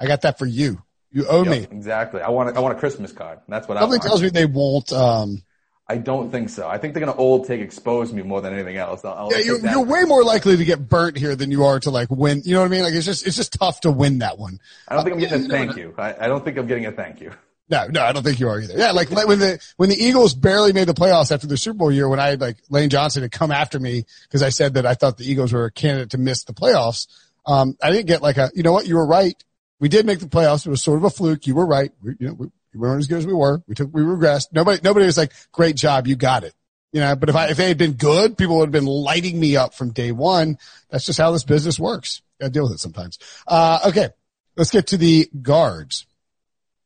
I 0.00 0.06
got 0.06 0.22
that 0.22 0.38
for 0.38 0.46
you. 0.46 0.82
You 1.10 1.26
owe 1.26 1.44
yep, 1.44 1.70
me. 1.70 1.76
Exactly. 1.76 2.20
I 2.20 2.30
want, 2.30 2.50
a, 2.50 2.54
I 2.54 2.60
want 2.60 2.76
a 2.76 2.78
Christmas 2.78 3.12
card. 3.12 3.40
That's 3.48 3.68
what 3.68 3.78
Something 3.78 4.00
I 4.00 4.02
want. 4.02 4.02
tells 4.02 4.22
me 4.22 4.28
they 4.30 4.46
won't. 4.46 4.92
Um, 4.92 5.42
I 5.88 5.98
don't 5.98 6.30
think 6.30 6.48
so. 6.48 6.66
I 6.66 6.78
think 6.78 6.94
they're 6.94 7.04
going 7.04 7.14
to 7.14 7.18
old 7.18 7.46
take 7.46 7.60
expose 7.60 8.12
me 8.12 8.22
more 8.22 8.40
than 8.40 8.52
anything 8.52 8.76
else. 8.76 9.04
I'll, 9.04 9.12
I'll 9.12 9.32
yeah, 9.32 9.38
you're, 9.38 9.60
you're 9.60 9.84
way 9.84 10.02
more 10.02 10.24
likely 10.24 10.56
to 10.56 10.64
get 10.64 10.88
burnt 10.88 11.16
here 11.16 11.36
than 11.36 11.52
you 11.52 11.64
are 11.64 11.78
to 11.80 11.90
like 11.90 12.10
win. 12.10 12.42
You 12.44 12.54
know 12.54 12.60
what 12.60 12.66
I 12.66 12.70
mean? 12.70 12.82
Like 12.82 12.94
it's 12.94 13.06
just, 13.06 13.24
it's 13.24 13.36
just 13.36 13.52
tough 13.52 13.80
to 13.82 13.92
win 13.92 14.18
that 14.18 14.36
one. 14.36 14.58
I 14.88 14.96
don't 14.96 15.04
think 15.04 15.14
I'm 15.14 15.20
getting 15.20 15.42
uh, 15.42 15.46
a 15.46 15.48
thank 15.48 15.76
you. 15.76 15.94
I, 15.96 16.24
I 16.24 16.26
don't 16.26 16.44
think 16.44 16.58
I'm 16.58 16.66
getting 16.66 16.86
a 16.86 16.92
thank 16.92 17.20
you. 17.20 17.32
No, 17.68 17.88
no, 17.88 18.04
I 18.04 18.12
don't 18.12 18.22
think 18.22 18.38
you 18.38 18.48
are 18.48 18.60
either. 18.60 18.78
Yeah, 18.78 18.92
like 18.92 19.10
when 19.10 19.40
the 19.40 19.58
when 19.76 19.88
the 19.88 19.96
Eagles 19.96 20.34
barely 20.34 20.72
made 20.72 20.86
the 20.86 20.94
playoffs 20.94 21.32
after 21.32 21.48
the 21.48 21.56
Super 21.56 21.78
Bowl 21.78 21.90
year, 21.90 22.08
when 22.08 22.20
I 22.20 22.28
had 22.28 22.40
like 22.40 22.58
Lane 22.70 22.90
Johnson 22.90 23.22
had 23.22 23.32
come 23.32 23.50
after 23.50 23.80
me 23.80 24.04
because 24.22 24.40
I 24.40 24.50
said 24.50 24.74
that 24.74 24.86
I 24.86 24.94
thought 24.94 25.18
the 25.18 25.28
Eagles 25.28 25.52
were 25.52 25.64
a 25.64 25.72
candidate 25.72 26.10
to 26.10 26.18
miss 26.18 26.44
the 26.44 26.52
playoffs. 26.52 27.08
Um, 27.44 27.76
I 27.82 27.90
didn't 27.90 28.06
get 28.06 28.22
like 28.22 28.36
a, 28.36 28.52
you 28.54 28.62
know 28.62 28.70
what, 28.70 28.86
you 28.86 28.94
were 28.94 29.06
right. 29.06 29.34
We 29.80 29.88
did 29.88 30.06
make 30.06 30.20
the 30.20 30.26
playoffs. 30.26 30.64
It 30.64 30.70
was 30.70 30.80
sort 30.80 30.98
of 30.98 31.04
a 31.04 31.10
fluke. 31.10 31.48
You 31.48 31.56
were 31.56 31.66
right. 31.66 31.90
We, 32.02 32.14
you 32.20 32.28
know, 32.28 32.34
we, 32.34 32.46
we 32.76 32.88
weren't 32.88 33.00
as 33.00 33.06
good 33.06 33.18
as 33.18 33.26
we 33.26 33.32
were. 33.32 33.62
We 33.66 33.74
took, 33.74 33.92
we 33.92 34.02
regressed. 34.02 34.48
Nobody, 34.52 34.80
nobody 34.82 35.06
was 35.06 35.16
like, 35.16 35.32
great 35.52 35.76
job. 35.76 36.06
You 36.06 36.16
got 36.16 36.44
it. 36.44 36.54
You 36.92 37.00
know, 37.00 37.16
but 37.16 37.28
if 37.28 37.36
I, 37.36 37.48
if 37.48 37.56
they 37.56 37.68
had 37.68 37.78
been 37.78 37.94
good, 37.94 38.38
people 38.38 38.58
would 38.58 38.66
have 38.66 38.72
been 38.72 38.86
lighting 38.86 39.38
me 39.38 39.56
up 39.56 39.74
from 39.74 39.92
day 39.92 40.12
one. 40.12 40.58
That's 40.90 41.04
just 41.04 41.18
how 41.18 41.30
this 41.32 41.44
business 41.44 41.78
works. 41.78 42.22
Got 42.40 42.46
to 42.46 42.52
deal 42.52 42.62
with 42.62 42.72
it 42.72 42.80
sometimes. 42.80 43.18
Uh, 43.46 43.80
okay. 43.88 44.10
Let's 44.56 44.70
get 44.70 44.88
to 44.88 44.96
the 44.96 45.28
guards. 45.42 46.06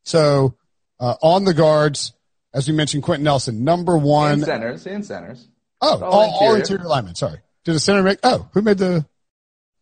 So, 0.04 0.56
uh, 0.98 1.14
on 1.22 1.44
the 1.44 1.54
guards, 1.54 2.12
as 2.52 2.66
we 2.66 2.74
mentioned, 2.74 3.04
Quenton 3.04 3.24
Nelson, 3.24 3.62
number 3.62 3.96
one. 3.96 4.32
And 4.32 4.44
centers, 4.44 4.86
and 4.86 5.04
centers. 5.04 5.46
Oh, 5.80 6.02
all, 6.02 6.12
all, 6.12 6.24
interior. 6.24 6.50
all 6.50 6.54
interior 6.56 6.84
linemen. 6.84 7.14
Sorry. 7.14 7.38
Did 7.64 7.76
a 7.76 7.80
center 7.80 8.02
make, 8.02 8.18
oh, 8.22 8.48
who 8.52 8.62
made 8.62 8.78
the? 8.78 9.06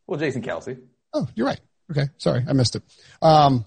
Well, 0.07 0.21
Jason 0.21 0.43
Kelce. 0.43 0.79
Oh, 1.15 1.27
you're 1.35 1.47
right. 1.47 1.61
Okay. 1.91 2.09
Sorry. 2.19 2.45
I 2.47 2.53
missed 2.53 2.77
it. 2.77 2.83
Um, 3.23 3.65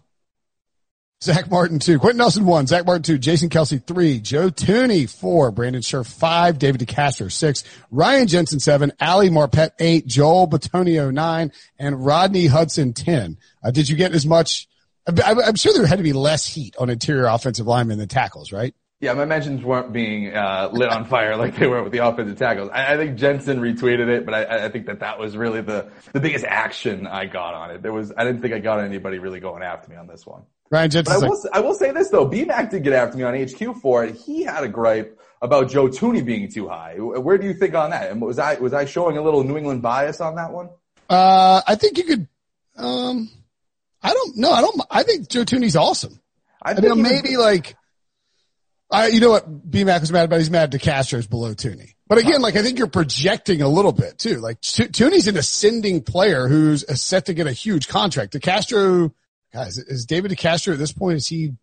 Zack 1.23 1.51
Martin 1.51 1.77
two, 1.77 1.99
Quenton 1.99 2.17
Nelson 2.17 2.45
one, 2.45 2.65
Zack 2.65 2.85
Martin 2.85 3.03
two, 3.03 3.17
Jason 3.19 3.49
Kelce 3.49 3.85
three, 3.85 4.19
Joe 4.19 4.49
Thuney 4.49 5.09
four, 5.09 5.51
Brandon 5.51 5.83
Scherff 5.83 6.07
five, 6.07 6.57
David 6.57 6.81
DeCastro 6.81 7.31
six, 7.31 7.63
Ryan 7.91 8.27
Jensen 8.27 8.59
seven, 8.59 8.91
Ali 8.99 9.29
Marpet 9.29 9.71
eight, 9.79 10.07
Joel 10.07 10.47
Bitonio 10.47 11.13
nine, 11.13 11.51
and 11.77 12.03
Rodney 12.03 12.47
Hudson 12.47 12.93
ten. 12.93 13.37
Uh, 13.63 13.69
did 13.69 13.87
you 13.87 13.95
get 13.95 14.13
as 14.13 14.25
much 14.25 14.67
I'm 15.07 15.55
sure 15.55 15.73
there 15.73 15.85
had 15.85 15.97
to 15.97 16.03
be 16.03 16.13
less 16.13 16.45
heat 16.45 16.75
on 16.77 16.89
interior 16.89 17.25
offensive 17.25 17.65
linemen 17.65 17.97
than 17.97 18.07
tackles, 18.07 18.51
right? 18.51 18.73
Yeah, 19.01 19.13
my 19.13 19.25
mentions 19.25 19.63
weren't 19.63 19.91
being 19.91 20.31
uh, 20.31 20.69
lit 20.71 20.89
on 20.89 21.05
fire 21.05 21.35
like 21.35 21.55
they 21.55 21.65
were 21.65 21.81
with 21.81 21.91
the 21.91 22.05
offensive 22.05 22.37
tackles. 22.37 22.69
I, 22.71 22.93
I 22.93 22.97
think 22.97 23.17
Jensen 23.17 23.59
retweeted 23.59 24.07
it, 24.07 24.25
but 24.25 24.35
I, 24.35 24.65
I, 24.65 24.69
think 24.69 24.85
that 24.85 24.99
that 24.99 25.17
was 25.17 25.35
really 25.35 25.61
the 25.61 25.91
the 26.13 26.19
biggest 26.19 26.45
action 26.45 27.07
I 27.07 27.25
got 27.25 27.55
on 27.55 27.71
it. 27.71 27.81
There 27.81 27.91
was 27.91 28.13
I 28.15 28.23
didn't 28.23 28.43
think 28.43 28.53
I 28.53 28.59
got 28.59 28.79
anybody 28.79 29.17
really 29.17 29.39
going 29.39 29.63
after 29.63 29.89
me 29.89 29.95
on 29.95 30.05
this 30.05 30.23
one. 30.25 30.43
Ryan 30.69 30.91
Jensen. 30.91 31.15
I 31.15 31.17
will, 31.17 31.29
like, 31.29 31.53
I 31.53 31.59
will 31.61 31.73
say 31.73 31.91
this 31.91 32.09
though, 32.09 32.29
BMAC 32.29 32.69
did 32.69 32.83
get 32.83 32.93
after 32.93 33.17
me 33.17 33.23
on 33.23 33.33
HQ 33.33 33.81
for 33.81 34.05
it. 34.05 34.15
He 34.15 34.43
had 34.43 34.63
a 34.63 34.69
gripe 34.69 35.19
about 35.41 35.71
Joe 35.71 35.87
Thuney 35.87 36.23
being 36.23 36.51
too 36.51 36.67
high. 36.67 36.95
Where 36.97 37.39
do 37.39 37.47
you 37.47 37.55
think 37.55 37.73
on 37.73 37.89
that? 37.89 38.17
Was 38.19 38.37
I 38.37 38.59
was 38.59 38.71
I 38.71 38.85
showing 38.85 39.17
a 39.17 39.21
little 39.23 39.43
New 39.43 39.57
England 39.57 39.81
bias 39.81 40.21
on 40.21 40.35
that 40.35 40.51
one? 40.51 40.69
Uh, 41.09 41.61
I 41.67 41.73
think 41.73 41.97
you 41.97 42.03
could. 42.03 42.27
Um, 42.77 43.29
I 44.03 44.13
don't 44.13 44.37
know. 44.37 44.51
I 44.51 44.61
don't. 44.61 44.81
I 44.91 45.03
think 45.03 45.27
Joe 45.27 45.43
Thuney's 45.43 45.75
awesome. 45.75 46.19
I, 46.61 46.73
I 46.73 46.79
mean, 46.79 47.01
maybe 47.01 47.37
like, 47.37 47.75
I 48.91 49.07
you 49.07 49.19
know 49.19 49.31
what 49.31 49.69
BMAC 49.69 50.01
was 50.01 50.11
mad 50.11 50.25
about? 50.25 50.39
He's 50.39 50.49
mad 50.49 50.71
DeCastro's 50.71 51.27
below 51.27 51.53
Thuney. 51.53 51.93
But 52.07 52.17
again, 52.17 52.41
like 52.41 52.55
I 52.55 52.61
think 52.61 52.77
you're 52.77 52.87
projecting 52.87 53.61
a 53.61 53.67
little 53.69 53.93
bit 53.93 54.17
too. 54.17 54.39
Like 54.39 54.61
Thuney's 54.61 55.27
an 55.27 55.37
ascending 55.37 56.03
player 56.03 56.47
who's 56.47 56.83
set 57.01 57.27
to 57.27 57.33
get 57.33 57.47
a 57.47 57.53
huge 57.53 57.87
contract. 57.87 58.33
DeCastro, 58.33 59.13
guys, 59.53 59.77
is 59.77 60.05
David 60.05 60.31
DeCastro 60.31 60.73
at 60.73 60.79
this 60.79 60.91
point? 60.91 61.17
Is 61.17 61.27
he? 61.27 61.53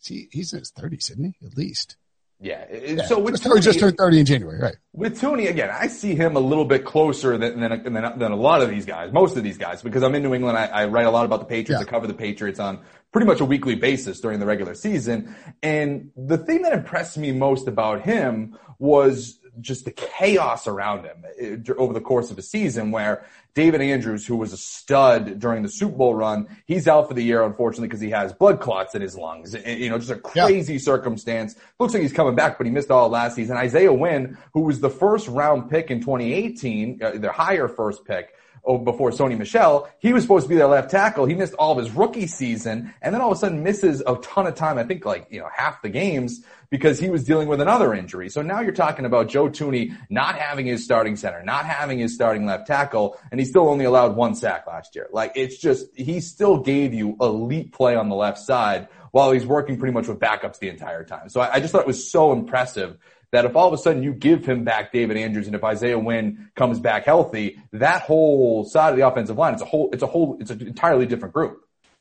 Is 0.00 0.06
he 0.06 0.28
he's 0.30 0.52
in 0.52 0.60
his 0.60 0.70
thirties, 0.70 1.10
isn't 1.10 1.24
he? 1.24 1.46
At 1.46 1.56
least. 1.56 1.96
Yeah. 2.40 2.64
yeah. 2.70 3.04
So 3.06 3.18
with 3.18 3.42
just, 3.42 3.64
just 3.64 3.80
turned 3.80 3.96
30 3.96 4.20
in 4.20 4.26
January, 4.26 4.60
right? 4.60 4.76
With 4.92 5.20
Thuney, 5.20 5.50
again, 5.50 5.70
I 5.72 5.88
see 5.88 6.14
him 6.14 6.36
a 6.36 6.40
little 6.40 6.64
bit 6.64 6.84
closer 6.84 7.36
than, 7.36 7.60
than, 7.60 7.82
than, 7.82 8.18
than 8.18 8.32
a 8.32 8.36
lot 8.36 8.62
of 8.62 8.70
these 8.70 8.86
guys, 8.86 9.12
most 9.12 9.36
of 9.36 9.42
these 9.42 9.58
guys, 9.58 9.82
because 9.82 10.02
I'm 10.04 10.14
in 10.14 10.22
New 10.22 10.34
England. 10.34 10.56
I, 10.56 10.66
I 10.66 10.84
write 10.86 11.06
a 11.06 11.10
lot 11.10 11.24
about 11.24 11.40
the 11.40 11.46
Patriots. 11.46 11.82
Yeah. 11.82 11.88
I 11.88 11.90
cover 11.90 12.06
the 12.06 12.14
Patriots 12.14 12.60
on 12.60 12.80
pretty 13.12 13.26
much 13.26 13.40
a 13.40 13.44
weekly 13.44 13.74
basis 13.74 14.20
during 14.20 14.38
the 14.38 14.46
regular 14.46 14.74
season. 14.74 15.34
And 15.62 16.10
the 16.16 16.38
thing 16.38 16.62
that 16.62 16.72
impressed 16.72 17.18
me 17.18 17.32
most 17.32 17.66
about 17.66 18.02
him 18.02 18.56
was 18.78 19.37
just 19.60 19.84
the 19.84 19.90
chaos 19.90 20.66
around 20.66 21.04
him 21.04 21.24
eh, 21.38 21.72
over 21.76 21.92
the 21.92 22.00
course 22.00 22.30
of 22.30 22.38
a 22.38 22.42
season 22.42 22.90
where 22.90 23.24
David 23.54 23.80
Andrews, 23.80 24.26
who 24.26 24.36
was 24.36 24.52
a 24.52 24.56
stud 24.56 25.40
during 25.40 25.62
the 25.62 25.68
Super 25.68 25.96
Bowl 25.96 26.14
run, 26.14 26.46
he's 26.66 26.86
out 26.86 27.08
for 27.08 27.14
the 27.14 27.22
year, 27.22 27.42
unfortunately, 27.42 27.88
because 27.88 28.00
he 28.00 28.10
has 28.10 28.32
blood 28.32 28.60
clots 28.60 28.94
in 28.94 29.02
his 29.02 29.16
lungs. 29.16 29.54
You 29.66 29.90
know, 29.90 29.98
just 29.98 30.10
a 30.10 30.16
crazy 30.16 30.74
yeah. 30.74 30.78
circumstance. 30.78 31.56
Looks 31.80 31.92
like 31.92 32.02
he's 32.02 32.12
coming 32.12 32.36
back, 32.36 32.56
but 32.56 32.66
he 32.66 32.72
missed 32.72 32.90
all 32.90 33.08
last 33.08 33.34
season. 33.34 33.56
Isaiah 33.56 33.92
Wynn, 33.92 34.38
who 34.54 34.60
was 34.60 34.78
the 34.80 34.90
first 34.90 35.26
round 35.26 35.70
pick 35.70 35.90
in 35.90 36.00
2018, 36.00 37.02
uh, 37.02 37.10
the 37.16 37.32
higher 37.32 37.66
first 37.66 38.04
pick, 38.04 38.34
oh, 38.64 38.78
before 38.78 39.10
Sony 39.10 39.36
Michel. 39.36 39.88
He 39.98 40.12
was 40.12 40.22
supposed 40.22 40.44
to 40.44 40.48
be 40.48 40.56
their 40.56 40.66
left 40.66 40.90
tackle. 40.90 41.26
He 41.26 41.34
missed 41.34 41.54
all 41.54 41.72
of 41.72 41.84
his 41.84 41.94
rookie 41.94 42.26
season 42.26 42.92
and 43.02 43.14
then 43.14 43.20
all 43.20 43.32
of 43.32 43.36
a 43.36 43.40
sudden 43.40 43.62
misses 43.62 44.02
a 44.06 44.16
ton 44.16 44.46
of 44.46 44.54
time. 44.54 44.78
I 44.78 44.84
think 44.84 45.04
like, 45.04 45.26
you 45.30 45.40
know, 45.40 45.48
half 45.54 45.82
the 45.82 45.88
games 45.88 46.44
because 46.70 46.98
he 46.98 47.08
was 47.08 47.24
dealing 47.24 47.48
with 47.48 47.60
another 47.60 47.94
injury. 47.94 48.28
So 48.28 48.42
now 48.42 48.60
you're 48.60 48.72
talking 48.72 49.06
about 49.06 49.28
Joe 49.28 49.48
Thuney 49.48 49.96
not 50.10 50.36
having 50.36 50.66
his 50.66 50.84
starting 50.84 51.16
center, 51.16 51.42
not 51.42 51.64
having 51.64 51.98
his 51.98 52.14
starting 52.14 52.44
left 52.44 52.66
tackle, 52.66 53.18
and 53.30 53.40
he 53.40 53.46
still 53.46 53.68
only 53.68 53.86
allowed 53.86 54.16
one 54.16 54.34
sack 54.34 54.66
last 54.66 54.94
year. 54.94 55.08
Like 55.12 55.32
it's 55.34 55.58
just, 55.58 55.86
he 55.94 56.20
still 56.20 56.58
gave 56.58 56.92
you 56.92 57.16
elite 57.20 57.72
play 57.72 57.94
on 57.96 58.08
the 58.08 58.16
left 58.16 58.38
side 58.38 58.88
while 59.12 59.32
he's 59.32 59.46
working 59.46 59.78
pretty 59.78 59.94
much 59.94 60.08
with 60.08 60.18
backups 60.18 60.58
the 60.58 60.68
entire 60.68 61.04
time. 61.04 61.28
So 61.28 61.40
I, 61.40 61.54
I 61.54 61.60
just 61.60 61.72
thought 61.72 61.80
it 61.82 61.86
was 61.86 62.10
so 62.10 62.32
impressive 62.32 62.98
that 63.32 63.44
if 63.44 63.56
all 63.56 63.66
of 63.66 63.74
a 63.74 63.78
sudden 63.78 64.02
you 64.02 64.12
give 64.12 64.46
him 64.46 64.64
back 64.64 64.92
David 64.92 65.16
Andrews 65.16 65.46
and 65.46 65.54
if 65.54 65.62
Isaiah 65.62 65.98
Wynn 65.98 66.50
comes 66.56 66.80
back 66.80 67.04
healthy, 67.04 67.60
that 67.72 68.02
whole 68.02 68.64
side 68.64 68.90
of 68.90 68.96
the 68.96 69.06
offensive 69.06 69.36
line, 69.36 69.52
it's 69.52 69.62
a 69.62 69.66
whole, 69.66 69.90
it's 69.92 70.02
a 70.02 70.06
whole, 70.06 70.38
it's 70.40 70.50
an 70.50 70.66
entirely 70.66 71.06
different 71.06 71.34
group. 71.34 71.60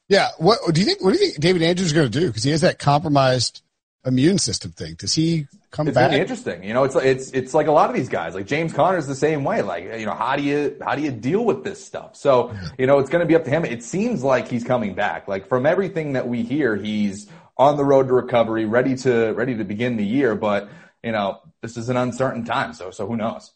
Yeah. 0.10 0.30
What 0.38 0.60
do 0.74 0.80
you 0.80 0.86
think? 0.86 1.04
What 1.04 1.14
do 1.14 1.20
you 1.20 1.26
think 1.26 1.40
David 1.40 1.62
Andrews 1.62 1.88
is 1.88 1.94
going 1.94 2.10
to 2.10 2.20
do? 2.20 2.28
Because 2.28 2.44
he 2.44 2.52
has 2.52 2.62
that 2.62 2.80
compromised 2.80 3.62
immune 4.06 4.38
system 4.38 4.72
thing. 4.72 4.96
Does 4.96 5.14
he 5.14 5.48
come 5.72 5.88
it's 5.88 5.96
back? 5.96 6.12
Really 6.12 6.22
interesting. 6.22 6.64
You 6.64 6.74
know, 6.74 6.86
it's 6.86 6.96
it's 6.96 7.32
it's 7.32 7.54
like 7.54 7.68
a 7.68 7.72
lot 7.72 7.90
of 7.90 7.96
these 7.96 8.10
guys. 8.10 8.34
Like 8.34 8.48
James 8.48 8.74
Conner's 8.74 9.06
the 9.06 9.16
same 9.16 9.44
way. 9.44 9.62
Like 9.62 9.84
you 10.00 10.06
know, 10.06 10.14
how 10.14 10.36
do 10.36 10.44
you 10.44 10.78
how 10.82 10.96
do 10.96 11.02
you 11.02 11.12
deal 11.12 11.44
with 11.44 11.64
this 11.64 11.84
stuff? 11.84 12.16
So 12.16 12.56
you 12.78 12.88
know, 12.88 13.00
it's 13.00 13.10
going 13.10 13.20
to 13.20 13.26
be 13.26 13.36
up 13.36 13.44
to 13.44 13.50
him. 13.50 13.66
It 13.66 13.84
seems 13.84 14.24
like 14.24 14.48
he's 14.48 14.64
coming 14.64 14.96
back. 14.96 15.28
Like 15.28 15.48
from 15.48 15.66
everything 15.66 16.14
that 16.14 16.28
we 16.28 16.44
hear, 16.44 16.76
he's 16.76 17.28
on 17.58 17.76
the 17.76 17.84
road 17.84 18.08
to 18.08 18.14
recovery, 18.14 18.66
ready 18.66 18.96
to 18.98 19.34
ready 19.34 19.58
to 19.58 19.66
begin 19.66 19.98
the 19.98 20.06
year. 20.06 20.36
But 20.36 20.70
you 21.04 21.12
know, 21.12 21.40
this 21.62 21.78
is 21.78 21.90
an 21.90 21.98
uncertain 21.98 22.46
time. 22.46 22.74
So, 22.74 22.92
so 22.92 23.08
who 23.08 23.16
knows? 23.16 23.52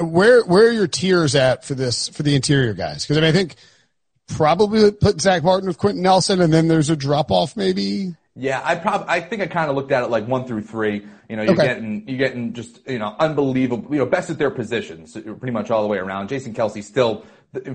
Where, 0.00 0.44
where 0.44 0.68
are 0.68 0.72
your 0.72 0.86
tiers 0.86 1.34
at 1.34 1.64
for 1.64 1.74
this, 1.74 2.08
for 2.08 2.22
the 2.22 2.34
interior 2.34 2.74
guys? 2.74 3.06
Cause 3.06 3.16
I 3.16 3.20
mean, 3.20 3.30
I 3.30 3.32
think 3.32 3.56
probably 4.28 4.90
put 4.92 5.20
Zack 5.20 5.42
Martin 5.42 5.68
with 5.68 5.78
Quenton 5.78 6.02
Nelson 6.02 6.40
and 6.40 6.52
then 6.52 6.68
there's 6.68 6.90
a 6.90 6.96
drop 6.96 7.30
off 7.30 7.56
maybe. 7.56 8.14
Yeah, 8.36 8.60
I 8.64 8.74
probably 8.74 9.06
I 9.08 9.20
think 9.20 9.42
I 9.42 9.46
kind 9.46 9.70
of 9.70 9.76
looked 9.76 9.92
at 9.92 10.02
it 10.02 10.10
like 10.10 10.26
one 10.26 10.44
through 10.44 10.62
three. 10.62 11.06
You 11.28 11.36
know, 11.36 11.42
you're 11.42 11.52
okay. 11.52 11.66
getting 11.66 12.08
you're 12.08 12.18
getting 12.18 12.52
just 12.52 12.80
you 12.86 12.98
know 12.98 13.14
unbelievable. 13.18 13.86
You 13.92 13.98
know, 13.98 14.06
best 14.06 14.28
at 14.28 14.38
their 14.38 14.50
positions, 14.50 15.12
pretty 15.12 15.52
much 15.52 15.70
all 15.70 15.82
the 15.82 15.88
way 15.88 15.98
around. 15.98 16.28
Jason 16.28 16.52
Kelce 16.52 16.82
still, 16.82 17.24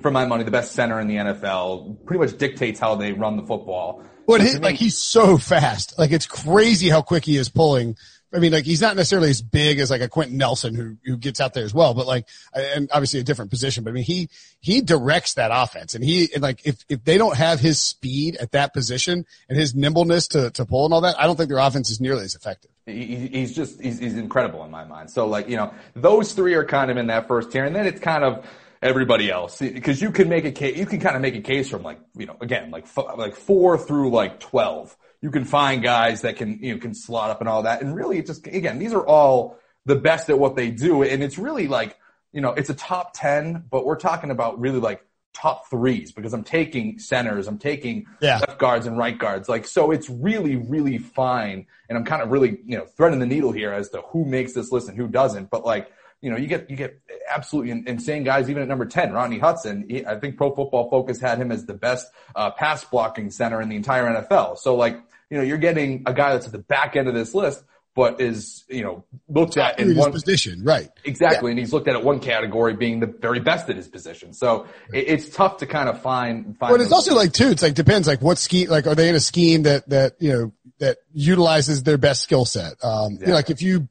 for 0.02 0.12
my 0.12 0.26
money, 0.26 0.44
the 0.44 0.52
best 0.52 0.74
center 0.74 1.00
in 1.00 1.08
the 1.08 1.16
NFL. 1.16 2.06
Pretty 2.06 2.20
much 2.20 2.38
dictates 2.38 2.78
how 2.78 2.96
they 2.96 3.14
run 3.14 3.38
the 3.38 3.44
football. 3.44 4.04
But 4.28 4.42
he, 4.42 4.58
like 4.58 4.76
he's 4.76 4.98
so 4.98 5.38
fast. 5.38 5.98
Like 5.98 6.12
it's 6.12 6.28
crazy 6.28 6.90
how 6.90 7.02
quick 7.02 7.24
he 7.24 7.38
is 7.38 7.48
pulling 7.48 7.96
I 8.32 8.38
mean, 8.38 8.52
like 8.52 8.66
he's 8.66 8.82
not 8.82 8.96
necessarily 8.96 9.30
as 9.30 9.42
big 9.42 9.80
as 9.80 9.90
like 9.90 10.02
a 10.02 10.08
Quenton 10.08 10.38
Nelson 10.38 10.76
who 10.76 10.98
who 11.04 11.18
gets 11.18 11.42
out 11.42 11.54
there 11.56 11.66
as 11.66 11.74
well, 11.74 11.96
but 11.96 12.06
like, 12.06 12.28
and 12.54 12.90
obviously 12.94 13.20
a 13.20 13.24
different 13.24 13.50
position. 13.50 13.84
But 13.84 13.92
I 13.92 13.94
mean, 13.94 14.04
he 14.04 14.30
he 14.60 14.82
directs 14.82 15.34
that 15.34 15.50
offense, 15.52 15.96
and 15.96 16.04
he 16.04 16.30
and 16.34 16.44
like 16.44 16.66
if 16.66 16.86
if 16.90 17.04
they 17.04 17.18
don't 17.18 17.36
have 17.36 17.60
his 17.60 17.82
speed 17.82 18.38
at 18.38 18.52
that 18.52 18.74
position 18.74 19.26
and 19.48 19.58
his 19.58 19.74
nimbleness 19.74 20.28
to 20.30 20.52
to 20.52 20.66
pull 20.66 20.86
and 20.86 20.94
all 20.94 21.02
that, 21.02 21.20
I 21.20 21.26
don't 21.26 21.38
think 21.38 21.50
their 21.50 21.58
offense 21.58 21.90
is 21.90 22.00
nearly 22.00 22.24
as 22.24 22.36
effective. 22.36 22.70
He, 22.86 23.28
he's 23.28 23.56
just 23.56 23.82
he's, 23.82 23.98
he's 23.98 24.16
incredible 24.16 24.64
in 24.64 24.70
my 24.70 24.86
mind. 24.86 25.10
So 25.10 25.26
like 25.26 25.50
you 25.50 25.58
know, 25.58 25.74
those 25.96 26.34
three 26.34 26.54
are 26.54 26.66
kind 26.66 26.92
of 26.92 26.98
in 26.98 27.08
that 27.08 27.28
first 27.28 27.52
tier, 27.52 27.66
and 27.66 27.76
then 27.76 27.88
it's 27.88 28.00
kind 28.00 28.24
of 28.24 28.46
everybody 28.82 29.32
else 29.32 29.60
because 29.60 30.02
you 30.02 30.12
can 30.12 30.30
make 30.30 30.46
a 30.46 30.52
case. 30.52 30.78
You 30.78 30.86
can 30.86 31.00
kind 31.00 31.16
of 31.16 31.22
make 31.24 31.36
a 31.36 31.42
case 31.42 31.68
from 31.68 31.82
like 31.82 32.00
you 32.16 32.28
know 32.28 32.38
again 32.42 32.70
like 32.70 32.86
like 33.18 33.36
four 33.36 33.76
through 33.76 34.12
like 34.12 34.40
twelve 34.40 34.96
you 35.22 35.32
can 35.32 35.46
find 35.46 35.84
guys 35.84 36.22
that 36.22 36.38
can, 36.38 36.60
you 36.62 36.74
know, 36.74 36.80
can 36.80 36.94
slot 36.94 37.30
up 37.30 37.40
and 37.40 37.50
all 37.50 37.64
that. 37.64 37.82
And 37.82 37.96
really 37.96 38.18
it 38.18 38.26
just, 38.26 38.48
again, 38.48 38.80
these 38.80 38.94
are 38.94 39.06
all 39.06 39.58
the 39.86 39.96
best 39.96 40.30
at 40.30 40.40
what 40.40 40.56
they 40.56 40.72
do. 40.72 41.04
And 41.04 41.24
it's 41.24 41.38
really 41.38 41.68
like, 41.68 41.98
you 42.32 42.42
know, 42.42 42.52
it's 42.52 42.70
a 42.70 42.74
top 42.74 43.14
10, 43.16 43.66
but 43.70 43.86
we're 43.86 43.98
talking 43.98 44.32
about 44.32 44.60
really 44.60 44.80
like 44.80 45.04
top 45.34 45.70
threes 45.70 46.12
because 46.12 46.34
I'm 46.34 46.44
taking 46.44 47.00
centers, 47.00 47.48
I'm 47.48 47.58
taking 47.58 48.06
yeah. 48.22 48.40
left 48.40 48.60
guards 48.60 48.86
and 48.86 48.98
right 48.98 49.18
guards. 49.18 49.50
Like, 49.50 49.66
so 49.68 49.92
it's 49.92 50.10
really, 50.10 50.56
really 50.56 50.98
fine. 50.98 51.66
And 51.88 51.98
I'm 51.98 52.06
kind 52.06 52.22
of 52.22 52.30
really, 52.30 52.60
you 52.66 52.78
know, 52.78 52.86
threading 52.86 53.20
the 53.20 53.26
needle 53.26 53.52
here 53.52 53.74
as 53.74 53.90
to 53.90 54.02
who 54.10 54.26
makes 54.26 54.54
this 54.54 54.72
list 54.72 54.90
and 54.90 54.98
who 54.98 55.08
doesn't. 55.08 55.50
But 55.50 55.66
like, 55.66 55.92
you 56.22 56.30
know, 56.30 56.38
you 56.38 56.48
get 56.48 56.70
you 56.70 56.76
get 56.76 57.00
absolutely 57.30 57.72
insane 57.88 58.24
guys 58.24 58.50
even 58.50 58.62
at 58.62 58.68
number 58.68 58.86
ten. 58.86 59.14
Rodney 59.14 59.40
Hudson, 59.40 59.86
he, 59.88 60.06
I 60.06 60.20
think 60.20 60.36
Pro 60.36 60.54
Football 60.54 60.90
Focus 60.90 61.22
had 61.22 61.38
him 61.38 61.50
as 61.50 61.66
the 61.66 61.74
best 61.74 62.08
uh, 62.36 62.52
pass 62.52 62.84
blocking 62.84 63.32
center 63.32 63.62
in 63.62 63.70
the 63.70 63.78
entire 63.78 64.06
NFL. 64.06 64.58
So 64.58 64.76
like, 64.76 65.00
you 65.30 65.38
know, 65.38 65.44
you're 65.44 65.58
getting 65.58 66.04
a 66.06 66.14
guy 66.14 66.34
that's 66.34 66.48
at 66.48 66.52
the 66.52 66.60
back 66.60 66.96
end 66.96 67.08
of 67.08 67.14
this 67.14 67.34
list, 67.34 67.64
but 67.96 68.22
is 68.22 68.64
you 68.70 68.84
know 68.84 69.04
looked 69.28 69.58
at 69.58 69.80
in, 69.80 69.92
in 69.92 69.98
one 69.98 70.12
position, 70.12 70.64
right? 70.64 70.90
Exactly, 71.04 71.50
yeah. 71.50 71.52
and 71.52 71.60
he's 71.60 71.74
looked 71.74 71.88
at 71.88 71.96
at 71.96 72.04
one 72.04 72.20
category 72.20 72.74
being 72.74 73.00
the 73.00 73.08
very 73.08 73.40
best 73.40 73.70
at 73.70 73.76
his 73.76 73.88
position. 73.88 74.34
So 74.34 74.68
it, 74.94 75.06
it's 75.08 75.30
tough 75.30 75.58
to 75.58 75.66
kind 75.66 75.90
of 75.90 76.02
find. 76.02 76.58
find 76.58 76.72
but 76.72 76.82
it's 76.82 76.92
also 76.92 77.16
like 77.16 77.34
too. 77.34 77.50
It's 77.50 77.62
like 77.62 77.74
depends. 77.74 78.08
Like 78.08 78.22
what 78.22 78.38
scheme? 78.38 78.70
Like 78.70 78.88
are 78.88 78.96
they 78.96 79.10
in 79.10 79.16
a 79.16 79.20
scheme 79.20 79.64
that 79.64 79.90
that 79.90 80.14
you 80.20 80.32
know 80.32 80.54
that 80.80 80.98
utilizes 81.14 81.84
their 81.84 81.98
best 81.98 82.22
skill 82.22 82.46
set? 82.46 82.74
Um, 82.84 83.18
you 83.20 83.28
know, 83.28 83.34
like 83.34 83.50
if 83.50 83.62
you 83.62 83.90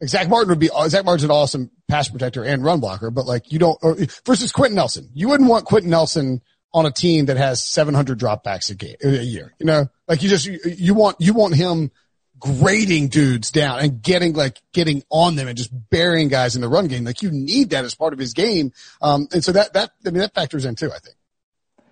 like 0.00 0.10
Zack 0.10 0.28
Martin 0.28 0.50
would 0.50 0.58
be 0.58 0.70
Zack 0.88 1.04
Martin's 1.04 1.24
an 1.24 1.30
awesome 1.30 1.70
pass 1.88 2.08
protector 2.08 2.44
and 2.44 2.62
run 2.62 2.80
blocker, 2.80 3.10
but 3.10 3.26
like 3.26 3.50
you 3.50 3.58
don't 3.58 3.78
or, 3.82 3.96
versus 4.26 4.52
Quenton 4.52 4.76
Nelson. 4.76 5.10
You 5.14 5.28
wouldn't 5.28 5.48
want 5.48 5.64
Quenton 5.64 5.90
Nelson 5.90 6.42
on 6.72 6.86
a 6.86 6.90
team 6.90 7.26
that 7.26 7.36
has 7.36 7.62
700 7.62 8.18
dropbacks 8.18 8.70
a 8.70 8.74
game 8.74 8.96
a 9.02 9.22
year. 9.22 9.54
You 9.58 9.66
know, 9.66 9.88
like 10.06 10.22
you 10.22 10.28
just 10.28 10.46
you, 10.46 10.94
want 10.94 11.16
you 11.18 11.34
want 11.34 11.54
him 11.54 11.90
grading 12.38 13.08
dudes 13.08 13.50
down 13.50 13.80
and 13.80 14.02
getting 14.02 14.32
like 14.34 14.60
getting 14.72 15.02
on 15.10 15.34
them 15.34 15.48
and 15.48 15.56
just 15.56 15.70
burying 15.90 16.28
guys 16.28 16.54
in 16.54 16.62
the 16.62 16.68
run 16.68 16.86
game. 16.86 17.04
Like 17.04 17.22
you 17.22 17.30
need 17.30 17.70
that 17.70 17.84
as 17.84 17.94
part 17.94 18.12
of 18.12 18.18
his 18.18 18.32
game. 18.32 18.72
Um, 19.00 19.28
and 19.32 19.42
so 19.42 19.52
that 19.52 19.72
that 19.72 19.90
I 20.06 20.10
mean 20.10 20.20
that 20.20 20.34
factors 20.34 20.64
in 20.64 20.74
too. 20.74 20.90
I 20.92 20.98
think. 20.98 21.16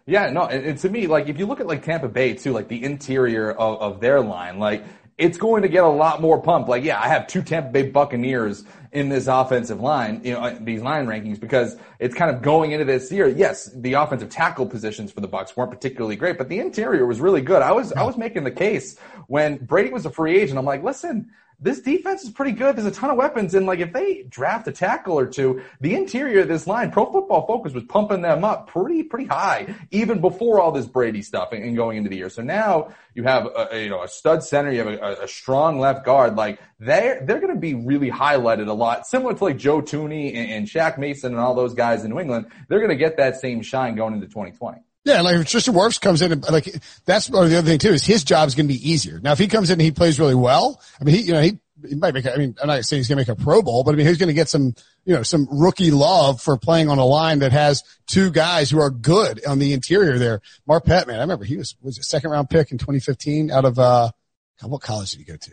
Yeah, 0.08 0.30
no, 0.30 0.46
and 0.46 0.78
to 0.78 0.88
me, 0.88 1.08
like 1.08 1.28
if 1.28 1.36
you 1.36 1.46
look 1.46 1.58
at 1.58 1.66
like 1.66 1.84
Tampa 1.84 2.08
Bay 2.08 2.34
too, 2.34 2.52
like 2.52 2.68
the 2.68 2.84
interior 2.84 3.50
of, 3.50 3.80
of 3.80 4.00
their 4.00 4.20
line, 4.20 4.60
like 4.60 4.84
it's 5.18 5.38
going 5.38 5.62
to 5.62 5.68
get 5.68 5.82
a 5.82 5.88
lot 5.88 6.20
more 6.20 6.40
pumped. 6.40 6.68
Like, 6.68 6.84
yeah, 6.84 7.00
I 7.00 7.08
have 7.08 7.26
two 7.26 7.42
Tampa 7.42 7.70
Bay 7.70 7.88
Buccaneers 7.88 8.64
in 8.92 9.08
this 9.08 9.26
offensive 9.26 9.80
line, 9.80 10.20
you 10.24 10.32
know, 10.32 10.40
uh, 10.40 10.56
these 10.60 10.82
line 10.82 11.06
rankings 11.06 11.40
because 11.40 11.76
it's 11.98 12.14
kind 12.14 12.34
of 12.34 12.42
going 12.42 12.72
into 12.72 12.84
this 12.84 13.10
year. 13.10 13.28
Yes, 13.28 13.70
the 13.74 13.94
offensive 13.94 14.30
tackle 14.30 14.66
positions 14.66 15.12
for 15.12 15.20
the 15.20 15.28
Bucks 15.28 15.56
weren't 15.56 15.70
particularly 15.70 16.16
great, 16.16 16.38
but 16.38 16.48
the 16.48 16.58
interior 16.60 17.06
was 17.06 17.20
really 17.20 17.40
good. 17.40 17.62
I 17.62 17.72
was, 17.72 17.92
I 17.92 18.02
was 18.04 18.16
making 18.16 18.44
the 18.44 18.50
case 18.50 18.98
when 19.26 19.56
Brady 19.56 19.90
was 19.90 20.06
a 20.06 20.10
free 20.10 20.38
agent. 20.38 20.58
I'm 20.58 20.64
like, 20.64 20.82
listen, 20.82 21.30
this 21.58 21.80
defense 21.80 22.22
is 22.22 22.30
pretty 22.30 22.52
good. 22.52 22.76
There's 22.76 22.86
a 22.86 22.90
ton 22.90 23.10
of 23.10 23.16
weapons. 23.16 23.54
And 23.54 23.66
like, 23.66 23.78
if 23.78 23.92
they 23.92 24.24
draft 24.28 24.68
a 24.68 24.72
tackle 24.72 25.18
or 25.18 25.26
two, 25.26 25.62
the 25.80 25.94
interior 25.94 26.40
of 26.40 26.48
this 26.48 26.66
line, 26.66 26.90
Pro 26.90 27.10
Football 27.10 27.46
Focus 27.46 27.72
was 27.72 27.84
pumping 27.84 28.20
them 28.20 28.44
up 28.44 28.68
pretty, 28.68 29.02
pretty 29.02 29.26
high, 29.26 29.74
even 29.90 30.20
before 30.20 30.60
all 30.60 30.70
this 30.72 30.86
Brady 30.86 31.22
stuff 31.22 31.52
and, 31.52 31.76
going 31.76 31.98
into 31.98 32.10
the 32.10 32.16
year. 32.16 32.30
So 32.30 32.42
now 32.42 32.94
you 33.14 33.22
have 33.24 33.46
a, 33.46 33.68
a 33.72 33.84
you 33.84 33.90
know, 33.90 34.02
a 34.02 34.08
stud 34.08 34.42
center, 34.42 34.70
you 34.70 34.78
have 34.78 34.88
a, 34.88 35.22
a 35.22 35.28
strong 35.28 35.78
left 35.78 36.04
guard. 36.04 36.36
Like 36.36 36.60
they're, 36.78 37.24
they're 37.24 37.40
going 37.40 37.54
to 37.54 37.60
be 37.60 37.74
really 37.74 38.10
highlighted 38.10 38.68
a 38.68 38.72
lot, 38.72 39.06
similar 39.06 39.34
to 39.34 39.44
like 39.44 39.56
Joe 39.56 39.82
Thuney 39.82 40.34
and, 40.34 40.50
and 40.50 40.66
Shaq 40.66 40.98
Mason 40.98 41.32
and 41.32 41.40
all 41.40 41.54
those 41.54 41.74
guys 41.74 42.04
in 42.04 42.10
New 42.10 42.20
England. 42.20 42.46
They're 42.68 42.80
going 42.80 42.90
to 42.90 42.96
get 42.96 43.16
that 43.16 43.40
same 43.40 43.62
shine 43.62 43.94
going 43.94 44.14
into 44.14 44.26
2020. 44.26 44.78
Yeah, 45.06 45.20
like 45.20 45.36
if 45.36 45.46
Tristan 45.46 45.72
Wirfs 45.72 46.00
comes 46.00 46.20
in, 46.20 46.32
and, 46.32 46.50
like 46.50 46.82
that's 47.04 47.30
or 47.30 47.46
the 47.46 47.58
other 47.58 47.68
thing 47.68 47.78
too 47.78 47.92
is 47.92 48.04
his 48.04 48.24
job 48.24 48.48
is 48.48 48.56
going 48.56 48.66
to 48.66 48.74
be 48.74 48.90
easier. 48.90 49.20
Now, 49.20 49.30
if 49.30 49.38
he 49.38 49.46
comes 49.46 49.70
in 49.70 49.74
and 49.74 49.82
he 49.82 49.92
plays 49.92 50.18
really 50.18 50.34
well, 50.34 50.80
I 51.00 51.04
mean, 51.04 51.14
he 51.14 51.20
you 51.22 51.32
know 51.32 51.40
he, 51.40 51.60
he 51.88 51.94
might 51.94 52.12
make. 52.12 52.26
I 52.26 52.34
mean, 52.34 52.56
I'm 52.60 52.66
not 52.66 52.84
saying 52.84 52.98
he's 52.98 53.08
going 53.08 53.24
to 53.24 53.30
make 53.30 53.40
a 53.40 53.40
Pro 53.40 53.62
Bowl, 53.62 53.84
but 53.84 53.94
I 53.94 53.96
mean 53.96 54.04
he's 54.04 54.18
going 54.18 54.30
to 54.30 54.34
get 54.34 54.48
some 54.48 54.74
you 55.04 55.14
know 55.14 55.22
some 55.22 55.46
rookie 55.48 55.92
love 55.92 56.40
for 56.42 56.58
playing 56.58 56.88
on 56.88 56.98
a 56.98 57.04
line 57.04 57.38
that 57.38 57.52
has 57.52 57.84
two 58.08 58.32
guys 58.32 58.68
who 58.68 58.80
are 58.80 58.90
good 58.90 59.46
on 59.46 59.60
the 59.60 59.74
interior 59.74 60.18
there. 60.18 60.40
Marpet, 60.68 61.06
man, 61.06 61.18
I 61.18 61.22
remember 61.22 61.44
he 61.44 61.56
was 61.56 61.76
was 61.80 61.98
a 61.98 62.02
second 62.02 62.30
round 62.32 62.50
pick 62.50 62.72
in 62.72 62.78
2015 62.78 63.52
out 63.52 63.64
of 63.64 63.78
uh, 63.78 64.10
what 64.62 64.82
college 64.82 65.12
did 65.12 65.18
he 65.18 65.24
go 65.24 65.36
to? 65.36 65.52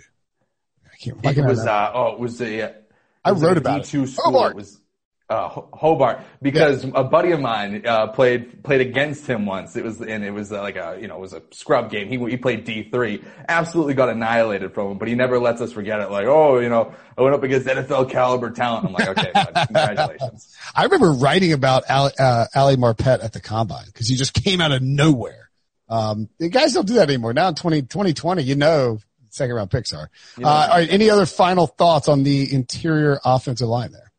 I 0.92 0.96
can't. 0.98 1.38
It 1.38 1.46
was 1.46 1.64
uh, 1.64 1.92
oh, 1.94 2.14
it 2.14 2.20
was 2.20 2.42
a. 2.42 2.58
It 2.58 2.92
I 3.24 3.32
wrote 3.32 3.58
about 3.58 3.84
D2 3.84 4.04
it. 4.04 4.08
School. 4.08 4.46
It 4.48 4.56
was 4.56 4.82
uh, 5.30 5.50
Hobart 5.74 6.22
because 6.42 6.84
yeah. 6.84 6.92
a 6.96 7.04
buddy 7.04 7.32
of 7.32 7.40
mine 7.40 7.84
uh, 7.86 8.08
played 8.08 8.64
played 8.64 8.82
against 8.82 9.26
him 9.26 9.46
once. 9.46 9.76
It 9.76 9.84
was 9.84 10.02
and 10.02 10.24
it 10.24 10.32
was 10.32 10.52
uh, 10.52 10.62
like 10.62 10.76
a 10.76 10.98
you 11.00 11.08
know 11.08 11.16
it 11.16 11.22
was 11.22 11.34
a 11.34 11.42
scrub 11.52 11.90
game. 11.90 12.08
He 12.08 12.18
he 12.30 12.38
played 12.38 12.66
D 12.66 12.90
three, 12.92 13.24
absolutely 13.48 13.94
got 13.94 14.10
annihilated 14.10 14.74
from 14.74 14.92
him, 14.92 14.98
but 14.98 15.08
he 15.08 15.16
never 15.16 15.40
lets 15.40 15.62
us 15.62 15.72
forget 15.72 16.02
it. 16.02 16.12
Like 16.12 16.28
oh 16.28 16.60
you 16.60 16.70
know 16.70 16.94
I 17.18 17.22
went 17.22 17.36
up 17.36 17.44
against 17.44 17.68
NFL 17.68 18.12
caliber 18.12 18.52
talent. 18.52 18.86
I'm 18.86 18.94
like 18.94 19.08
okay, 19.10 19.32
congratulations. 19.66 20.56
I 20.76 20.84
remember 20.84 21.14
writing 21.14 21.54
about 21.54 21.90
Ali, 21.90 22.12
uh, 22.20 22.46
Ali 22.54 22.76
Marpet 22.76 23.24
at 23.24 23.34
the 23.34 23.42
combine 23.42 23.86
because 23.86 24.08
he 24.08 24.16
just 24.16 24.34
came 24.34 24.62
out 24.62 24.72
of 24.72 24.82
nowhere. 24.82 25.50
Um, 25.90 26.30
the 26.40 26.50
guys 26.50 26.74
don't 26.74 26.88
do 26.88 26.96
that 26.96 27.10
anymore. 27.10 27.34
Now 27.34 27.50
in 27.50 27.56
20, 27.56 27.84
2020, 27.84 28.44
you 28.44 28.56
know 28.56 29.00
second 29.30 29.56
round 29.56 29.72
picks 29.72 29.94
are. 29.94 30.10
You 30.38 30.44
know, 30.44 30.50
uh, 30.50 30.68
all 30.72 30.78
right. 30.78 30.92
Any 30.92 31.10
other 31.10 31.26
final 31.26 31.68
thoughts 31.68 32.08
on 32.08 32.24
the 32.24 32.54
interior 32.54 33.20
offensive 33.26 33.68
line 33.68 33.92
there? 33.92 34.12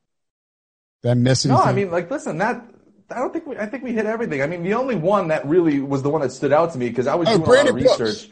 Did 1.05 1.11
I 1.11 1.15
miss 1.15 1.45
anything? 1.45 1.63
No, 1.63 1.71
I 1.71 1.75
mean, 1.75 1.91
like, 1.91 2.11
listen, 2.11 2.39
that 2.39 2.65
I 3.11 3.17
don't 3.17 3.31
think 3.31 3.47
we, 3.47 3.59
I 3.59 3.67
think 3.67 3.85
we 3.85 3.93
hit 3.93 4.07
everything. 4.07 4.41
I 4.41 4.47
mean, 4.47 4.63
the 4.63 4.73
only 4.73 4.95
one 4.95 5.29
that 5.29 5.47
really 5.47 5.81
was 5.81 6.03
the 6.03 6.09
one 6.09 6.23
that 6.23 6.33
stood 6.33 6.51
out 6.51 6.73
to 6.73 6.79
me 6.79 6.89
because 6.89 7.07
I 7.07 7.15
was 7.15 7.29
oh, 7.29 7.33
doing 7.33 7.45
Brandon 7.45 7.77
a 7.77 7.87
lot 7.87 8.01
of 8.01 8.01
research. 8.01 8.31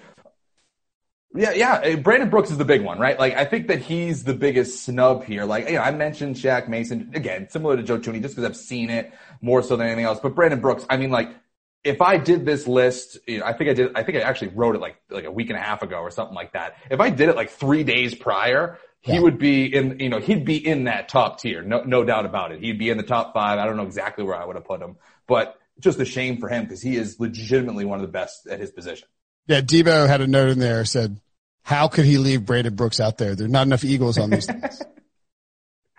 Yeah, 1.35 1.53
yeah. 1.53 1.81
Eh, 1.83 1.97
Brandon 1.97 2.31
Brooks 2.31 2.51
is 2.51 2.57
the 2.57 2.65
big 2.65 2.83
one, 2.83 2.99
right? 2.99 3.19
Like, 3.19 3.35
I 3.35 3.45
think 3.45 3.69
that 3.69 3.81
he's 3.81 4.25
the 4.25 4.33
biggest 4.33 4.85
snub 4.85 5.23
here. 5.25 5.45
Like, 5.45 5.69
you 5.69 5.75
know, 5.75 5.83
I 5.83 5.91
mentioned 5.91 6.37
Shaq 6.37 6.67
Mason 6.67 7.11
again, 7.15 7.47
similar 7.51 7.77
to 7.77 7.83
Joe 7.83 7.99
Thuney, 7.99 8.23
just 8.23 8.37
because 8.37 8.45
I've 8.49 8.57
seen 8.57 8.89
it 8.89 9.13
more 9.43 9.63
so 9.63 9.77
than 9.77 9.87
anything 9.87 10.07
else. 10.07 10.19
But 10.21 10.35
Brandon 10.35 10.61
Brooks, 10.61 10.87
I 10.89 10.97
mean, 10.97 11.11
like, 11.11 11.29
if 11.85 12.01
I 12.01 12.17
did 12.17 12.47
this 12.47 12.67
list, 12.67 13.19
you 13.27 13.41
know, 13.41 13.45
I 13.45 13.53
think 13.53 13.69
I 13.69 13.75
did, 13.75 13.93
I 13.95 14.03
think 14.03 14.17
I 14.17 14.23
actually 14.23 14.49
wrote 14.49 14.77
it 14.77 14.81
like, 14.81 14.97
like 15.11 15.25
a 15.25 15.31
week 15.31 15.51
and 15.51 15.59
a 15.59 15.63
half 15.63 15.83
ago 15.83 15.97
or 15.97 16.11
something 16.11 16.35
like 16.35 16.55
that. 16.55 16.77
If 16.91 17.01
I 17.01 17.11
did 17.11 17.29
it 17.29 17.37
like 17.37 17.51
three 17.51 17.85
days 17.85 18.15
prior, 18.15 18.79
he 19.03 19.15
yeah. 19.15 19.21
would 19.21 19.39
be 19.39 19.67
in, 19.67 19.99
you 19.99 20.09
know, 20.09 20.21
he'd 20.21 20.45
be 20.45 20.65
in 20.65 20.85
that 20.85 21.09
top 21.09 21.41
tier. 21.41 21.63
No, 21.63 21.83
no 21.83 22.05
doubt 22.05 22.25
about 22.25 22.53
it. 22.53 22.61
He'd 22.61 22.79
be 22.79 22.89
in 22.89 22.97
the 22.97 23.03
top 23.03 23.35
five. 23.35 23.59
I 23.59 23.67
don't 23.67 23.77
know 23.77 23.83
exactly 23.83 24.25
where 24.25 24.37
I 24.37 24.45
would 24.45 24.55
have 24.55 24.65
put 24.65 24.81
him, 24.81 24.97
but 25.27 25.59
just 25.81 25.99
a 25.99 26.05
shame 26.05 26.39
for 26.39 26.49
him 26.49 26.65
because 26.65 26.81
he 26.81 26.97
is 26.97 27.19
legitimately 27.19 27.85
one 27.85 27.99
of 27.99 28.03
the 28.03 28.13
best 28.13 28.47
at 28.47 28.61
his 28.61 28.71
position. 28.71 29.09
Yeah, 29.49 29.61
Debo 29.61 30.07
had 30.07 30.21
a 30.21 30.29
note 30.29 30.51
in 30.51 30.61
there 30.61 30.85
said, 30.85 31.21
"How 31.65 31.89
could 31.89 32.05
he 32.05 32.19
leave 32.19 32.47
Brandon 32.47 32.75
Brooks 32.77 33.01
out 33.01 33.19
there? 33.19 33.35
There's 33.35 33.51
not 33.51 33.67
enough 33.67 33.83
Eagles 33.83 34.19
on 34.19 34.31
these 34.31 34.47
things." 34.47 34.83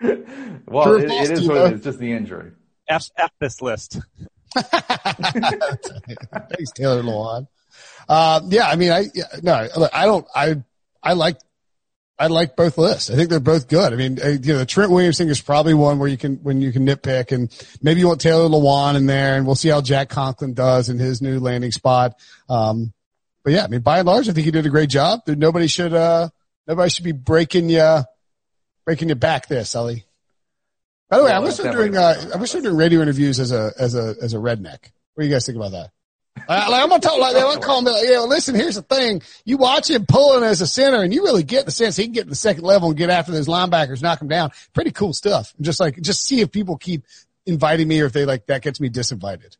well, 0.66 0.94
it, 0.94 1.10
it 1.10 1.30
is 1.30 1.46
what 1.46 1.58
it 1.58 1.72
is. 1.74 1.84
Just 1.84 1.98
the 1.98 2.10
injury. 2.10 2.52
F, 2.88 3.10
F 3.18 3.32
this 3.38 3.60
list. 3.60 4.00
Thanks, 4.54 4.72
Taylor 6.74 7.02
Lewan. 7.02 7.48
Uh, 8.08 8.40
yeah, 8.48 8.68
I 8.68 8.76
mean, 8.76 8.92
I 8.92 9.06
no, 9.42 9.68
I 9.92 10.04
don't. 10.06 10.26
I 10.34 10.62
I 11.02 11.12
like 11.12 11.36
I 12.18 12.28
like 12.28 12.54
both 12.54 12.78
lists. 12.78 13.10
I 13.10 13.16
think 13.16 13.28
they're 13.28 13.40
both 13.40 13.66
good. 13.66 13.92
I 13.92 13.96
mean, 13.96 14.20
uh, 14.22 14.28
you 14.28 14.52
know, 14.52 14.58
the 14.58 14.66
Trent 14.66 14.92
Williams 14.92 15.18
thing 15.18 15.28
is 15.28 15.40
probably 15.40 15.74
one 15.74 15.98
where 15.98 16.08
you 16.08 16.16
can, 16.16 16.36
when 16.36 16.60
you 16.60 16.70
can 16.70 16.86
nitpick 16.86 17.32
and 17.32 17.50
maybe 17.82 18.00
you 18.00 18.06
want 18.06 18.20
Taylor 18.20 18.48
Lewan 18.48 18.94
in 18.96 19.06
there 19.06 19.36
and 19.36 19.46
we'll 19.46 19.56
see 19.56 19.68
how 19.68 19.80
Jack 19.80 20.10
Conklin 20.10 20.54
does 20.54 20.88
in 20.88 20.98
his 20.98 21.20
new 21.20 21.40
landing 21.40 21.72
spot. 21.72 22.14
Um, 22.48 22.92
but 23.42 23.52
yeah, 23.52 23.64
I 23.64 23.66
mean, 23.66 23.80
by 23.80 23.98
and 23.98 24.06
large, 24.06 24.28
I 24.28 24.32
think 24.32 24.44
he 24.44 24.52
did 24.52 24.64
a 24.64 24.70
great 24.70 24.90
job. 24.90 25.22
Nobody 25.26 25.66
should, 25.66 25.92
uh, 25.92 26.28
nobody 26.68 26.88
should 26.88 27.04
be 27.04 27.12
breaking 27.12 27.68
you, 27.68 28.04
breaking 28.84 29.08
you 29.08 29.16
back 29.16 29.48
there, 29.48 29.64
Sully. 29.64 30.04
By 31.10 31.18
the 31.18 31.24
way, 31.24 31.32
I 31.32 31.40
wish 31.40 31.56
they're 31.56 31.72
doing, 31.72 31.96
uh, 31.96 32.30
I 32.32 32.36
wish 32.36 32.52
they're 32.52 32.62
doing 32.62 32.76
radio 32.76 33.02
interviews 33.02 33.40
as 33.40 33.50
a, 33.50 33.72
as 33.78 33.96
a, 33.96 34.14
as 34.22 34.34
a 34.34 34.38
redneck. 34.38 34.92
What 35.14 35.22
do 35.22 35.26
you 35.26 35.32
guys 35.32 35.46
think 35.46 35.56
about 35.56 35.72
that? 35.72 35.90
Uh, 36.36 36.66
like, 36.70 36.82
I'm 36.82 36.88
gonna 36.88 37.00
talk 37.00 37.18
like 37.18 37.34
that. 37.34 37.46
I'm 37.46 37.60
calling 37.60 37.84
me 37.84 37.92
like, 37.92 38.08
yeah, 38.08 38.20
listen, 38.20 38.54
here's 38.54 38.74
the 38.74 38.82
thing. 38.82 39.22
You 39.44 39.56
watch 39.56 39.88
him 39.88 40.04
pulling 40.06 40.44
as 40.44 40.60
a 40.60 40.66
center 40.66 41.02
and 41.02 41.14
you 41.14 41.22
really 41.22 41.42
get 41.42 41.64
the 41.64 41.70
sense 41.70 41.96
he 41.96 42.04
can 42.04 42.12
get 42.12 42.24
to 42.24 42.30
the 42.30 42.34
second 42.34 42.64
level 42.64 42.88
and 42.88 42.98
get 42.98 43.08
after 43.08 43.32
those 43.32 43.46
linebackers, 43.46 44.02
knock 44.02 44.18
them 44.18 44.28
down. 44.28 44.50
Pretty 44.72 44.90
cool 44.90 45.12
stuff. 45.12 45.54
Just 45.60 45.80
like, 45.80 46.00
just 46.00 46.24
see 46.24 46.40
if 46.40 46.50
people 46.50 46.76
keep 46.76 47.04
inviting 47.46 47.88
me 47.88 48.00
or 48.00 48.06
if 48.06 48.12
they 48.12 48.24
like, 48.24 48.46
that 48.46 48.62
gets 48.62 48.80
me 48.80 48.90
disinvited. 48.90 49.56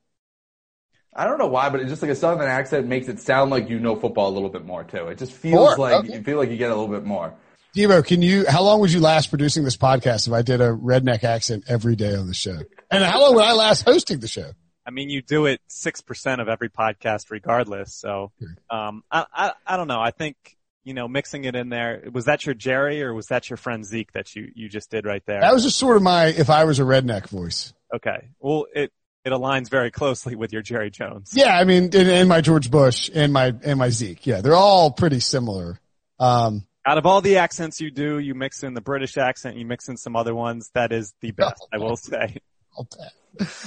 I 1.17 1.25
don't 1.25 1.39
know 1.39 1.47
why, 1.47 1.69
but 1.71 1.81
it's 1.81 1.91
just 1.91 2.03
like 2.03 2.11
a 2.11 2.17
southern 2.17 2.49
accent 2.49 2.89
makes 2.89 3.09
it 3.09 3.21
sound 3.21 3.51
like 3.51 3.71
you 3.71 3.79
know 3.79 3.95
football 3.95 4.29
a 4.29 4.35
little 4.35 4.49
bit 4.49 4.65
more 4.65 4.83
too. 4.83 5.07
It 5.09 5.19
just 5.19 5.33
feels 5.33 5.79
like 5.79 6.05
okay. 6.05 6.15
you 6.15 6.23
feel 6.23 6.39
like 6.39 6.51
you 6.51 6.57
get 6.57 6.71
a 6.73 6.75
little 6.75 6.93
bit 6.93 7.05
more. 7.05 7.35
Devo, 7.77 8.05
can 8.05 8.21
you? 8.21 8.45
How 8.49 8.63
long 8.63 8.81
would 8.81 8.93
you 8.93 9.01
last 9.01 9.29
producing 9.29 9.65
this 9.65 9.77
podcast 9.77 10.27
if 10.27 10.33
I 10.33 10.43
did 10.43 10.61
a 10.61 10.71
redneck 10.71 11.23
accent 11.23 11.65
every 11.69 11.95
day 11.97 12.15
on 12.15 12.27
the 12.27 12.35
show? 12.35 12.59
And 12.91 13.05
how 13.05 13.21
long 13.21 13.37
would 13.37 13.45
I 13.45 13.53
last 13.53 13.83
hosting 13.83 14.19
the 14.19 14.29
show? 14.29 14.53
I 14.87 14.91
mean, 14.91 15.09
you 15.09 15.23
do 15.23 15.47
it 15.47 15.61
6% 15.69 16.41
of 16.41 16.49
every 16.49 16.69
podcast 16.69 17.31
regardless. 17.31 17.95
So, 17.95 18.33
um, 18.71 19.03
I, 19.11 19.25
I, 19.33 19.53
I 19.67 19.77
don't 19.77 19.89
know. 19.89 20.01
I 20.01 20.11
think, 20.11 20.37
you 20.85 20.93
know, 20.93 21.09
mixing 21.09 21.45
it 21.45 21.57
in 21.57 21.71
there, 21.71 22.05
was 22.13 22.27
that 22.27 22.45
your 22.45 22.55
Jerry 22.55 23.03
or 23.03 23.15
was 23.15 23.29
that 23.29 23.49
your 23.49 23.57
friend 23.57 23.85
Zeke 23.85 24.13
that 24.13 24.37
you, 24.37 24.51
you 24.55 24.69
just 24.69 24.91
did 24.91 25.07
right 25.07 25.23
there? 25.27 25.41
That 25.41 25.55
was 25.55 25.63
just 25.63 25.79
sort 25.79 25.97
of 25.97 26.03
my, 26.03 26.27
if 26.27 26.51
I 26.51 26.65
was 26.65 26.81
a 26.81 26.83
redneck 26.83 27.29
voice. 27.29 27.73
Okay. 27.95 28.29
Well, 28.41 28.67
it, 28.75 28.93
it 29.25 29.31
aligns 29.31 29.71
very 29.71 29.91
closely 29.91 30.35
with 30.37 30.53
your 30.53 30.61
Jerry 30.61 30.91
Jones. 30.91 31.33
Yeah. 31.35 31.57
I 31.57 31.65
mean, 31.65 31.85
and, 31.85 31.95
and 31.95 32.29
my 32.29 32.43
George 32.43 32.71
Bush 32.71 33.11
and 33.15 33.33
my, 33.33 33.55
and 33.63 33.79
my 33.79 33.89
Zeke. 33.89 34.27
Yeah. 34.27 34.43
They're 34.43 34.55
all 34.55 34.91
pretty 34.91 35.21
similar. 35.21 35.81
Um, 36.19 36.67
out 36.87 36.99
of 36.99 37.07
all 37.07 37.23
the 37.23 37.39
accents 37.39 37.81
you 37.81 37.91
do, 37.91 38.19
you 38.19 38.35
mix 38.35 38.63
in 38.63 38.75
the 38.75 38.83
British 38.83 39.17
accent, 39.17 39.57
you 39.57 39.65
mix 39.65 39.89
in 39.89 39.97
some 39.97 40.17
other 40.17 40.35
ones. 40.35 40.71
That 40.75 40.93
is 40.93 41.15
the 41.23 41.31
best, 41.31 41.67
I 41.73 41.79
will 41.79 41.97
say. 41.97 42.37
I'll 42.77 42.85
bet. 42.85 43.13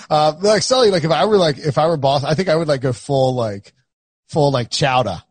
Uh, 0.09 0.34
like 0.41 0.63
Sully, 0.63 0.91
like 0.91 1.03
if 1.03 1.11
I 1.11 1.26
were 1.26 1.38
like, 1.38 1.57
if 1.57 1.78
I 1.78 1.88
were 1.88 1.97
boss, 1.97 2.24
I 2.24 2.34
think 2.34 2.49
I 2.49 2.55
would 2.55 2.68
like 2.68 2.82
go 2.82 2.93
full 2.93 3.36
like, 3.36 3.74
full 4.28 4.51
like 4.51 4.70
chowder. 4.70 5.22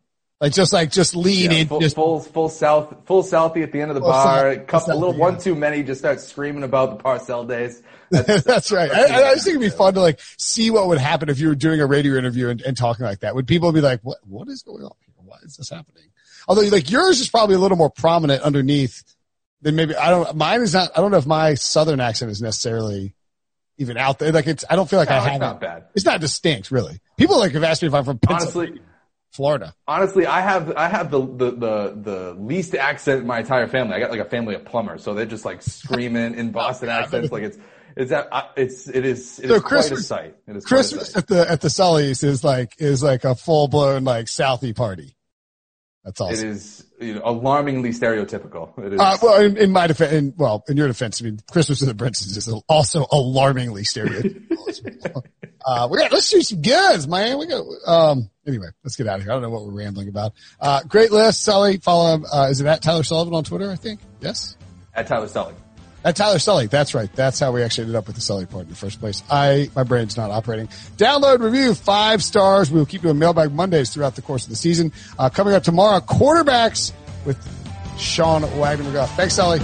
Like 0.41 0.53
just 0.53 0.72
like, 0.72 0.91
just 0.91 1.16
lean 1.16 1.51
yeah, 1.51 1.59
in. 1.59 1.68
Full, 1.68 1.80
just, 1.80 1.95
full, 1.95 2.20
full 2.20 2.49
south, 2.51 2.95
full 3.07 3.22
Southie 3.22 3.62
at 3.62 3.72
the 3.72 3.80
end 3.80 3.91
of 3.91 3.95
the 3.95 4.03
bar. 4.03 4.55
South, 4.55 4.66
couple, 4.66 4.93
a 4.93 4.95
little 4.95 5.14
yeah. 5.14 5.20
one 5.20 5.39
too 5.39 5.55
many, 5.55 5.82
just 5.82 6.01
start 6.01 6.20
screaming 6.20 6.62
about 6.62 6.99
the 6.99 7.03
Parcells 7.03 7.49
days. 7.49 7.82
That's, 8.11 8.45
that's 8.45 8.70
right. 8.70 8.91
I, 8.91 9.30
I, 9.30 9.34
just 9.34 9.45
think 9.45 9.57
it'd 9.57 9.72
be 9.72 9.76
fun 9.76 9.95
to 9.95 10.01
like 10.01 10.20
see 10.39 10.70
what 10.70 10.89
would 10.89 10.99
happen 10.99 11.30
if 11.30 11.41
you 11.41 11.49
were 11.49 11.55
doing 11.55 11.80
a 11.80 11.87
radio 11.87 12.16
interview 12.16 12.51
and, 12.51 12.61
and 12.61 12.76
talking 12.76 13.07
like 13.07 13.20
that. 13.20 13.34
Would 13.34 13.47
people 13.47 13.72
be 13.72 13.80
like, 13.80 14.01
what, 14.03 14.18
what 14.26 14.49
is 14.49 14.62
going 14.62 14.84
on 14.84 14.93
here? 15.07 15.14
Why 15.24 15.39
is 15.43 15.57
this 15.57 15.70
happening? 15.70 16.05
Although 16.47 16.62
like 16.68 16.91
yours 16.91 17.20
is 17.20 17.28
probably 17.28 17.57
a 17.57 17.59
little 17.59 17.78
more 17.78 17.91
prominent 17.91 18.43
underneath 18.43 19.03
than 19.62 19.74
maybe, 19.74 19.97
I 19.97 20.11
don't, 20.11 20.37
mine 20.37 20.61
is 20.61 20.74
not, 20.74 20.91
I 20.97 21.01
don't 21.01 21.11
know 21.11 21.16
if 21.16 21.26
my 21.26 21.55
Southern 21.55 21.99
accent 21.99 22.30
is 22.30 22.43
necessarily 22.43 23.14
even 23.79 23.97
out 23.97 24.18
there. 24.18 24.33
Like 24.33 24.47
it's, 24.47 24.64
I 24.68 24.77
don't 24.77 24.89
feel 24.89 24.99
like 24.99 25.09
no, 25.09 25.16
I 25.16 25.20
have. 25.20 25.33
It's 25.33 25.41
not 25.41 25.61
bad. 25.61 25.85
It's 25.95 26.05
not 26.05 26.20
distinct, 26.20 26.70
really. 26.70 27.01
People 27.16 27.39
like 27.39 27.53
have 27.53 27.64
asked 27.64 27.83
me 27.83 27.89
if 27.89 27.95
I'm 27.95 28.05
from 28.05 28.18
Pennsylvania, 28.18 28.70
honestly, 28.70 28.87
Florida. 29.31 29.74
Honestly, 29.87 30.27
I 30.27 30.41
have 30.41 30.77
I 30.77 30.89
have 30.89 31.11
the, 31.11 31.20
the 31.20 31.51
the 31.51 31.95
the 31.97 32.37
least 32.39 32.74
accent 32.74 33.22
in 33.22 33.27
my 33.27 33.41
entire 33.41 33.66
family. 33.68 33.95
I 33.95 34.01
got 34.01 34.11
like 34.11 34.20
a 34.20 34.24
family 34.24 34.55
of 34.55 34.64
plumbers, 34.64 35.03
so 35.03 35.14
they're 35.14 35.27
just 35.27 35.45
like 35.45 35.62
screaming 35.62 36.35
in 36.35 36.53
Boston 36.53 36.89
accents. 36.91 37.33
Like 37.33 37.43
it's 37.43 37.59
it's 37.97 38.12
uh, 38.12 38.24
that 38.31 38.53
it's 38.57 38.89
it 38.89 39.05
is 39.05 39.39
it 39.39 39.49
so 39.49 39.55
is 39.57 39.62
Christmas, 39.62 40.09
quite 40.09 40.20
a 40.20 40.24
sight. 40.24 40.37
It 40.47 40.57
is 40.57 40.64
Christmas 40.64 41.16
at 41.16 41.27
the 41.27 41.51
at 41.51 41.61
the 41.61 41.70
Sully's 41.70 42.22
is 42.22 42.45
like 42.45 42.74
is 42.79 43.03
like 43.03 43.24
a 43.24 43.35
full 43.35 43.68
blown 43.68 44.05
like 44.05 44.27
Southie 44.27 44.77
party. 44.77 45.15
That's 46.07 46.20
awesome. 46.20 46.48
It 46.48 46.50
is 46.52 46.86
you 47.00 47.14
know, 47.14 47.22
alarmingly 47.24 47.90
stereotypical. 47.90 48.78
It 48.78 48.92
is. 48.92 49.00
Uh, 49.00 49.16
well, 49.20 49.42
in, 49.42 49.57
in 49.57 49.72
my 49.72 49.88
defense, 49.88 50.12
in, 50.12 50.34
well, 50.36 50.62
in 50.68 50.76
your 50.76 50.86
defense, 50.86 51.20
I 51.20 51.24
mean, 51.24 51.40
Christmas 51.50 51.82
of 51.82 51.88
the 51.88 51.96
Princes 51.96 52.36
is 52.36 52.48
also 52.68 53.07
alarmingly 53.11 53.82
stereotypical. 53.82 55.24
uh, 55.66 55.88
we 55.90 55.98
got, 55.98 56.12
let's 56.12 56.30
do 56.30 56.40
some 56.42 56.62
goods, 56.62 57.09
man. 57.09 57.38
We 57.38 57.48
go, 57.48 57.68
um, 57.88 58.30
anyway, 58.46 58.68
let's 58.84 58.94
get 58.94 59.09
out 59.09 59.18
of 59.18 59.24
here. 59.24 59.32
I 59.32 59.34
don't 59.34 59.42
know 59.42 59.50
what 59.50 59.66
we're 59.66 59.72
rambling 59.72 60.09
about. 60.09 60.34
Uh, 60.61 60.84
great 60.84 61.11
list, 61.11 61.42
Sully. 61.42 61.78
Follow 61.78 62.14
him. 62.14 62.24
Uh, 62.32 62.48
is 62.50 62.61
it 62.61 62.66
at 62.68 62.82
Tyler 62.82 63.02
Sullivan 63.02 63.34
on 63.34 63.42
Twitter? 63.42 63.68
I 63.68 63.76
think. 63.76 63.98
Yes. 64.20 64.57
At 64.94 65.09
Tyler 65.09 65.26
Sully. 65.26 65.54
At 66.07 66.14
Tyler 66.14 66.38
Sully. 66.38 66.68
That's 66.68 66.94
right. 66.94 67.12
That's 67.16 67.40
how 67.40 67.50
we 67.50 67.64
actually 67.64 67.82
ended 67.82 67.96
up 67.96 68.07
with 68.07 68.14
the 68.14 68.22
Sully 68.22 68.46
part 68.46 68.62
in 68.62 68.68
the 68.68 68.76
first 68.76 69.00
place. 69.00 69.24
I, 69.28 69.70
my 69.74 69.82
brain's 69.82 70.16
not 70.16 70.30
operating. 70.30 70.68
Download, 70.96 71.40
review, 71.40 71.74
five 71.74 72.22
stars. 72.22 72.70
We 72.70 72.78
will 72.78 72.86
keep 72.86 73.02
doing 73.02 73.18
mailbag 73.18 73.52
Mondays 73.52 73.92
throughout 73.92 74.14
the 74.14 74.22
course 74.22 74.44
of 74.44 74.50
the 74.50 74.57
season. 74.57 74.92
Uh, 75.18 75.30
coming 75.30 75.52
up 75.52 75.64
tomorrow, 75.64 75.98
quarterbacks 75.98 76.92
with 77.24 77.36
Sean 77.98 78.42
Wagner 78.61 78.84
McGough. 78.84 79.09
Thanks, 79.16 79.34
Sully. 79.34 79.59